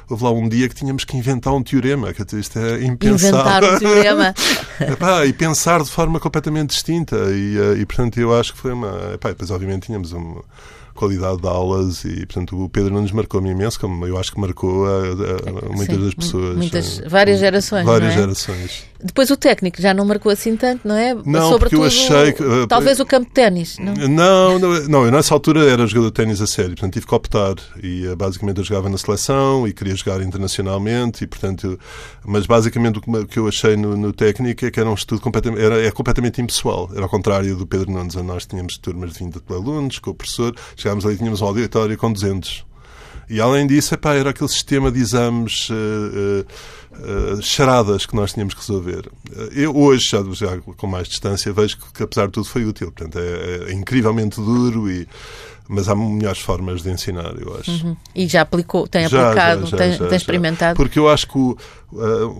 houve 0.08 0.24
lá 0.24 0.30
um 0.30 0.48
dia 0.48 0.68
que 0.68 0.74
tínhamos 0.74 1.04
que 1.04 1.16
inventar 1.16 1.52
um 1.52 1.62
teorema. 1.62 2.12
Que 2.12 2.22
isto 2.36 2.58
é 2.58 2.82
impensável. 2.84 3.38
Inventar 3.38 3.64
um 3.64 3.78
teorema. 3.78 4.34
epá, 4.80 5.26
e 5.26 5.32
pensar 5.32 5.82
de 5.82 5.90
forma 5.90 6.18
completamente 6.18 6.70
distinta. 6.70 7.16
E, 7.30 7.80
e, 7.80 7.86
portanto, 7.86 8.18
eu 8.18 8.34
acho 8.34 8.54
que 8.54 8.58
foi 8.58 8.72
uma. 8.72 9.14
Epá, 9.14 9.28
depois, 9.28 9.50
obviamente, 9.50 9.86
tínhamos 9.86 10.12
uma 10.12 10.42
qualidade 10.98 11.40
de 11.40 11.46
aulas 11.46 12.04
e, 12.04 12.26
portanto, 12.26 12.60
o 12.60 12.68
Pedro 12.68 12.92
não 12.92 13.02
nos 13.02 13.12
marcou-me 13.12 13.50
imenso, 13.50 13.78
como 13.78 14.04
eu 14.04 14.18
acho 14.18 14.32
que 14.32 14.40
marcou 14.40 14.84
a, 14.84 14.90
a, 14.90 15.66
a 15.66 15.72
muitas 15.72 15.96
Sim, 15.96 16.04
das 16.04 16.14
pessoas. 16.14 16.56
Muitas, 16.56 17.02
várias 17.06 17.38
gerações. 17.38 17.86
Várias 17.86 18.12
é? 18.12 18.16
gerações. 18.16 18.84
Depois 19.02 19.30
o 19.30 19.36
técnico 19.36 19.80
já 19.80 19.94
não 19.94 20.04
marcou 20.04 20.30
assim 20.32 20.56
tanto, 20.56 20.86
não 20.86 20.96
é? 20.96 21.14
Não, 21.24 21.58
porque 21.58 21.76
eu 21.76 21.84
achei 21.84 22.32
que... 22.32 22.42
Uh, 22.42 22.66
talvez 22.66 22.98
o 22.98 23.06
campo 23.06 23.26
de 23.26 23.32
ténis, 23.32 23.78
não? 23.78 23.94
Não, 23.94 24.58
não, 24.58 24.88
não, 24.88 25.04
eu 25.04 25.12
nessa 25.12 25.32
altura 25.34 25.64
era 25.70 25.86
jogador 25.86 26.08
de 26.08 26.14
ténis 26.14 26.40
a 26.40 26.46
sério, 26.46 26.70
portanto 26.70 26.94
tive 26.94 27.06
que 27.06 27.14
optar 27.14 27.54
e 27.80 28.06
uh, 28.08 28.16
basicamente 28.16 28.58
eu 28.58 28.64
jogava 28.64 28.88
na 28.88 28.98
seleção 28.98 29.68
e 29.68 29.72
queria 29.72 29.94
jogar 29.94 30.20
internacionalmente 30.20 31.22
e 31.22 31.26
portanto, 31.26 31.78
mas 32.24 32.46
basicamente 32.46 32.98
o 32.98 33.26
que 33.26 33.38
eu 33.38 33.46
achei 33.46 33.76
no, 33.76 33.96
no 33.96 34.12
técnico 34.12 34.66
é 34.66 34.70
que 34.70 34.80
era 34.80 34.90
um 34.90 34.94
estudo 34.94 35.20
completamente, 35.20 35.62
era, 35.62 35.80
é 35.80 35.90
completamente 35.92 36.42
impessoal, 36.42 36.90
era 36.92 37.02
ao 37.02 37.08
contrário 37.08 37.56
do 37.56 37.66
Pedro 37.66 37.92
Nunes, 37.92 38.16
nós 38.16 38.46
tínhamos 38.46 38.78
turmas 38.78 39.12
de 39.12 39.20
20 39.20 39.40
alunos, 39.50 39.98
com 40.00 40.10
o 40.10 40.14
professor, 40.14 40.54
chegámos 40.76 41.04
ali 41.04 41.14
e 41.14 41.18
tínhamos 41.18 41.40
um 41.40 41.46
auditório 41.46 41.96
com 41.96 42.12
200 42.12 42.67
e 43.28 43.40
além 43.40 43.66
disso, 43.66 43.94
epá, 43.94 44.14
era 44.14 44.30
aquele 44.30 44.48
sistema 44.48 44.90
de 44.90 45.00
exames 45.00 45.68
uh, 45.68 45.74
uh, 45.74 47.36
uh, 47.36 47.42
charadas 47.42 48.06
que 48.06 48.16
nós 48.16 48.32
tínhamos 48.32 48.54
que 48.54 48.60
resolver. 48.60 49.10
Eu 49.52 49.76
hoje, 49.76 50.08
já, 50.10 50.22
já, 50.32 50.58
com 50.58 50.86
mais 50.86 51.08
distância, 51.08 51.52
vejo 51.52 51.76
que, 51.76 51.92
que, 51.92 52.02
apesar 52.02 52.26
de 52.26 52.32
tudo 52.32 52.46
foi 52.46 52.64
útil. 52.64 52.90
Portanto, 52.92 53.18
é, 53.18 53.70
é 53.70 53.72
incrivelmente 53.72 54.36
duro 54.36 54.90
e 54.90 55.06
mas 55.70 55.86
há 55.86 55.94
melhores 55.94 56.40
formas 56.40 56.82
de 56.82 56.90
ensinar, 56.90 57.34
eu 57.38 57.54
acho. 57.58 57.70
Uhum. 57.70 57.94
E 58.14 58.26
já 58.26 58.40
aplicou, 58.40 58.88
tem 58.88 59.06
já, 59.06 59.28
aplicado, 59.28 59.66
já, 59.66 59.76
já, 59.76 59.76
tem, 59.76 60.08
tem, 60.08 60.16
experimentado? 60.16 60.74
Porque 60.74 60.98
eu 60.98 61.06
acho 61.06 61.28
que 61.28 61.36
o, 61.36 61.58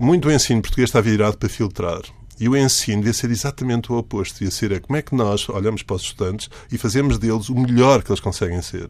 muito 0.01 0.27
o 0.27 0.31
ensino 0.31 0.63
português 0.63 0.89
está 0.89 0.99
virado 0.99 1.37
para 1.37 1.47
filtrar. 1.47 2.01
E 2.39 2.47
o 2.47 2.55
ensino 2.55 3.03
devia 3.03 3.13
ser 3.13 3.29
exatamente 3.29 3.91
o 3.91 3.97
oposto. 3.97 4.39
Devia 4.39 4.49
ser 4.49 4.71
é 4.71 4.79
como 4.79 4.97
é 4.97 5.01
que 5.01 5.13
nós 5.13 5.47
olhamos 5.49 5.83
para 5.83 5.97
os 5.97 6.03
estudantes 6.03 6.49
e 6.71 6.77
fazemos 6.77 7.19
deles 7.19 7.49
o 7.49 7.55
melhor 7.55 8.01
que 8.01 8.09
eles 8.09 8.21
conseguem 8.21 8.61
ser. 8.61 8.87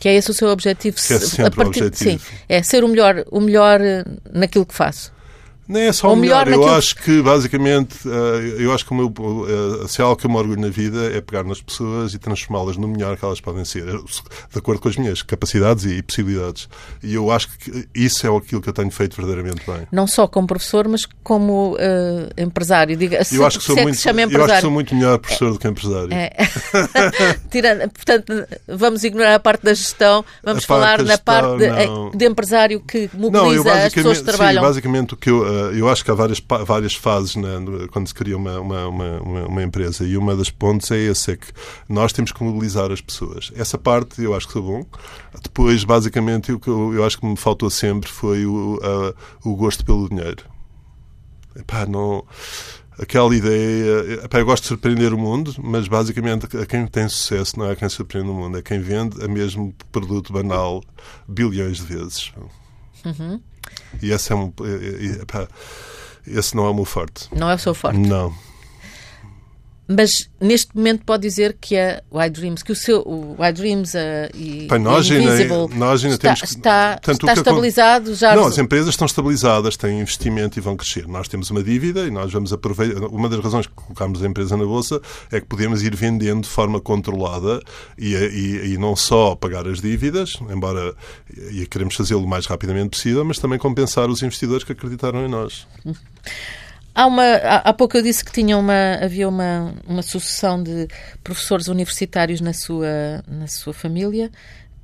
Que 0.00 0.08
é 0.08 0.14
esse 0.14 0.30
o 0.30 0.34
seu 0.34 0.48
objetivo? 0.48 0.96
Que 0.96 1.12
é 1.12 1.18
sempre 1.18 1.46
a 1.46 1.50
partir, 1.50 1.82
o 1.82 1.86
objetivo. 1.86 2.18
Sim, 2.18 2.20
é 2.48 2.62
ser 2.62 2.82
o 2.82 2.88
melhor, 2.88 3.22
o 3.30 3.38
melhor 3.38 3.80
eh, 3.82 4.02
naquilo 4.32 4.64
que 4.64 4.74
faço. 4.74 5.12
Nem 5.70 5.84
é 5.84 5.92
só 5.92 6.12
o 6.12 6.16
melhor. 6.16 6.46
melhor 6.46 6.68
eu 6.68 6.74
acho 6.74 6.96
que, 6.96 7.22
basicamente, 7.22 7.96
eh, 8.04 8.56
eu 8.58 8.72
acho 8.72 8.84
que 8.84 8.90
o 8.90 8.94
meu, 8.96 9.14
eh, 9.46 9.86
se 9.86 10.02
há 10.02 10.04
algo 10.04 10.16
que 10.16 10.26
eu 10.26 10.30
me 10.30 10.36
orgulho 10.36 10.60
na 10.60 10.68
vida 10.68 11.16
é 11.16 11.20
pegar 11.20 11.44
nas 11.44 11.62
pessoas 11.62 12.12
e 12.12 12.18
transformá-las 12.18 12.76
no 12.76 12.88
melhor 12.88 13.16
que 13.16 13.24
elas 13.24 13.40
podem 13.40 13.64
ser, 13.64 13.84
de 13.84 14.58
acordo 14.58 14.80
com 14.80 14.88
as 14.88 14.96
minhas 14.96 15.22
capacidades 15.22 15.84
e 15.84 16.02
possibilidades. 16.02 16.68
E 17.04 17.14
eu 17.14 17.30
acho 17.30 17.56
que 17.56 17.88
isso 17.94 18.26
é 18.26 18.36
aquilo 18.36 18.60
que 18.60 18.68
eu 18.68 18.72
tenho 18.72 18.90
feito 18.90 19.16
verdadeiramente 19.16 19.62
bem. 19.64 19.86
Não 19.92 20.08
só 20.08 20.26
como 20.26 20.48
professor, 20.48 20.88
mas 20.88 21.06
como 21.22 21.74
uh, 21.74 21.78
empresário. 22.36 22.96
Diga, 22.96 23.22
se, 23.22 23.36
eu 23.36 23.46
acho 23.46 23.60
que 23.60 23.64
sou, 23.64 23.76
muito, 23.76 23.96
é 23.96 24.26
que 24.26 24.36
eu 24.36 24.44
acho 24.44 24.54
que 24.54 24.60
sou 24.62 24.70
muito 24.72 24.92
melhor 24.92 25.18
professor 25.18 25.46
é, 25.46 25.52
do 25.52 25.58
que 25.60 25.68
empresário. 25.68 26.12
É. 26.12 26.30
Tirando, 27.48 27.88
portanto, 27.90 28.32
vamos 28.66 29.04
ignorar 29.04 29.36
a 29.36 29.40
parte 29.40 29.62
da 29.62 29.72
gestão, 29.72 30.24
vamos 30.42 30.64
falar 30.64 31.00
na 31.04 31.16
parte 31.16 31.58
de, 31.58 32.18
de, 32.18 32.24
empresário 32.26 32.80
que 32.80 33.08
mobiliza 33.14 33.72
não, 33.72 33.86
as 33.86 33.94
pessoas 33.94 34.18
que 34.18 34.24
trabalham. 34.24 34.62
Sim, 34.62 34.68
basicamente 34.68 35.14
o 35.14 35.16
que 35.16 35.30
eu 35.30 35.59
eu 35.72 35.88
acho 35.88 36.04
que 36.04 36.10
há 36.10 36.14
várias, 36.14 36.42
várias 36.66 36.94
fases 36.94 37.36
né, 37.36 37.48
quando 37.90 38.08
se 38.08 38.14
cria 38.14 38.36
uma, 38.36 38.60
uma, 38.60 38.88
uma, 38.88 39.20
uma, 39.46 39.62
empresa 39.62 40.04
e 40.04 40.16
uma 40.16 40.36
das 40.36 40.50
pontos 40.50 40.90
é 40.90 40.98
esse, 40.98 41.32
é 41.32 41.36
que 41.36 41.48
nós 41.88 42.12
temos 42.12 42.32
que 42.32 42.42
mobilizar 42.42 42.90
as 42.90 43.00
pessoas. 43.00 43.52
Essa 43.54 43.78
parte 43.78 44.22
eu 44.22 44.34
acho 44.34 44.46
que 44.46 44.52
sou 44.52 44.62
bom. 44.62 44.86
Depois, 45.42 45.84
basicamente, 45.84 46.52
o 46.52 46.60
que 46.60 46.68
eu 46.68 47.04
acho 47.04 47.18
que 47.18 47.26
me 47.26 47.36
faltou 47.36 47.70
sempre 47.70 48.10
foi 48.10 48.46
o, 48.46 48.80
a, 48.82 49.48
o 49.48 49.54
gosto 49.56 49.84
pelo 49.84 50.08
dinheiro. 50.08 50.44
Epá, 51.56 51.86
não 51.86 52.24
aquela 53.00 53.34
ideia. 53.34 54.24
Epá, 54.24 54.38
eu 54.38 54.44
gosto 54.44 54.64
de 54.64 54.68
surpreender 54.68 55.14
o 55.14 55.18
mundo, 55.18 55.54
mas 55.58 55.88
basicamente 55.88 56.46
a 56.56 56.66
quem 56.66 56.86
tem 56.86 57.08
sucesso 57.08 57.58
não 57.58 57.70
é 57.70 57.74
quem 57.74 57.88
surpreende 57.88 58.28
o 58.28 58.34
mundo, 58.34 58.58
é 58.58 58.62
quem 58.62 58.78
vende 58.78 59.24
a 59.24 59.28
mesmo 59.28 59.74
produto 59.90 60.32
banal 60.32 60.82
bilhões 61.26 61.78
de 61.78 61.84
vezes. 61.84 62.32
Uhum. 63.04 63.40
E 64.02 64.10
esse, 64.10 64.32
é 64.32 64.36
um, 64.36 64.52
esse 66.26 66.56
não 66.56 66.66
é 66.66 66.70
o 66.70 66.74
meu 66.74 66.84
forte. 66.84 67.28
Não 67.34 67.50
é 67.50 67.54
o 67.54 67.58
seu 67.58 67.74
forte? 67.74 67.98
Não. 67.98 68.34
Mas 69.92 70.30
neste 70.40 70.76
momento 70.76 71.04
pode 71.04 71.22
dizer 71.22 71.56
que 71.60 71.76
a 71.76 72.00
Wide 72.12 72.40
Dreams, 72.40 72.62
que 72.62 72.70
o 72.70 72.76
seu 72.76 73.00
o 73.00 73.34
Wide 73.42 73.60
Dreams 73.60 73.94
uh, 73.94 74.36
e 74.36 74.66
Pai, 74.68 74.78
nós 74.78 75.10
Invisible 75.10 75.52
ainda, 75.52 75.74
nós 75.74 76.04
ainda 76.04 76.14
está, 76.14 76.34
que, 76.36 76.44
está, 76.44 77.00
está 77.10 77.32
estabilizado 77.32 78.14
já. 78.14 78.36
Não, 78.36 78.46
as 78.46 78.56
empresas 78.56 78.90
estão 78.90 79.04
estabilizadas, 79.04 79.76
têm 79.76 80.00
investimento 80.00 80.56
e 80.56 80.62
vão 80.62 80.76
crescer. 80.76 81.08
Nós 81.08 81.26
temos 81.26 81.50
uma 81.50 81.60
dívida 81.60 82.06
e 82.06 82.10
nós 82.10 82.32
vamos 82.32 82.52
aproveitar. 82.52 83.00
Uma 83.06 83.28
das 83.28 83.40
razões 83.40 83.66
que 83.66 83.72
colocamos 83.72 84.22
a 84.22 84.28
empresa 84.28 84.56
na 84.56 84.64
bolsa 84.64 85.00
é 85.32 85.40
que 85.40 85.46
podemos 85.46 85.82
ir 85.82 85.96
vendendo 85.96 86.42
de 86.42 86.48
forma 86.48 86.80
controlada 86.80 87.60
e, 87.98 88.14
e, 88.14 88.74
e 88.74 88.78
não 88.78 88.94
só 88.94 89.34
pagar 89.34 89.66
as 89.66 89.80
dívidas, 89.80 90.38
embora 90.48 90.94
e 91.50 91.66
queremos 91.66 91.96
fazê-lo 91.96 92.22
o 92.22 92.28
mais 92.28 92.46
rapidamente 92.46 92.90
possível, 92.90 93.24
mas 93.24 93.40
também 93.40 93.58
compensar 93.58 94.08
os 94.08 94.22
investidores 94.22 94.62
que 94.62 94.70
acreditaram 94.70 95.26
em 95.26 95.28
nós. 95.28 95.66
Há, 96.94 97.06
uma, 97.06 97.34
há, 97.34 97.72
pouco 97.72 97.96
eu 97.96 98.02
disse 98.02 98.24
que 98.24 98.32
tinha 98.32 98.58
uma, 98.58 98.94
havia 99.00 99.28
uma, 99.28 99.72
uma 99.86 100.02
sucessão 100.02 100.62
de 100.62 100.88
professores 101.22 101.68
universitários 101.68 102.40
na 102.40 102.52
sua, 102.52 103.22
na 103.28 103.46
sua 103.46 103.72
família 103.72 104.30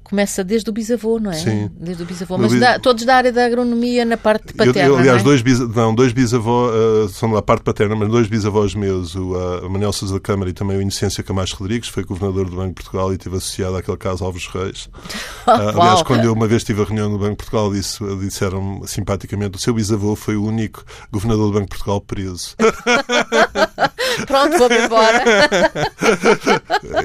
começa 0.09 0.45
desde 0.45 0.71
o 0.71 0.73
bisavô, 0.73 1.19
não 1.19 1.33
é? 1.33 1.35
Sim. 1.35 1.69
Desde 1.79 2.05
o 2.05 2.07
bisavô, 2.07 2.39
mas 2.39 2.55
da, 2.59 2.79
todos 2.79 3.05
da 3.05 3.17
área 3.17 3.33
da 3.33 3.45
agronomia 3.45 4.05
na 4.05 4.17
parte 4.17 4.55
paterna. 4.55 4.81
Eu, 4.81 4.95
eu 4.95 4.99
aliás, 4.99 5.23
não 5.23 5.33
é? 5.33 5.35
dois, 5.35 5.43
bis, 5.43 5.59
não, 5.59 5.93
dois 5.93 6.13
bisavós 6.13 6.73
uh, 6.73 7.09
são 7.09 7.33
da 7.33 7.43
parte 7.43 7.63
paterna, 7.65 7.97
mas 7.97 8.09
dois 8.09 8.29
bisavós 8.29 8.75
meus, 8.75 9.17
o 9.17 9.33
uh, 9.33 9.69
Manuel 9.69 9.93
Sousa 9.93 10.15
da 10.15 10.21
Câmara 10.21 10.49
e 10.49 10.53
também 10.53 10.77
o 10.77 10.81
Inocência 10.81 11.25
Camacho 11.25 11.57
Rodrigues, 11.57 11.89
foi 11.89 12.05
governador 12.05 12.49
do 12.49 12.55
Banco 12.55 12.69
de 12.69 12.75
Portugal 12.75 13.13
e 13.13 13.17
esteve 13.17 13.37
associado 13.37 13.77
àquele 13.77 13.97
caso 13.97 14.25
Alves 14.25 14.47
Reis. 14.47 14.85
Uh, 15.45 15.51
aliás, 15.75 16.03
quando 16.03 16.25
eu 16.25 16.33
uma 16.33 16.47
vez 16.47 16.63
estive 16.63 16.83
a 16.83 16.85
reunião 16.85 17.09
no 17.09 17.19
Banco 17.19 17.31
de 17.31 17.37
Portugal, 17.39 17.73
disse, 17.73 17.99
disseram 18.21 18.83
simpaticamente: 18.87 19.57
o 19.57 19.61
seu 19.61 19.75
bisavô 19.75 20.15
foi 20.15 20.37
o 20.37 20.45
único 20.45 20.85
governador 21.11 21.47
do 21.47 21.53
Banco 21.53 21.65
de 21.65 21.71
Portugal 21.71 22.01
preso. 22.01 22.55
Pronto, 24.27 24.57
vou-me 24.57 24.79
embora. 24.79 25.23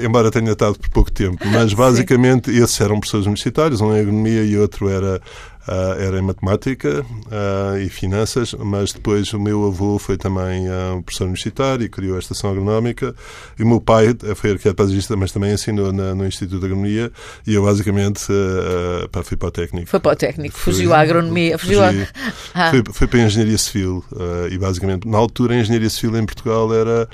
Embora 0.02 0.30
tenha 0.30 0.52
estado 0.52 0.78
por 0.78 0.88
pouco 0.90 1.10
tempo, 1.10 1.44
mas 1.46 1.74
basicamente 1.74 2.50
Sim. 2.50 2.62
esses 2.62 2.78
eram 2.92 3.00
professores 3.00 3.26
universitários, 3.26 3.80
um 3.80 3.94
em 3.94 4.00
agronomia 4.00 4.44
e 4.44 4.56
outro 4.56 4.88
era 4.88 5.20
Uh, 5.62 5.94
era 6.00 6.18
em 6.18 6.22
matemática 6.22 7.02
uh, 7.02 7.78
e 7.78 7.88
finanças, 7.88 8.52
mas 8.52 8.92
depois 8.92 9.32
o 9.32 9.38
meu 9.38 9.64
avô 9.64 9.96
foi 9.96 10.16
também 10.16 10.68
uh, 10.68 11.00
professor 11.04 11.22
universitário 11.22 11.84
e 11.86 11.88
criou 11.88 12.16
a 12.16 12.18
estação 12.18 12.50
agronómica. 12.50 13.14
E 13.56 13.62
o 13.62 13.66
meu 13.68 13.80
pai 13.80 14.08
foi 14.34 14.50
arquiteto 14.50 14.82
mas 15.16 15.30
também 15.30 15.52
ensinou 15.52 15.92
na, 15.92 16.16
no 16.16 16.26
Instituto 16.26 16.58
de 16.58 16.66
Agronomia. 16.66 17.12
E 17.46 17.54
eu, 17.54 17.62
basicamente, 17.62 18.24
uh, 18.24 19.08
pá, 19.10 19.22
fui 19.22 19.36
para 19.36 19.46
o 19.46 19.50
técnico. 19.52 19.88
Foi 19.88 20.00
para 20.00 20.12
o 20.12 20.16
técnico, 20.16 20.58
fugiu 20.58 20.92
à 20.92 20.98
agronomia. 20.98 21.56
Fugiu 21.56 21.80
fugi, 21.80 22.08
a... 22.12 22.66
ah. 22.66 22.70
fui, 22.70 22.82
fui, 22.92 23.06
para 23.06 23.20
a 23.20 23.22
engenharia 23.22 23.58
civil. 23.58 24.04
e, 24.50 24.58
basicamente, 24.58 25.06
na 25.06 25.16
altura, 25.16 25.54
a 25.54 25.58
engenharia 25.58 25.90
civil 25.90 26.18
em 26.18 26.26
Portugal 26.26 26.74
era, 26.74 27.08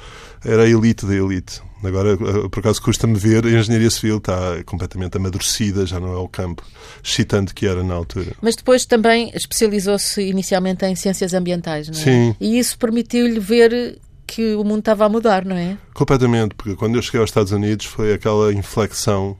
era 0.45 0.63
a 0.63 0.69
elite 0.69 1.07
da 1.07 1.15
elite. 1.15 1.61
Agora, 1.83 2.15
eh, 2.15 2.49
por 2.51 2.61
acaso, 2.61 2.83
custa-me 2.83 3.15
ver 3.17 3.47
a 3.47 3.51
engenharia 3.51 3.91
civil 3.91 4.19
está 4.19 4.63
completamente 4.65 5.17
amadurecida, 5.17 5.87
já 5.87 6.01
não 6.01 6.13
é 6.13 6.17
o 6.17 6.29
campo 6.29 6.63
excitante 7.03 7.55
que 7.55 7.67
era 7.67 7.85
na 7.85 7.95
altura. 7.95 8.33
Mas 8.43 8.57
depois 8.57 8.85
também 8.85 9.31
especializou-se 9.35 10.21
inicialmente 10.21 10.85
em 10.85 10.97
ciências 10.97 11.35
ambientais, 11.35 11.89
não 11.89 11.99
é? 11.99 12.03
Sim. 12.03 12.37
E 12.41 12.59
isso 12.59 12.77
permitiu-lhe 12.79 13.39
ver 13.39 13.99
que 14.27 14.55
o 14.55 14.65
mundo 14.65 14.81
estava 14.81 15.07
a 15.07 15.09
mudar, 15.09 15.45
não 15.45 15.57
é? 15.57 15.79
Completamente, 15.95 16.55
porque 16.55 16.75
quando 16.75 16.97
eu 16.97 17.03
cheguei 17.03 17.21
aos 17.21 17.31
Estados 17.31 17.53
Unidos 17.53 17.87
foi 17.87 18.13
aquela 18.13 18.53
inflexão 18.53 19.37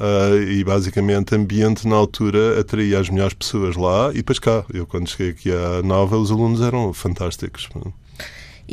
uh, 0.00 0.42
e 0.42 0.64
basicamente 0.64 1.34
ambiente 1.34 1.86
na 1.86 1.94
altura 1.94 2.58
atraía 2.58 2.98
as 2.98 3.08
melhores 3.08 3.34
pessoas 3.34 3.76
lá 3.76 4.10
e 4.10 4.16
depois 4.16 4.38
cá. 4.38 4.64
Eu 4.72 4.86
quando 4.86 5.08
cheguei 5.08 5.30
aqui 5.30 5.50
à 5.52 5.82
Nova 5.82 6.16
os 6.16 6.32
alunos 6.32 6.60
eram 6.60 6.92
fantásticos. 6.92 7.68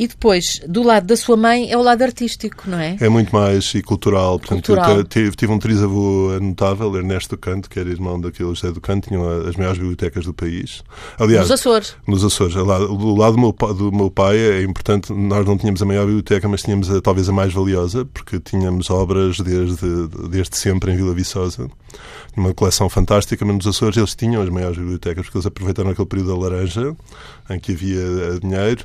E 0.00 0.08
depois, 0.08 0.62
do 0.66 0.82
lado 0.82 1.06
da 1.06 1.14
sua 1.14 1.36
mãe, 1.36 1.70
é 1.70 1.76
o 1.76 1.82
lado 1.82 2.00
artístico, 2.00 2.70
não 2.70 2.78
é? 2.78 2.96
É 2.98 3.08
muito 3.10 3.36
mais 3.36 3.74
e 3.74 3.82
cultural. 3.82 4.38
Portanto, 4.38 4.64
cultural. 4.64 5.04
Tive, 5.04 5.36
tive 5.36 5.52
um 5.52 5.58
trisavô 5.58 6.38
notável, 6.40 6.96
Ernesto 6.96 7.36
Canto, 7.36 7.68
que 7.68 7.78
era 7.78 7.90
irmão 7.90 8.18
daquele 8.18 8.48
José 8.48 8.72
do 8.72 8.80
Canto, 8.80 9.08
tinham 9.08 9.28
as 9.46 9.56
maiores 9.56 9.76
bibliotecas 9.76 10.24
do 10.24 10.32
país. 10.32 10.82
Aliás, 11.18 11.50
nos 11.50 11.60
Açores. 11.60 11.96
Nos 12.08 12.24
Açores. 12.24 12.54
Do 12.54 13.14
lado 13.14 13.36
do 13.36 13.38
meu, 13.38 13.74
do 13.74 13.92
meu 13.92 14.10
pai 14.10 14.38
é 14.38 14.62
importante, 14.62 15.12
nós 15.12 15.44
não 15.46 15.58
tínhamos 15.58 15.82
a 15.82 15.84
maior 15.84 16.06
biblioteca, 16.06 16.48
mas 16.48 16.62
tínhamos 16.62 16.90
a, 16.90 17.02
talvez 17.02 17.28
a 17.28 17.32
mais 17.32 17.52
valiosa, 17.52 18.06
porque 18.06 18.40
tínhamos 18.40 18.88
obras 18.88 19.38
desde, 19.38 20.08
desde 20.30 20.56
sempre 20.56 20.92
em 20.92 20.96
Vila 20.96 21.12
Viçosa. 21.12 21.68
Uma 22.34 22.54
coleção 22.54 22.88
fantástica, 22.88 23.44
mas 23.44 23.56
nos 23.56 23.66
Açores 23.66 23.98
eles 23.98 24.14
tinham 24.14 24.40
as 24.40 24.48
maiores 24.48 24.78
bibliotecas, 24.78 25.26
porque 25.26 25.36
eles 25.36 25.46
aproveitaram 25.46 25.90
aquele 25.90 26.08
período 26.08 26.28
da 26.28 26.38
laranja, 26.38 26.96
em 27.50 27.58
que 27.58 27.72
havia 27.72 28.00
eh, 28.00 28.38
dinheiro, 28.40 28.84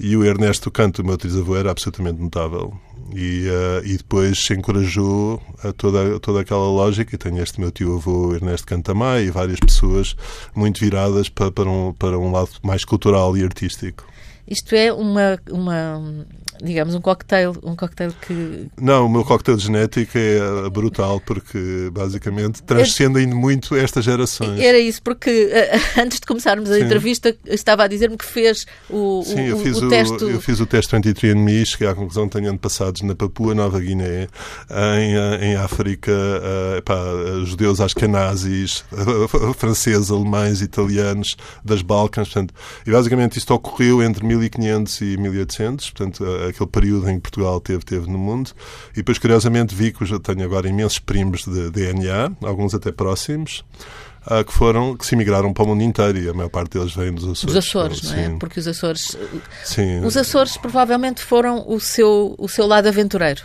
e 0.00 0.16
o 0.16 0.24
Ernesto 0.24 0.55
Canto, 0.70 1.02
o 1.02 1.04
meu 1.04 1.16
trisavô, 1.16 1.56
era 1.56 1.70
absolutamente 1.70 2.20
notável. 2.20 2.72
E, 3.14 3.46
uh, 3.48 3.86
e 3.86 3.96
depois 3.96 4.50
encorajou 4.50 5.40
a 5.62 5.72
toda, 5.72 6.18
toda 6.20 6.40
aquela 6.40 6.66
lógica. 6.66 7.14
E 7.14 7.18
tenho 7.18 7.42
este 7.42 7.60
meu 7.60 7.70
tio-avô 7.70 8.34
Ernesto 8.34 8.66
Cantamay 8.66 9.26
e 9.26 9.30
várias 9.30 9.60
pessoas 9.60 10.16
muito 10.54 10.80
viradas 10.80 11.28
para, 11.28 11.50
para, 11.52 11.68
um, 11.68 11.92
para 11.92 12.18
um 12.18 12.32
lado 12.32 12.50
mais 12.62 12.84
cultural 12.84 13.36
e 13.36 13.44
artístico. 13.44 14.04
Isto 14.48 14.74
é 14.74 14.92
uma, 14.92 15.38
uma 15.50 16.26
digamos, 16.62 16.94
um 16.94 17.00
cocktail, 17.00 17.54
um 17.62 17.74
cocktail 17.74 18.12
que... 18.26 18.68
Não, 18.80 19.06
o 19.06 19.08
meu 19.08 19.24
cocktail 19.24 19.58
genético 19.58 20.16
é 20.16 20.38
eh, 20.38 20.70
brutal 20.70 21.20
porque, 21.20 21.90
basicamente, 21.92 22.62
transcende 22.62 23.18
ainda 23.18 23.34
muito 23.34 23.74
estas 23.74 24.04
gerações. 24.04 24.60
Era 24.60 24.78
isso, 24.78 25.02
porque 25.02 25.50
eh, 25.52 25.78
antes 26.00 26.20
de 26.20 26.26
começarmos 26.26 26.70
a 26.70 26.74
Sim. 26.74 26.84
entrevista 26.84 27.36
estava 27.46 27.84
a 27.84 27.88
dizer-me 27.88 28.16
que 28.16 28.24
fez 28.24 28.66
o, 28.88 29.22
Sim, 29.24 29.34
o, 29.34 29.46
eu 29.48 29.58
fiz 29.58 29.76
o, 29.76 29.86
o, 29.86 29.88
teste... 29.88 30.24
eu 30.24 30.40
fiz 30.40 30.60
o 30.60 30.66
teste 30.66 30.96
23andMe 30.96 31.62
e 31.62 31.66
cheguei 31.66 31.88
à 31.88 31.94
conclusão 31.94 32.28
que 32.28 32.38
tenho 32.38 32.50
antepassados 32.50 33.02
na 33.02 33.14
Papua 33.14 33.54
Nova 33.54 33.80
Guiné, 33.80 34.28
em, 34.98 35.16
eh, 35.16 35.38
em 35.42 35.56
África, 35.56 36.12
uh, 36.12 36.76
epá, 36.78 36.96
judeus 37.44 37.80
ascanazis, 37.80 38.84
franceses, 39.56 40.10
alemães, 40.10 40.60
italianos, 40.60 41.36
das 41.64 41.82
Balcãs, 41.82 42.28
portanto, 42.28 42.54
e 42.86 42.90
basicamente 42.90 43.38
isto 43.38 43.52
ocorreu 43.52 44.02
entre 44.02 44.24
1500 44.38 45.00
e 45.00 45.16
1800, 45.16 45.90
portanto, 45.90 46.24
aquele 46.48 46.70
período 46.70 47.08
em 47.08 47.16
que 47.16 47.22
Portugal 47.22 47.60
teve, 47.60 47.84
teve 47.84 48.10
no 48.10 48.18
mundo. 48.18 48.50
E 48.92 48.96
depois, 48.96 49.18
curiosamente, 49.18 49.74
vi 49.74 49.92
que 49.92 50.02
eu 50.10 50.20
tenho 50.20 50.44
agora 50.44 50.68
imensos 50.68 50.98
primos 50.98 51.44
de 51.44 51.70
DNA, 51.70 52.32
alguns 52.42 52.74
até 52.74 52.92
próximos. 52.92 53.64
Uh, 54.26 54.44
que 54.44 54.52
foram 54.52 54.96
que 54.96 55.06
se 55.06 55.14
migraram 55.14 55.52
para 55.52 55.62
o 55.62 55.68
mundo 55.68 55.82
inteiro 55.82 56.18
e 56.18 56.28
a 56.28 56.34
maior 56.34 56.48
parte 56.48 56.76
deles 56.76 56.92
vem 56.92 57.12
dos 57.12 57.24
Açores. 57.24 57.44
Os 57.44 57.56
Açores, 57.56 58.02
não 58.02 58.18
é? 58.18 58.28
Porque 58.40 58.58
os 58.58 58.66
Açores, 58.66 59.16
Sim. 59.64 60.04
os 60.04 60.16
Açores 60.16 60.56
provavelmente 60.56 61.22
foram 61.22 61.64
o 61.68 61.78
seu 61.78 62.34
o 62.36 62.48
seu 62.48 62.66
lado 62.66 62.88
aventureiro. 62.88 63.42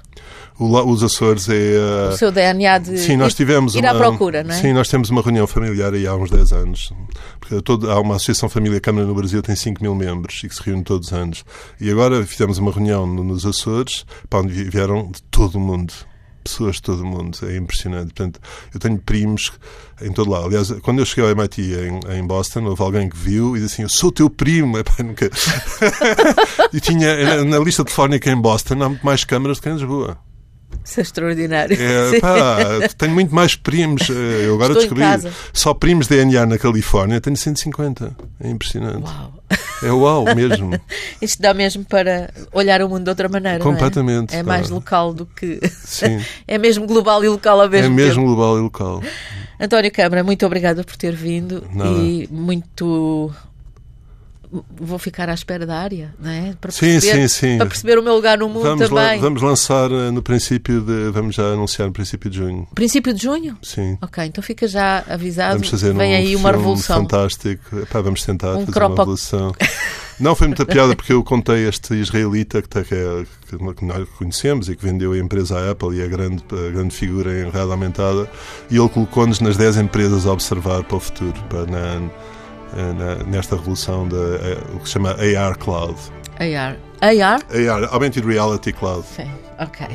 O, 0.58 0.66
os 0.92 1.04
Açores 1.04 1.48
é 1.50 1.54
uh, 1.54 2.10
o 2.10 2.18
seu 2.18 2.32
DNA 2.32 2.80
de 2.80 2.98
sim, 2.98 3.16
nós 3.16 3.34
tivemos 3.34 3.76
ir 3.76 3.80
uma, 3.80 3.92
à 3.92 3.96
procura, 3.96 4.44
não 4.44 4.54
é? 4.54 4.58
Sim, 4.58 4.74
nós 4.74 4.88
temos 4.88 5.10
uma 5.10 5.22
reunião 5.22 5.48
familiar 5.48 5.94
aí 5.94 6.06
há 6.08 6.16
uns 6.16 6.30
10 6.30 6.52
anos. 6.54 6.94
Porque 7.40 7.62
todo, 7.62 7.90
há 7.90 8.00
uma 8.00 8.16
associação 8.16 8.50
Família 8.50 8.80
Câmara 8.80 9.06
no 9.06 9.14
Brasil 9.14 9.42
tem 9.42 9.56
5 9.56 9.82
mil 9.82 9.96
membros 9.96 10.42
e 10.44 10.50
que 10.50 10.56
se 10.56 10.62
reúne 10.64 10.84
todos 10.84 11.08
os 11.08 11.14
anos. 11.14 11.46
E 11.80 11.90
agora 11.90 12.26
fizemos 12.26 12.58
uma 12.58 12.72
reunião 12.72 13.06
nos 13.08 13.46
Açores 13.46 14.06
para 14.30 14.40
onde 14.40 14.64
vieram 14.64 15.12
de 15.12 15.22
todo 15.24 15.56
o 15.56 15.60
mundo 15.60 15.94
pessoas 16.42 16.76
de 16.76 16.82
todo 16.84 17.02
o 17.02 17.06
mundo. 17.06 17.38
É 17.44 17.56
impressionante. 17.56 18.14
Portanto, 18.14 18.40
eu 18.74 18.80
tenho 18.80 18.98
primos 18.98 19.52
em 20.02 20.12
todo 20.12 20.30
lado. 20.30 20.48
Aliás, 20.48 20.72
quando 20.82 21.00
eu 21.00 21.06
cheguei 21.06 21.24
ao 21.24 21.32
MIT 21.32 21.62
em, 21.62 22.18
em 22.18 22.26
Boston, 22.26 22.64
houve 22.66 22.82
alguém 22.82 23.10
que 23.10 23.18
viu 23.18 23.56
e 23.56 23.60
disse 23.60 23.76
assim: 23.76 23.84
Eu 23.84 23.90
sou 23.90 24.12
teu 24.12 24.30
primo. 24.30 24.78
Epá, 24.80 25.04
nunca... 25.04 25.30
e 26.74 26.80
tinha 26.80 27.44
na, 27.44 27.60
lista 27.60 27.84
telefónica 27.84 28.30
em 28.30 28.40
Boston 28.40 28.82
há 28.84 28.90
muito 28.90 29.06
mais 29.06 29.24
câmaras 29.24 29.58
do 29.58 29.64
que 29.64 29.70
em 29.70 29.74
Lisboa. 29.74 30.18
Isso 30.84 31.00
é 31.00 31.04
extraordinário. 31.04 31.78
É, 31.80 32.20
pá, 32.22 32.58
tenho 32.98 33.14
muito 33.14 33.34
mais 33.34 33.56
primos. 33.56 34.10
Eh, 34.10 34.48
eu 34.48 34.56
agora 34.56 34.74
Estou 34.74 34.96
descobri 34.96 35.32
só 35.54 35.74
primos 35.74 36.08
DNA 36.08 36.46
na 36.46 36.58
Califórnia, 36.58 37.22
tenho 37.22 37.38
150. 37.38 38.16
É 38.40 38.50
impressionante. 38.50 39.04
Uau. 39.04 39.34
É 39.84 39.92
uau 39.92 40.36
mesmo. 40.36 40.72
Isto 41.22 41.42
dá 41.42 41.54
mesmo 41.54 41.84
para 41.86 42.32
olhar 42.52 42.82
o 42.82 42.90
mundo 42.90 43.04
de 43.04 43.10
outra 43.10 43.28
maneira. 43.28 43.60
Completamente. 43.60 44.36
É? 44.36 44.40
é? 44.40 44.44
mais 44.44 44.70
local 44.70 45.14
do 45.14 45.26
que. 45.26 45.60
Sim. 45.84 46.22
é 46.48 46.58
mesmo 46.58 46.86
global 46.86 47.24
e 47.24 47.30
local 47.30 47.62
ao 47.62 47.70
mesmo 47.70 47.90
tempo. 47.90 48.02
É 48.02 48.04
mesmo 48.04 48.22
tempo. 48.24 48.36
global 48.36 48.58
e 48.58 48.62
local. 48.62 49.04
António 49.60 49.92
Câmara, 49.92 50.24
muito 50.24 50.46
obrigada 50.46 50.84
por 50.84 50.96
ter 50.96 51.14
vindo 51.14 51.64
Nada. 51.72 51.90
e 51.90 52.28
muito 52.32 53.32
vou 54.80 55.00
ficar 55.00 55.30
à 55.30 55.34
espera 55.34 55.66
da 55.66 55.78
área, 55.78 56.14
não 56.20 56.30
é? 56.30 56.54
Para 56.60 56.72
sim, 56.72 56.80
perceber, 56.80 57.28
sim, 57.28 57.28
sim. 57.28 57.58
Para 57.58 57.68
perceber 57.68 57.98
o 57.98 58.04
meu 58.04 58.14
lugar 58.14 58.38
no 58.38 58.50
mundo 58.50 58.64
vamos 58.64 58.90
também. 58.90 59.16
La, 59.16 59.18
vamos 59.18 59.42
lançar 59.42 59.90
eh, 59.92 60.12
no 60.12 60.22
princípio 60.22 60.82
de. 60.82 61.10
Vamos 61.12 61.36
já 61.36 61.44
anunciar 61.54 61.88
no 61.88 61.94
princípio 61.94 62.30
de 62.30 62.38
junho. 62.38 62.68
Princípio 62.76 63.14
de 63.14 63.24
junho? 63.24 63.58
Sim. 63.62 63.98
Ok, 64.02 64.24
então 64.26 64.44
fica 64.44 64.68
já 64.68 65.04
avisado. 65.08 65.54
Vamos 65.54 65.70
fazer 65.70 65.94
Vem 65.94 66.14
um 66.14 66.16
aí 66.18 66.36
uma 66.36 66.52
revolução. 66.52 67.02
Fantástico. 67.02 67.80
Epá, 67.80 68.02
vamos 68.02 68.26
tentar 68.26 68.56
um 68.56 68.66
fazer 68.66 68.80
uma 68.80 68.90
revolução. 68.90 69.54
Não, 70.20 70.36
foi 70.36 70.46
muita 70.48 70.66
piada 70.68 70.96
porque 70.96 71.12
eu 71.12 71.24
contei 71.24 71.68
este 71.68 71.96
israelita 71.96 72.62
que, 72.62 72.70
tá, 72.70 72.84
que, 72.84 72.94
é, 72.94 73.26
que 73.74 73.84
nós 73.84 74.08
conhecemos 74.20 74.70
e 74.70 74.76
que 74.76 74.86
vendeu 74.86 75.14
a 75.14 75.18
empresa 75.18 75.58
à 75.58 75.72
Apple 75.72 75.98
e 75.98 76.02
é 76.02 76.08
grande, 76.08 76.44
a 76.52 76.72
grande 76.72 76.94
figura 76.94 77.32
em 77.32 77.50
realidade 77.50 77.72
aumentada 77.72 78.30
e 78.70 78.78
ele 78.78 78.90
colocou-nos 78.90 79.40
nas 79.40 79.58
10 79.58 79.78
empresas 79.78 80.28
a 80.28 80.32
observar 80.32 80.84
para 80.84 80.96
o 80.96 81.00
futuro, 81.00 81.34
para 81.50 81.66
na, 81.66 82.08
na, 82.76 83.24
nesta 83.24 83.56
revolução 83.56 84.08
da 84.08 84.18
o 84.74 84.80
que 84.80 84.88
se 84.88 84.94
chama 84.94 85.12
AR 85.12 85.58
Cloud. 85.58 86.00
AR. 86.40 86.78
AR? 87.02 87.42
AR, 87.50 87.84
Augmented 87.92 88.26
Reality 88.26 88.72
Cloud. 88.72 89.06
Sim, 89.08 89.30
ok. 89.60 89.88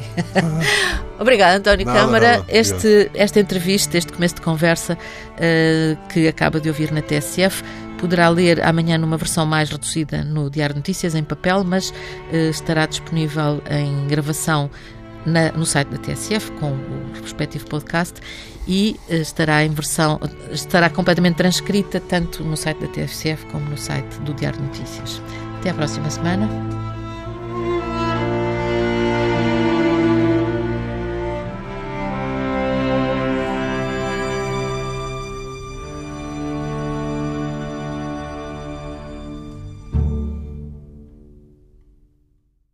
Obrigada, 1.19 1.57
António 1.57 1.87
nada, 1.87 2.01
Câmara. 2.01 2.31
Nada. 2.39 2.45
Este, 2.49 3.11
esta 3.15 3.41
entrevista, 3.41 3.97
este 3.97 4.13
começo 4.13 4.37
de 4.37 4.41
conversa 4.41 4.95
uh, 4.95 6.09
que 6.09 6.27
acaba 6.27 6.61
de 6.61 6.69
ouvir 6.69 6.93
na 6.93 7.01
TSF, 7.01 7.63
poderá 7.99 8.29
ler 8.29 8.63
amanhã 8.65 8.99
numa 8.99 9.17
versão 9.17 9.47
mais 9.47 9.71
reduzida 9.71 10.25
no 10.25 10.51
Diário 10.51 10.75
de 10.75 10.81
Notícias, 10.81 11.15
em 11.15 11.23
papel, 11.23 11.65
mas 11.65 11.91
uh, 11.91 12.51
estará 12.51 12.87
disponível 12.87 13.63
em 13.71 14.07
gravação 14.09 14.71
na, 15.25 15.53
no 15.53 15.65
site 15.65 15.89
da 15.89 15.99
TSF, 15.99 16.51
com 16.53 16.73
o 16.73 17.21
respectivo 17.23 17.67
podcast, 17.67 18.21
e 18.67 18.99
uh, 19.09 19.15
estará 19.15 19.65
em 19.65 19.71
versão, 19.71 20.21
estará 20.51 20.91
completamente 20.91 21.37
transcrita 21.37 22.01
tanto 22.01 22.45
no 22.45 22.57
site 22.57 22.79
da 22.79 22.89
TSF 22.89 23.47
como 23.47 23.69
no 23.71 23.79
site 23.79 24.21
do 24.21 24.35
Diário 24.35 24.59
de 24.59 24.67
Notícias. 24.67 25.23
Até 25.59 25.71
à 25.71 25.75
próxima 25.75 26.11
semana. 26.11 26.49